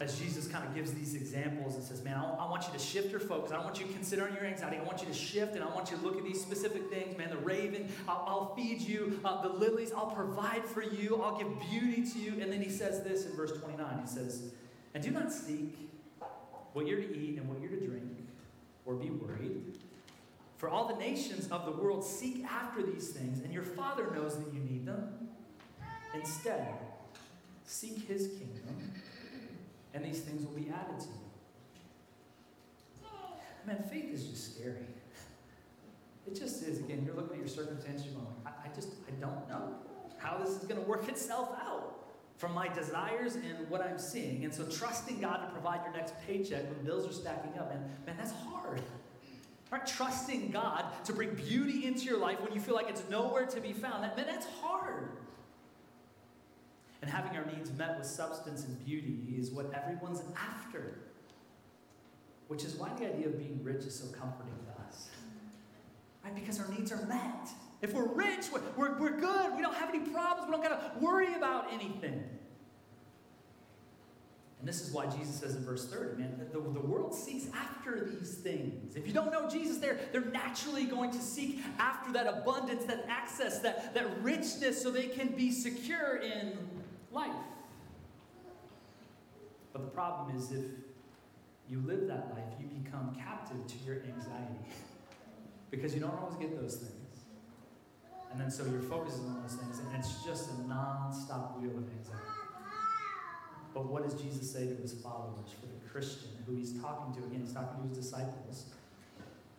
as 0.00 0.18
Jesus 0.18 0.48
kind 0.48 0.66
of 0.66 0.74
gives 0.74 0.92
these 0.92 1.14
examples 1.14 1.74
and 1.74 1.84
says, 1.84 2.02
Man, 2.02 2.16
I, 2.16 2.48
want 2.48 2.66
you 2.66 2.72
to 2.72 2.78
shift 2.78 3.10
your 3.10 3.20
focus. 3.20 3.52
I 3.52 3.56
don't 3.56 3.64
want 3.64 3.78
you 3.78 3.86
considering 3.86 4.34
your 4.34 4.44
anxiety. 4.44 4.78
I 4.78 4.82
want 4.82 5.02
you 5.02 5.06
to 5.06 5.14
shift 5.14 5.54
and 5.54 5.62
I 5.62 5.68
want 5.68 5.90
you 5.90 5.98
to 5.98 6.02
look 6.02 6.16
at 6.16 6.24
these 6.24 6.40
specific 6.40 6.90
things. 6.90 7.18
Man, 7.18 7.28
the 7.28 7.36
raven, 7.36 7.86
I'll, 8.08 8.24
I'll 8.26 8.54
feed 8.54 8.80
you. 8.80 9.20
Uh, 9.24 9.42
the 9.42 9.50
lilies, 9.50 9.92
I'll 9.92 10.10
provide 10.10 10.64
for 10.64 10.82
you. 10.82 11.20
I'll 11.22 11.36
give 11.36 11.48
beauty 11.70 12.10
to 12.12 12.18
you. 12.18 12.40
And 12.40 12.50
then 12.50 12.62
he 12.62 12.70
says 12.70 13.02
this 13.04 13.26
in 13.26 13.32
verse 13.32 13.52
29. 13.60 14.00
He 14.00 14.08
says, 14.08 14.52
And 14.94 15.04
do 15.04 15.10
not 15.10 15.30
seek 15.30 15.76
what 16.72 16.86
you're 16.86 17.00
to 17.00 17.18
eat 17.18 17.38
and 17.38 17.46
what 17.48 17.60
you're 17.60 17.70
to 17.70 17.86
drink, 17.86 18.26
or 18.86 18.94
be 18.94 19.10
worried. 19.10 19.79
For 20.60 20.68
all 20.68 20.86
the 20.86 20.96
nations 20.96 21.48
of 21.50 21.64
the 21.64 21.70
world 21.70 22.04
seek 22.04 22.44
after 22.44 22.82
these 22.82 23.08
things, 23.08 23.42
and 23.42 23.50
your 23.50 23.62
Father 23.62 24.10
knows 24.10 24.36
that 24.36 24.52
you 24.52 24.60
need 24.60 24.84
them. 24.84 25.08
Instead, 26.14 26.68
seek 27.64 28.06
his 28.06 28.26
kingdom, 28.26 28.92
and 29.94 30.04
these 30.04 30.20
things 30.20 30.44
will 30.44 30.52
be 30.52 30.68
added 30.68 31.00
to 31.00 31.06
you. 31.06 31.14
Man, 33.66 33.82
faith 33.90 34.12
is 34.12 34.26
just 34.26 34.56
scary. 34.56 34.84
It 36.26 36.38
just 36.38 36.62
is. 36.62 36.80
Again, 36.80 37.04
you're 37.06 37.14
looking 37.14 37.36
at 37.36 37.38
your 37.38 37.48
circumstances, 37.48 38.04
you're 38.04 38.16
going, 38.16 38.26
I, 38.44 38.50
I 38.50 38.68
just, 38.74 38.90
I 39.08 39.12
don't 39.12 39.48
know 39.48 39.76
how 40.18 40.36
this 40.36 40.50
is 40.50 40.64
going 40.64 40.78
to 40.78 40.86
work 40.86 41.08
itself 41.08 41.48
out 41.64 42.04
from 42.36 42.52
my 42.52 42.68
desires 42.68 43.36
and 43.36 43.66
what 43.70 43.80
I'm 43.80 43.98
seeing. 43.98 44.44
And 44.44 44.52
so 44.52 44.66
trusting 44.66 45.22
God 45.22 45.38
to 45.38 45.46
provide 45.52 45.84
your 45.84 45.94
next 45.94 46.16
paycheck 46.26 46.68
when 46.68 46.84
bills 46.84 47.08
are 47.08 47.18
stacking 47.18 47.58
up, 47.58 47.70
man, 47.70 47.82
man, 48.04 48.16
that's 48.18 48.32
hard. 48.32 48.82
Right? 49.70 49.86
Trusting 49.86 50.50
God 50.50 50.84
to 51.04 51.12
bring 51.12 51.34
beauty 51.34 51.86
into 51.86 52.04
your 52.04 52.18
life 52.18 52.40
when 52.40 52.52
you 52.52 52.60
feel 52.60 52.74
like 52.74 52.88
it's 52.88 53.04
nowhere 53.08 53.46
to 53.46 53.60
be 53.60 53.72
found. 53.72 54.02
That, 54.02 54.16
man, 54.16 54.26
that's 54.26 54.46
hard. 54.60 55.10
And 57.02 57.10
having 57.10 57.36
our 57.36 57.46
needs 57.46 57.72
met 57.72 57.96
with 57.96 58.06
substance 58.06 58.64
and 58.64 58.84
beauty 58.84 59.34
is 59.38 59.50
what 59.50 59.72
everyone's 59.72 60.22
after. 60.36 60.98
Which 62.48 62.64
is 62.64 62.74
why 62.74 62.90
the 62.98 63.06
idea 63.06 63.28
of 63.28 63.38
being 63.38 63.60
rich 63.62 63.84
is 63.84 63.94
so 63.94 64.06
comforting 64.06 64.54
to 64.66 64.82
us. 64.82 65.08
Right? 66.24 66.34
Because 66.34 66.58
our 66.58 66.68
needs 66.68 66.90
are 66.90 67.06
met. 67.06 67.48
If 67.80 67.94
we're 67.94 68.12
rich, 68.12 68.46
we're, 68.52 68.60
we're, 68.76 68.98
we're 68.98 69.20
good. 69.20 69.56
We 69.56 69.62
don't 69.62 69.74
have 69.74 69.88
any 69.88 70.00
problems. 70.00 70.48
We 70.48 70.52
don't 70.52 70.62
got 70.62 70.94
to 70.94 70.98
worry 70.98 71.34
about 71.34 71.72
anything. 71.72 72.24
And 74.60 74.68
this 74.68 74.82
is 74.82 74.92
why 74.92 75.06
Jesus 75.06 75.36
says 75.36 75.56
in 75.56 75.64
verse 75.64 75.88
30, 75.88 76.20
man, 76.20 76.38
the, 76.52 76.58
the 76.58 76.86
world 76.86 77.14
seeks 77.14 77.46
after 77.54 78.04
these 78.04 78.34
things. 78.34 78.94
If 78.94 79.06
you 79.06 79.14
don't 79.14 79.32
know 79.32 79.48
Jesus, 79.48 79.78
they're, 79.78 79.98
they're 80.12 80.20
naturally 80.20 80.84
going 80.84 81.10
to 81.12 81.18
seek 81.18 81.60
after 81.78 82.12
that 82.12 82.26
abundance, 82.26 82.84
that 82.84 83.06
access, 83.08 83.60
that, 83.60 83.94
that 83.94 84.22
richness, 84.22 84.82
so 84.82 84.90
they 84.90 85.06
can 85.06 85.28
be 85.28 85.50
secure 85.50 86.16
in 86.16 86.52
life. 87.10 87.30
But 89.72 89.82
the 89.82 89.88
problem 89.88 90.36
is 90.36 90.52
if 90.52 90.66
you 91.70 91.82
live 91.86 92.06
that 92.08 92.30
life, 92.34 92.52
you 92.60 92.66
become 92.82 93.16
captive 93.18 93.66
to 93.66 93.74
your 93.86 94.02
anxiety 94.02 94.60
because 95.70 95.94
you 95.94 96.00
don't 96.00 96.14
always 96.20 96.36
get 96.36 96.60
those 96.60 96.76
things. 96.76 96.94
And 98.30 98.38
then 98.38 98.50
so 98.50 98.64
your 98.66 98.82
focus 98.82 99.14
is 99.14 99.20
on 99.20 99.40
those 99.42 99.54
things, 99.54 99.78
and 99.78 99.96
it's 99.96 100.22
just 100.22 100.50
a 100.50 100.68
non-stop 100.68 101.58
wheel 101.58 101.70
of 101.70 101.84
anxiety. 101.98 102.29
But 103.72 103.86
what 103.86 104.02
does 104.02 104.20
Jesus 104.20 104.50
say 104.50 104.66
to 104.66 104.74
his 104.74 104.94
followers, 104.94 105.54
for 105.60 105.66
the 105.66 105.88
Christian 105.90 106.30
who 106.46 106.56
he's 106.56 106.72
talking 106.80 107.14
to? 107.14 107.26
Again, 107.26 107.40
he's 107.44 107.52
talking 107.52 107.82
to 107.82 107.88
his 107.88 107.98
disciples 107.98 108.64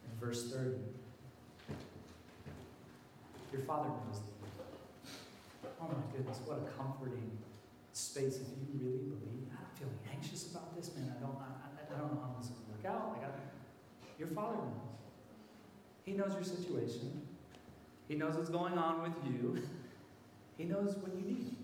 in 0.05 0.19
verse 0.19 0.51
30. 0.51 0.75
Your 3.53 3.61
Father 3.61 3.89
knows 3.89 4.19
the 4.19 4.31
need. 4.43 5.69
Oh 5.81 5.87
my 5.87 6.15
goodness, 6.15 6.39
what 6.45 6.59
a 6.59 6.77
comforting 6.77 7.31
space 7.93 8.37
if 8.37 8.47
you 8.47 8.79
really 8.79 9.03
believe. 9.11 9.47
I'm 9.51 9.67
feeling 9.75 9.99
anxious 10.11 10.51
about 10.51 10.75
this, 10.75 10.91
man. 10.95 11.13
I 11.15 11.19
don't, 11.19 11.35
I, 11.35 11.67
I, 11.67 11.95
I 11.95 11.99
don't 11.99 12.13
know 12.15 12.21
how 12.21 12.35
this 12.37 12.47
is 12.47 12.55
going 12.55 12.67
to 12.67 12.87
work 12.87 12.95
out. 12.95 13.17
I 13.17 13.25
got, 13.25 13.39
your 14.19 14.29
Father 14.29 14.57
knows. 14.57 14.91
He 16.05 16.13
knows 16.13 16.33
your 16.33 16.43
situation. 16.43 17.21
He 18.07 18.15
knows 18.15 18.35
what's 18.35 18.49
going 18.49 18.77
on 18.77 19.01
with 19.03 19.13
you. 19.25 19.61
He 20.57 20.65
knows 20.65 20.95
what 20.97 21.13
you 21.15 21.25
need. 21.25 21.55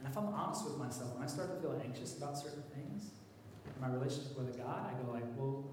And 0.00 0.08
if 0.08 0.16
I'm 0.16 0.26
honest 0.26 0.64
with 0.64 0.78
myself, 0.78 1.14
when 1.14 1.22
I 1.22 1.26
start 1.26 1.54
to 1.54 1.60
feel 1.60 1.80
anxious 1.84 2.16
about 2.16 2.36
certain 2.36 2.64
things, 2.74 3.10
in 3.66 3.80
my 3.80 3.88
relationship 3.88 4.36
with 4.36 4.56
God, 4.56 4.86
I 4.88 5.02
go 5.04 5.12
like, 5.12 5.24
well, 5.36 5.64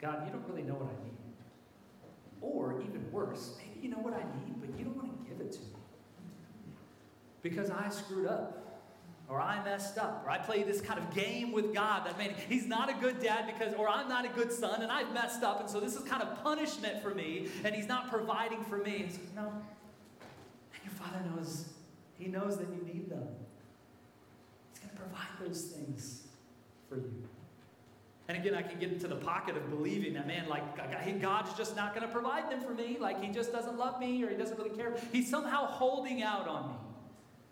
God, 0.00 0.26
you 0.26 0.32
don't 0.32 0.46
really 0.48 0.62
know 0.62 0.74
what 0.74 0.88
I 0.88 1.04
need. 1.04 1.12
Or 2.40 2.80
even 2.80 3.10
worse, 3.10 3.56
maybe 3.58 3.80
you 3.82 3.90
know 3.90 3.98
what 3.98 4.14
I 4.14 4.22
need, 4.38 4.60
but 4.60 4.78
you 4.78 4.84
don't 4.84 4.96
want 4.96 5.24
to 5.24 5.30
give 5.30 5.40
it 5.40 5.52
to 5.52 5.60
me. 5.60 5.66
Because 7.42 7.70
I 7.70 7.88
screwed 7.88 8.26
up. 8.26 8.60
Or 9.26 9.40
I 9.40 9.64
messed 9.64 9.96
up, 9.96 10.22
or 10.24 10.30
I 10.30 10.36
played 10.36 10.66
this 10.66 10.82
kind 10.82 11.00
of 11.00 11.14
game 11.14 11.50
with 11.50 11.72
God 11.72 12.04
that 12.06 12.18
man, 12.18 12.34
he's 12.46 12.66
not 12.66 12.90
a 12.90 12.92
good 13.00 13.22
dad 13.22 13.46
because, 13.46 13.72
or 13.72 13.88
I'm 13.88 14.06
not 14.06 14.26
a 14.26 14.28
good 14.28 14.52
son, 14.52 14.82
and 14.82 14.92
I've 14.92 15.14
messed 15.14 15.42
up, 15.42 15.60
and 15.60 15.70
so 15.70 15.80
this 15.80 15.96
is 15.96 16.02
kind 16.02 16.22
of 16.22 16.42
punishment 16.42 17.02
for 17.02 17.14
me, 17.14 17.48
and 17.64 17.74
he's 17.74 17.88
not 17.88 18.10
providing 18.10 18.62
for 18.64 18.76
me. 18.76 19.04
And 19.04 19.10
so, 19.10 19.20
no. 19.34 19.52
And 20.74 20.84
your 20.84 20.92
father 20.92 21.24
knows, 21.34 21.70
he 22.18 22.26
knows 22.28 22.58
that 22.58 22.68
you 22.68 22.84
need 22.84 23.08
them. 23.08 23.26
Provide 25.04 25.48
those 25.48 25.64
things 25.64 26.22
for 26.88 26.96
you. 26.96 27.28
And 28.28 28.38
again, 28.38 28.54
I 28.54 28.62
can 28.62 28.78
get 28.78 28.90
into 28.90 29.06
the 29.06 29.16
pocket 29.16 29.56
of 29.56 29.68
believing 29.68 30.14
that, 30.14 30.26
man, 30.26 30.48
like, 30.48 30.62
God's 31.20 31.52
just 31.54 31.76
not 31.76 31.94
going 31.94 32.06
to 32.06 32.12
provide 32.12 32.50
them 32.50 32.60
for 32.60 32.72
me. 32.72 32.96
Like, 32.98 33.22
He 33.22 33.30
just 33.30 33.52
doesn't 33.52 33.78
love 33.78 34.00
me 34.00 34.22
or 34.24 34.30
He 34.30 34.36
doesn't 34.36 34.58
really 34.58 34.74
care. 34.74 34.96
He's 35.12 35.28
somehow 35.28 35.66
holding 35.66 36.22
out 36.22 36.48
on 36.48 36.70
me. 36.70 36.74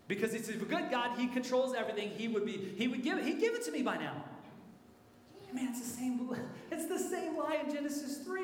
Because 0.07 0.33
He's 0.33 0.49
a 0.49 0.53
good 0.53 0.89
God, 0.89 1.17
He 1.17 1.27
controls 1.27 1.75
everything. 1.75 2.09
He 2.09 2.27
would 2.27 2.45
be, 2.45 2.73
He 2.75 2.87
would 2.87 3.03
give 3.03 3.19
it, 3.19 3.25
He'd 3.25 3.39
give 3.39 3.53
it 3.53 3.63
to 3.65 3.71
me 3.71 3.83
by 3.83 3.97
now. 3.97 4.23
Man, 5.53 5.67
it's 5.69 5.81
the 5.81 5.85
same, 5.85 6.35
it's 6.71 6.87
the 6.87 6.97
same 6.97 7.37
lie 7.37 7.61
in 7.63 7.71
Genesis 7.71 8.17
3. 8.19 8.41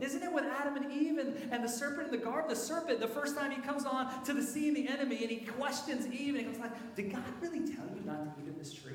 Isn't 0.00 0.22
it 0.22 0.32
with 0.32 0.44
Adam 0.44 0.76
and 0.76 0.92
Eve 0.92 1.18
and, 1.18 1.52
and 1.52 1.64
the 1.64 1.68
serpent 1.68 2.12
in 2.12 2.20
the 2.20 2.24
garden? 2.24 2.48
The 2.48 2.56
serpent, 2.56 3.00
the 3.00 3.08
first 3.08 3.36
time 3.36 3.50
he 3.50 3.60
comes 3.60 3.84
on 3.84 4.22
to 4.24 4.32
the 4.32 4.42
scene, 4.42 4.74
the 4.74 4.88
enemy, 4.88 5.18
and 5.22 5.30
he 5.30 5.38
questions 5.38 6.06
Eve, 6.06 6.34
and 6.34 6.44
he 6.46 6.52
goes 6.52 6.58
like, 6.58 6.94
Did 6.94 7.12
God 7.12 7.24
really 7.40 7.60
tell 7.60 7.86
you 7.94 8.02
not 8.04 8.36
to 8.36 8.42
eat 8.42 8.48
of 8.48 8.58
this 8.58 8.72
tree? 8.72 8.94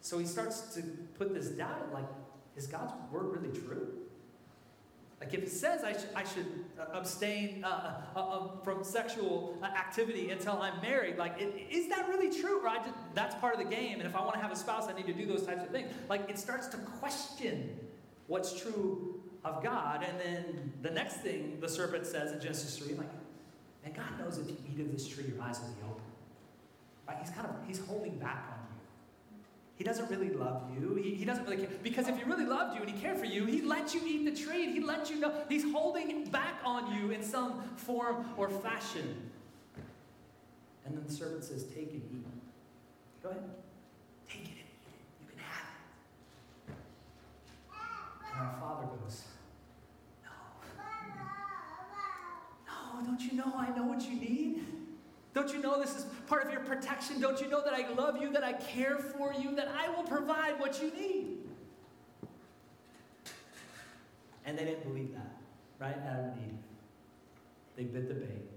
So 0.00 0.18
he 0.18 0.26
starts 0.26 0.74
to 0.74 0.82
put 1.18 1.34
this 1.34 1.48
doubt 1.48 1.92
like, 1.92 2.06
is 2.56 2.66
God's 2.66 2.92
word 3.12 3.36
really 3.36 3.56
true? 3.58 3.88
Like, 5.20 5.34
if 5.34 5.42
it 5.42 5.50
says 5.50 5.84
I, 5.84 5.92
sh- 5.92 6.10
I 6.16 6.24
should 6.24 6.46
uh, 6.80 6.96
abstain 6.98 7.62
uh, 7.62 8.02
uh, 8.16 8.18
uh, 8.18 8.48
from 8.64 8.82
sexual 8.82 9.58
uh, 9.62 9.66
activity 9.66 10.30
until 10.30 10.54
I'm 10.62 10.80
married, 10.80 11.18
like, 11.18 11.38
it, 11.38 11.66
is 11.70 11.90
that 11.90 12.08
really 12.08 12.34
true? 12.40 12.66
Or 12.66 12.74
just, 12.76 12.94
that's 13.14 13.34
part 13.34 13.52
of 13.52 13.58
the 13.60 13.66
game, 13.66 14.00
and 14.00 14.08
if 14.08 14.16
I 14.16 14.22
want 14.22 14.34
to 14.34 14.40
have 14.40 14.50
a 14.50 14.56
spouse, 14.56 14.88
I 14.88 14.94
need 14.94 15.06
to 15.06 15.12
do 15.12 15.26
those 15.26 15.44
types 15.44 15.62
of 15.62 15.68
things. 15.68 15.92
Like, 16.08 16.30
it 16.30 16.38
starts 16.38 16.68
to 16.68 16.78
question 16.78 17.78
what's 18.30 18.58
true 18.58 19.20
of 19.44 19.62
God. 19.62 20.04
And 20.08 20.18
then 20.20 20.72
the 20.82 20.90
next 20.90 21.16
thing 21.16 21.58
the 21.60 21.68
serpent 21.68 22.06
says 22.06 22.32
in 22.32 22.40
Genesis 22.40 22.78
3, 22.78 22.94
like, 22.94 23.08
and 23.84 23.94
God 23.94 24.18
knows 24.18 24.38
if 24.38 24.48
you 24.48 24.56
eat 24.72 24.80
of 24.80 24.92
this 24.92 25.08
tree, 25.08 25.24
your 25.24 25.42
eyes 25.42 25.60
will 25.60 25.68
be 25.68 25.82
open. 25.82 26.02
Right? 27.08 27.16
He's 27.20 27.30
kind 27.30 27.46
of, 27.46 27.54
he's 27.66 27.80
holding 27.80 28.18
back 28.18 28.44
on 28.52 28.58
you. 28.70 29.42
he 29.76 29.84
doesn't 29.84 30.10
really 30.10 30.30
love 30.30 30.62
you. 30.78 30.94
He, 30.94 31.14
he 31.14 31.24
doesn't 31.24 31.44
really 31.44 31.56
care. 31.56 31.68
Because 31.82 32.06
if 32.08 32.16
he 32.16 32.24
really 32.24 32.44
loved 32.46 32.76
you 32.76 32.82
and 32.82 32.90
he 32.90 33.00
cared 33.00 33.18
for 33.18 33.24
you, 33.24 33.46
he'd 33.46 33.64
let 33.64 33.94
you 33.94 34.02
eat 34.06 34.24
the 34.24 34.38
tree 34.38 34.64
and 34.64 34.74
he'd 34.74 34.84
let 34.84 35.10
you 35.10 35.18
know. 35.18 35.32
He's 35.48 35.64
holding 35.72 36.24
back 36.26 36.60
on 36.64 36.94
you 36.94 37.10
in 37.10 37.22
some 37.22 37.62
form 37.76 38.26
or 38.36 38.48
fashion. 38.48 39.30
And 40.84 40.96
then 40.96 41.04
the 41.06 41.12
servant 41.12 41.44
says, 41.44 41.64
Take 41.64 41.92
and 41.92 42.02
eat. 42.12 42.26
Go 43.22 43.30
ahead. 43.30 43.42
Take 44.28 44.42
it 44.42 44.48
and 44.48 44.48
eat 44.48 44.58
it. 44.58 44.66
You 45.22 45.28
can 45.30 45.38
have 45.38 45.66
it. 46.68 46.74
And 48.32 48.46
our 48.46 48.54
father 48.60 48.86
goes, 49.02 49.24
No. 50.24 50.30
No, 52.66 53.04
don't 53.04 53.20
you 53.20 53.29
know 53.40 53.52
I 53.56 53.76
know 53.76 53.84
what 53.84 54.02
you 54.02 54.14
need? 54.14 54.64
Don't 55.32 55.52
you 55.52 55.60
know 55.60 55.80
this 55.80 55.96
is 55.96 56.04
part 56.26 56.44
of 56.46 56.52
your 56.52 56.62
protection? 56.62 57.20
Don't 57.20 57.40
you 57.40 57.48
know 57.48 57.62
that 57.62 57.72
I 57.72 57.88
love 57.92 58.20
you, 58.20 58.32
that 58.32 58.42
I 58.42 58.52
care 58.54 58.96
for 58.96 59.32
you, 59.32 59.54
that 59.54 59.68
I 59.68 59.88
will 59.90 60.02
provide 60.02 60.58
what 60.58 60.82
you 60.82 60.90
need? 60.90 61.38
And 64.44 64.58
they 64.58 64.64
didn't 64.64 64.82
believe 64.82 65.12
that, 65.14 65.36
right? 65.78 65.96
Adam 66.06 66.30
and 66.30 66.38
Eve. 66.38 66.58
They 67.76 67.84
bit 67.84 68.08
the 68.08 68.14
bait. 68.14 68.50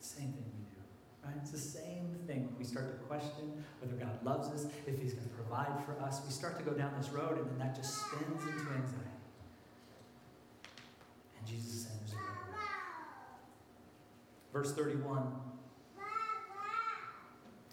Same 0.00 0.32
thing 0.32 0.44
we 0.56 0.64
do, 0.64 0.80
right? 1.24 1.34
It's 1.42 1.50
the 1.50 1.58
same 1.58 2.16
thing. 2.26 2.54
We 2.58 2.64
start 2.64 2.88
to 2.88 3.04
question 3.04 3.62
whether 3.80 3.96
God 3.96 4.24
loves 4.24 4.48
us, 4.48 4.66
if 4.86 4.98
He's 4.98 5.12
going 5.12 5.28
to 5.28 5.34
provide 5.34 5.84
for 5.84 6.00
us. 6.02 6.22
We 6.24 6.32
start 6.32 6.56
to 6.58 6.64
go 6.64 6.72
down 6.72 6.92
this 6.96 7.10
road, 7.10 7.38
and 7.38 7.50
then 7.50 7.58
that 7.58 7.76
just 7.76 7.94
spins 7.94 8.42
into 8.42 8.72
anxiety. 8.72 9.10
And 11.38 11.46
Jesus 11.46 11.82
said, 11.82 11.92
Verse 14.56 14.72
31 14.72 15.22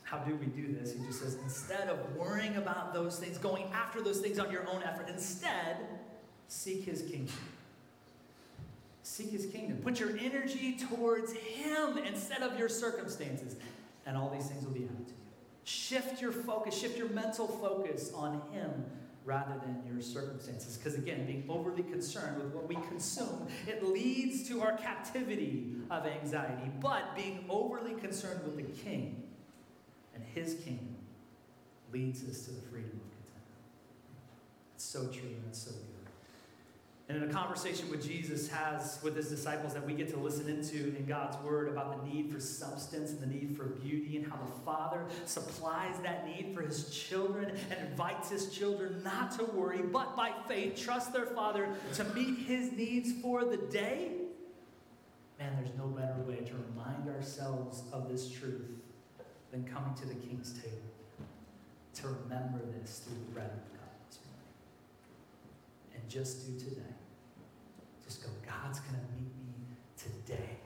how 0.03 0.17
do 0.19 0.35
we 0.35 0.45
do 0.47 0.71
this? 0.73 0.93
He 0.93 1.03
just 1.07 1.21
says, 1.21 1.37
instead 1.41 1.87
of 1.87 1.97
worrying 2.15 2.57
about 2.57 2.93
those 2.93 3.17
things, 3.17 3.39
going 3.39 3.63
after 3.73 3.99
those 3.99 4.19
things 4.19 4.37
on 4.37 4.51
your 4.51 4.67
own 4.69 4.83
effort, 4.83 5.09
instead, 5.09 5.77
seek 6.47 6.83
his 6.83 7.01
kingdom. 7.01 7.33
Seek 9.01 9.31
his 9.31 9.47
kingdom. 9.47 9.77
Put 9.77 9.99
your 9.99 10.15
energy 10.19 10.77
towards 10.77 11.33
him 11.33 11.97
instead 11.97 12.43
of 12.43 12.59
your 12.59 12.69
circumstances, 12.69 13.55
and 14.05 14.15
all 14.15 14.29
these 14.29 14.45
things 14.45 14.63
will 14.63 14.73
be 14.73 14.83
added 14.83 15.07
to 15.07 15.13
you. 15.13 15.17
Shift 15.63 16.21
your 16.21 16.33
focus, 16.33 16.77
shift 16.77 16.95
your 16.95 17.09
mental 17.09 17.47
focus 17.47 18.11
on 18.13 18.39
him 18.51 18.85
rather 19.25 19.53
than 19.59 19.81
your 19.87 20.01
circumstances. 20.01 20.77
Because 20.77 20.95
again, 20.95 21.25
being 21.25 21.45
overly 21.49 21.83
concerned 21.83 22.41
with 22.41 22.53
what 22.53 22.67
we 22.67 22.75
consume, 22.87 23.47
it 23.67 23.83
leads 23.85 24.47
to 24.49 24.61
our 24.61 24.77
captivity 24.77 25.71
of 25.89 26.05
anxiety. 26.05 26.71
But 26.79 27.15
being 27.15 27.45
overly 27.49 27.93
concerned 27.93 28.41
with 28.43 28.57
the 28.57 28.83
king 28.83 29.23
and 30.13 30.23
his 30.33 30.55
kingdom 30.55 30.95
leads 31.91 32.27
us 32.27 32.45
to 32.45 32.51
the 32.51 32.61
freedom 32.61 32.91
of 32.91 33.11
contentment. 33.11 33.43
It's 34.75 34.85
so 34.85 35.07
true 35.07 35.29
and 35.29 35.43
it's 35.49 35.63
so 35.63 35.71
good. 35.71 36.02
And 37.09 37.21
in 37.21 37.29
a 37.29 37.33
conversation 37.33 37.89
with 37.91 38.01
Jesus 38.01 38.47
has 38.49 38.99
with 39.03 39.15
his 39.17 39.27
disciples 39.27 39.73
that 39.73 39.85
we 39.85 39.93
get 39.93 40.07
to 40.11 40.17
listen 40.17 40.47
into 40.47 40.95
in 40.95 41.05
God's 41.05 41.35
word 41.43 41.67
about 41.67 42.01
the 42.01 42.09
need 42.09 42.31
for 42.31 42.39
substance 42.39 43.11
and 43.11 43.19
the 43.19 43.27
need 43.27 43.57
for 43.57 43.65
beauty 43.65 44.15
and 44.15 44.25
how 44.25 44.37
the 44.37 44.61
Father 44.63 45.05
supplies 45.25 45.95
that 46.03 46.25
need 46.25 46.55
for 46.55 46.61
his 46.61 46.89
children 46.89 47.51
and 47.69 47.89
invites 47.89 48.29
his 48.29 48.49
children 48.51 49.01
not 49.03 49.37
to 49.37 49.43
worry, 49.43 49.81
but 49.81 50.15
by 50.15 50.31
faith 50.47 50.81
trust 50.81 51.11
their 51.11 51.25
Father 51.25 51.67
to 51.95 52.05
meet 52.13 52.47
his 52.47 52.71
needs 52.71 53.11
for 53.21 53.43
the 53.43 53.57
day. 53.57 54.11
Man, 55.39 55.57
there's 55.57 55.77
no 55.77 55.87
better 55.87 56.15
way 56.25 56.37
to 56.37 56.53
remind 56.69 57.09
ourselves 57.13 57.83
of 57.91 58.07
this 58.07 58.31
truth 58.31 58.79
than 59.51 59.65
coming 59.65 59.93
to 59.95 60.05
the 60.05 60.15
King's 60.15 60.53
table 60.53 60.77
to 61.95 62.07
remember 62.07 62.59
this 62.79 62.99
through 62.99 63.17
bread 63.33 63.51
of 63.51 63.77
God 63.77 63.89
this 64.09 64.19
morning. 64.25 65.92
And 66.03 66.11
just 66.11 66.45
do 66.45 66.69
today. 66.69 66.81
Just 68.03 68.21
go, 68.21 68.29
God's 68.45 68.79
going 68.81 68.95
to 68.95 69.07
meet 69.15 69.31
me 69.37 69.55
today. 69.97 70.57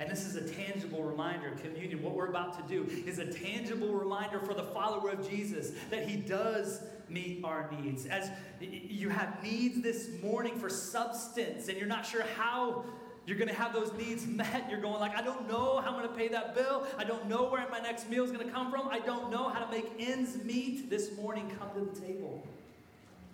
And 0.00 0.10
this 0.10 0.24
is 0.24 0.36
a 0.36 0.48
tangible 0.48 1.02
reminder, 1.02 1.50
communion. 1.62 2.02
What 2.02 2.14
we're 2.14 2.28
about 2.28 2.56
to 2.56 2.74
do 2.74 2.88
is 3.04 3.18
a 3.18 3.26
tangible 3.26 3.92
reminder 3.92 4.38
for 4.40 4.54
the 4.54 4.62
follower 4.62 5.10
of 5.10 5.28
Jesus 5.28 5.72
that 5.90 6.08
he 6.08 6.16
does 6.16 6.80
meet 7.10 7.44
our 7.44 7.70
needs. 7.72 8.06
As 8.06 8.30
you 8.60 9.10
have 9.10 9.42
needs 9.42 9.82
this 9.82 10.08
morning 10.22 10.58
for 10.58 10.70
substance 10.70 11.68
and 11.68 11.76
you're 11.76 11.86
not 11.86 12.06
sure 12.06 12.22
how 12.36 12.84
you're 13.26 13.36
going 13.36 13.48
to 13.48 13.54
have 13.54 13.74
those 13.74 13.92
needs 13.98 14.26
met. 14.26 14.68
You're 14.70 14.80
going 14.80 15.00
like, 15.00 15.14
I 15.14 15.20
don't 15.20 15.46
know 15.46 15.80
how 15.80 15.90
I'm 15.90 15.94
going 15.94 16.08
to 16.08 16.14
pay 16.14 16.28
that 16.28 16.54
bill. 16.54 16.86
I 16.96 17.04
don't 17.04 17.28
know 17.28 17.50
where 17.50 17.68
my 17.68 17.80
next 17.80 18.08
meal 18.08 18.24
is 18.24 18.30
going 18.30 18.46
to 18.46 18.52
come 18.52 18.70
from. 18.70 18.88
I 18.88 19.00
don't 19.00 19.30
know 19.30 19.50
how 19.50 19.66
to 19.66 19.70
make 19.70 19.92
ends 19.98 20.42
meet. 20.44 20.88
This 20.88 21.14
morning, 21.18 21.50
come 21.58 21.68
to 21.74 21.92
the 21.92 22.00
table 22.00 22.42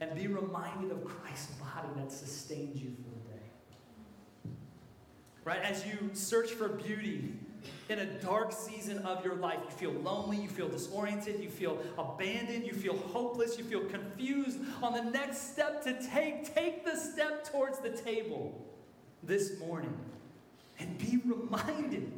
and 0.05 0.15
be 0.21 0.27
reminded 0.27 0.91
of 0.91 1.05
Christ's 1.05 1.53
body 1.55 1.89
that 1.97 2.13
sustains 2.13 2.81
you 2.81 2.91
for 2.91 3.11
the 3.11 3.35
day. 3.35 4.57
Right? 5.45 5.63
As 5.63 5.85
you 5.87 6.11
search 6.13 6.51
for 6.51 6.69
beauty 6.69 7.33
in 7.89 7.99
a 7.99 8.07
dark 8.21 8.53
season 8.53 8.99
of 8.99 9.25
your 9.25 9.37
life, 9.37 9.59
you 9.65 9.71
feel 9.71 9.93
lonely, 10.03 10.37
you 10.37 10.49
feel 10.49 10.69
disoriented, 10.69 11.43
you 11.43 11.49
feel 11.49 11.79
abandoned, 11.97 12.67
you 12.67 12.75
feel 12.75 12.97
hopeless, 13.13 13.57
you 13.57 13.65
feel 13.65 13.85
confused 13.87 14.59
on 14.83 14.93
the 14.93 15.03
next 15.11 15.53
step 15.53 15.83
to 15.85 15.95
take. 16.11 16.55
Take 16.55 16.85
the 16.85 16.97
step 16.97 17.51
towards 17.51 17.79
the 17.79 17.91
table 17.91 18.63
this 19.23 19.59
morning 19.59 19.97
and 20.79 20.99
be 20.99 21.21
reminded. 21.25 22.13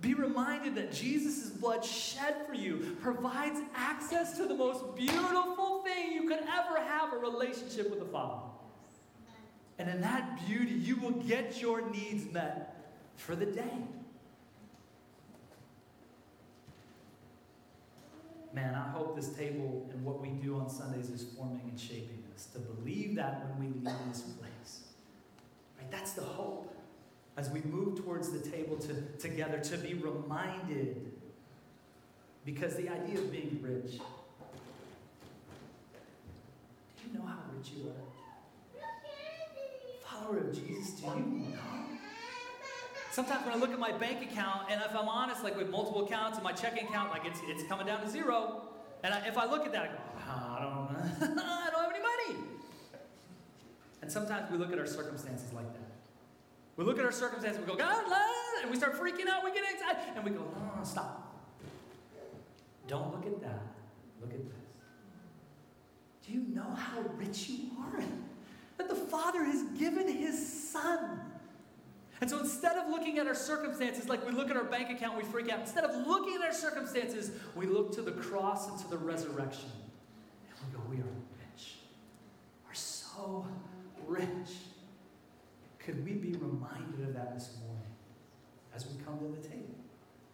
Be 0.00 0.14
reminded 0.14 0.74
that 0.76 0.92
Jesus' 0.92 1.50
blood 1.50 1.84
shed 1.84 2.46
for 2.46 2.54
you 2.54 2.96
provides 3.02 3.60
access 3.74 4.36
to 4.38 4.46
the 4.46 4.54
most 4.54 4.96
beautiful 4.96 5.82
thing 5.82 5.99
you 6.20 6.28
could 6.28 6.40
ever 6.40 6.80
have 6.80 7.12
a 7.12 7.16
relationship 7.16 7.90
with 7.90 7.98
the 7.98 8.06
Father. 8.06 8.42
And 9.78 9.88
in 9.88 10.00
that 10.02 10.46
beauty, 10.46 10.72
you 10.72 10.96
will 10.96 11.12
get 11.12 11.60
your 11.60 11.88
needs 11.90 12.30
met 12.32 12.92
for 13.16 13.34
the 13.34 13.46
day. 13.46 13.78
Man, 18.52 18.74
I 18.74 18.90
hope 18.90 19.16
this 19.16 19.28
table 19.28 19.88
and 19.92 20.04
what 20.04 20.20
we 20.20 20.28
do 20.28 20.56
on 20.56 20.68
Sundays 20.68 21.08
is 21.08 21.24
forming 21.36 21.62
and 21.68 21.78
shaping 21.78 22.24
us 22.34 22.46
to 22.46 22.58
believe 22.58 23.14
that 23.14 23.46
when 23.46 23.60
we 23.60 23.74
leave 23.74 23.98
this 24.08 24.22
place. 24.22 24.80
Right? 25.78 25.90
That's 25.90 26.12
the 26.12 26.22
hope 26.22 26.74
as 27.36 27.48
we 27.48 27.60
move 27.62 27.96
towards 27.96 28.30
the 28.30 28.50
table 28.50 28.76
to, 28.78 29.02
together 29.18 29.58
to 29.58 29.78
be 29.78 29.94
reminded. 29.94 31.12
Because 32.44 32.74
the 32.74 32.88
idea 32.88 33.18
of 33.18 33.30
being 33.30 33.60
rich, 33.62 34.00
you 37.12 37.18
know 37.18 37.26
how 37.26 37.38
rich 37.56 37.72
you 37.76 37.90
are? 37.90 37.94
Follower 40.04 40.48
of 40.48 40.54
Jesus, 40.54 41.00
do 41.00 41.06
you 41.06 41.12
know? 41.12 41.58
Sometimes 43.12 43.44
when 43.44 43.54
I 43.54 43.58
look 43.58 43.70
at 43.70 43.78
my 43.78 43.92
bank 43.92 44.22
account, 44.22 44.70
and 44.70 44.80
if 44.82 44.94
I'm 44.94 45.08
honest, 45.08 45.42
like 45.42 45.56
with 45.56 45.68
multiple 45.70 46.06
accounts 46.06 46.38
and 46.38 46.44
my 46.44 46.52
checking 46.52 46.86
account, 46.86 47.10
like 47.10 47.26
it's, 47.26 47.40
it's 47.48 47.64
coming 47.64 47.86
down 47.86 48.00
to 48.02 48.08
zero. 48.08 48.62
And 49.02 49.12
I, 49.12 49.26
if 49.26 49.36
I 49.36 49.46
look 49.46 49.66
at 49.66 49.72
that, 49.72 49.82
I 49.82 49.86
go, 49.88 49.92
oh, 50.16 50.56
I 50.56 50.60
don't 50.62 51.38
I 51.38 51.70
don't 51.70 51.82
have 51.82 51.90
any 51.90 52.34
money. 52.34 52.44
And 54.02 54.10
sometimes 54.10 54.50
we 54.50 54.58
look 54.58 54.72
at 54.72 54.78
our 54.78 54.86
circumstances 54.86 55.52
like 55.52 55.70
that. 55.72 55.90
We 56.76 56.84
look 56.84 56.98
at 56.98 57.04
our 57.04 57.12
circumstances, 57.12 57.60
we 57.60 57.66
go, 57.66 57.76
God, 57.76 58.08
love, 58.08 58.62
and 58.62 58.70
we 58.70 58.76
start 58.76 58.98
freaking 58.98 59.28
out, 59.28 59.44
we 59.44 59.52
get 59.52 59.64
excited, 59.70 60.00
and 60.14 60.24
we 60.24 60.30
go, 60.30 60.44
no, 60.76 60.84
stop. 60.84 61.36
Don't 62.86 63.12
look 63.12 63.26
at 63.26 63.40
that. 63.42 63.62
Look 64.20 64.32
at 64.32 64.48
this. 64.48 64.59
Do 66.30 66.36
you 66.36 66.44
know 66.54 66.74
how 66.76 67.00
rich 67.16 67.48
you 67.48 67.70
are? 67.80 68.02
That 68.78 68.88
the 68.88 68.94
Father 68.94 69.42
has 69.42 69.62
given 69.78 70.06
His 70.06 70.70
Son 70.70 71.20
and 72.20 72.28
so 72.28 72.38
instead 72.38 72.76
of 72.76 72.90
looking 72.90 73.18
at 73.18 73.26
our 73.26 73.34
circumstances 73.34 74.08
like 74.08 74.26
we 74.26 74.32
look 74.32 74.50
at 74.50 74.56
our 74.56 74.64
bank 74.64 74.90
account, 74.90 75.16
we 75.16 75.24
freak 75.24 75.50
out. 75.50 75.60
Instead 75.60 75.84
of 75.84 76.06
looking 76.06 76.34
at 76.34 76.42
our 76.42 76.52
circumstances, 76.52 77.30
we 77.56 77.66
look 77.66 77.94
to 77.94 78.02
the 78.02 78.12
cross 78.12 78.68
and 78.68 78.78
to 78.80 78.88
the 78.88 78.98
resurrection. 78.98 79.70
And 80.50 80.68
we 80.68 80.76
go, 80.76 80.84
we 80.90 80.96
are 80.96 81.14
rich. 81.54 81.76
We're 82.66 82.74
so 82.74 83.46
rich. 84.06 84.50
Could 85.78 86.04
we 86.04 86.12
be 86.12 86.32
reminded 86.32 87.08
of 87.08 87.14
that 87.14 87.34
this 87.34 87.56
morning 87.64 87.86
as 88.74 88.86
we 88.86 89.02
come 89.02 89.18
to 89.18 89.40
the 89.40 89.48
table? 89.48 89.64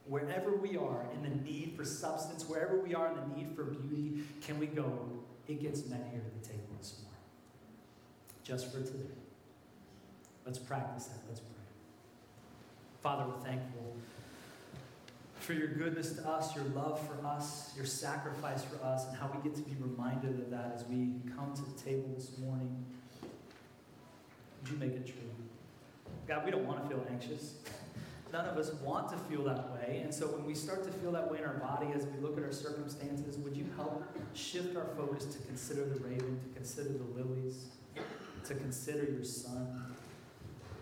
Wherever 0.09 0.57
we 0.57 0.77
are 0.77 1.07
in 1.15 1.23
the 1.23 1.49
need 1.49 1.75
for 1.77 1.85
substance, 1.85 2.49
wherever 2.49 2.81
we 2.81 2.97
are 2.97 3.09
in 3.09 3.15
the 3.15 3.37
need 3.37 3.55
for 3.55 3.63
beauty, 3.63 4.25
can 4.41 4.59
we 4.59 4.67
go, 4.67 5.09
it 5.49 5.61
gets 5.61 5.87
met 5.87 6.07
here 6.11 6.23
at 6.25 6.43
the 6.43 6.49
table 6.49 6.69
this 6.79 7.01
morning? 7.03 7.21
Just 8.43 8.73
for 8.73 8.81
today. 8.81 9.15
Let's 10.45 10.59
practice 10.59 11.07
that. 11.07 11.19
Let's 11.29 11.41
pray. 11.41 11.53
Father, 13.03 13.25
we're 13.29 13.45
thankful 13.45 13.95
for 15.41 15.53
your 15.53 15.69
goodness 15.69 16.15
to 16.15 16.29
us, 16.29 16.55
your 16.57 16.65
love 16.75 17.01
for 17.07 17.25
us, 17.25 17.73
your 17.77 17.87
sacrifice 17.87 18.65
for 18.65 18.85
us, 18.85 19.07
and 19.07 19.17
how 19.17 19.31
we 19.33 19.49
get 19.49 19.57
to 19.57 19.63
be 19.63 19.77
reminded 19.81 20.41
of 20.41 20.51
that 20.51 20.73
as 20.75 20.85
we 20.87 21.15
come 21.37 21.53
to 21.55 21.63
the 21.63 21.81
table 21.81 22.11
this 22.17 22.37
morning. 22.39 22.85
Would 24.63 24.73
you 24.73 24.79
make 24.79 24.93
it 24.93 25.07
true? 25.07 25.15
God, 26.27 26.45
we 26.45 26.51
don't 26.51 26.67
want 26.67 26.83
to 26.83 26.89
feel 26.89 27.07
anxious. 27.11 27.55
None 28.37 28.49
of 28.49 28.59
us 28.59 28.71
want 28.85 29.09
to 29.09 29.17
feel 29.17 29.45
that 29.45 29.71
way. 29.73 30.03
And 30.05 30.13
so 30.13 30.27
when 30.27 30.45
we 30.45 30.55
start 30.55 30.85
to 30.85 30.91
feel 30.91 31.11
that 31.13 31.31
way 31.31 31.39
in 31.39 31.45
our 31.45 31.55
body 31.55 31.87
as 31.95 32.05
we 32.05 32.21
look 32.21 32.37
at 32.37 32.45
our 32.45 32.53
circumstances, 32.53 33.39
would 33.39 33.57
you 33.57 33.65
help 33.77 34.05
shift 34.35 34.77
our 34.77 34.85
focus 34.95 35.25
to 35.25 35.39
consider 35.47 35.87
the 35.87 35.99
raven, 36.01 36.39
to 36.43 36.55
consider 36.55 36.91
the 36.91 37.19
lilies, 37.19 37.69
to 38.45 38.55
consider 38.55 39.11
your 39.11 39.25
son? 39.25 39.87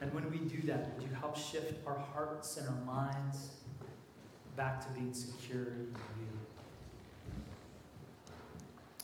And 0.01 0.13
when 0.13 0.29
we 0.33 0.39
do 0.39 0.67
that, 0.67 0.95
would 0.95 1.05
you 1.05 1.15
help 1.15 1.37
shift 1.37 1.75
our 1.87 1.97
hearts 1.97 2.57
and 2.57 2.69
our 2.69 2.85
minds 2.85 3.51
back 4.57 4.81
to 4.81 4.89
being 4.89 5.15
secure 5.15 5.67
in 5.69 5.95
you? 6.19 6.27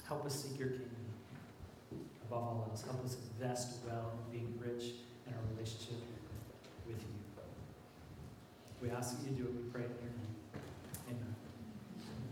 Help 0.09 0.27
us 0.27 0.43
seek 0.43 0.59
your 0.59 0.71
kingdom 0.71 0.91
above 2.27 2.43
all 2.43 2.67
else. 2.69 2.83
Help 2.83 3.05
us 3.05 3.17
invest 3.33 3.79
well 3.87 4.11
in 4.27 4.41
being 4.41 4.59
rich 4.59 4.87
in 5.29 5.35
our 5.35 5.41
relationship. 5.55 5.99
We 8.81 8.91
ask 8.91 9.19
that 9.19 9.29
you 9.29 9.37
do 9.37 9.45
it. 9.45 9.55
We 9.55 9.63
pray 9.71 9.83
in 9.83 9.91
your 9.91 10.17
name. 10.17 10.30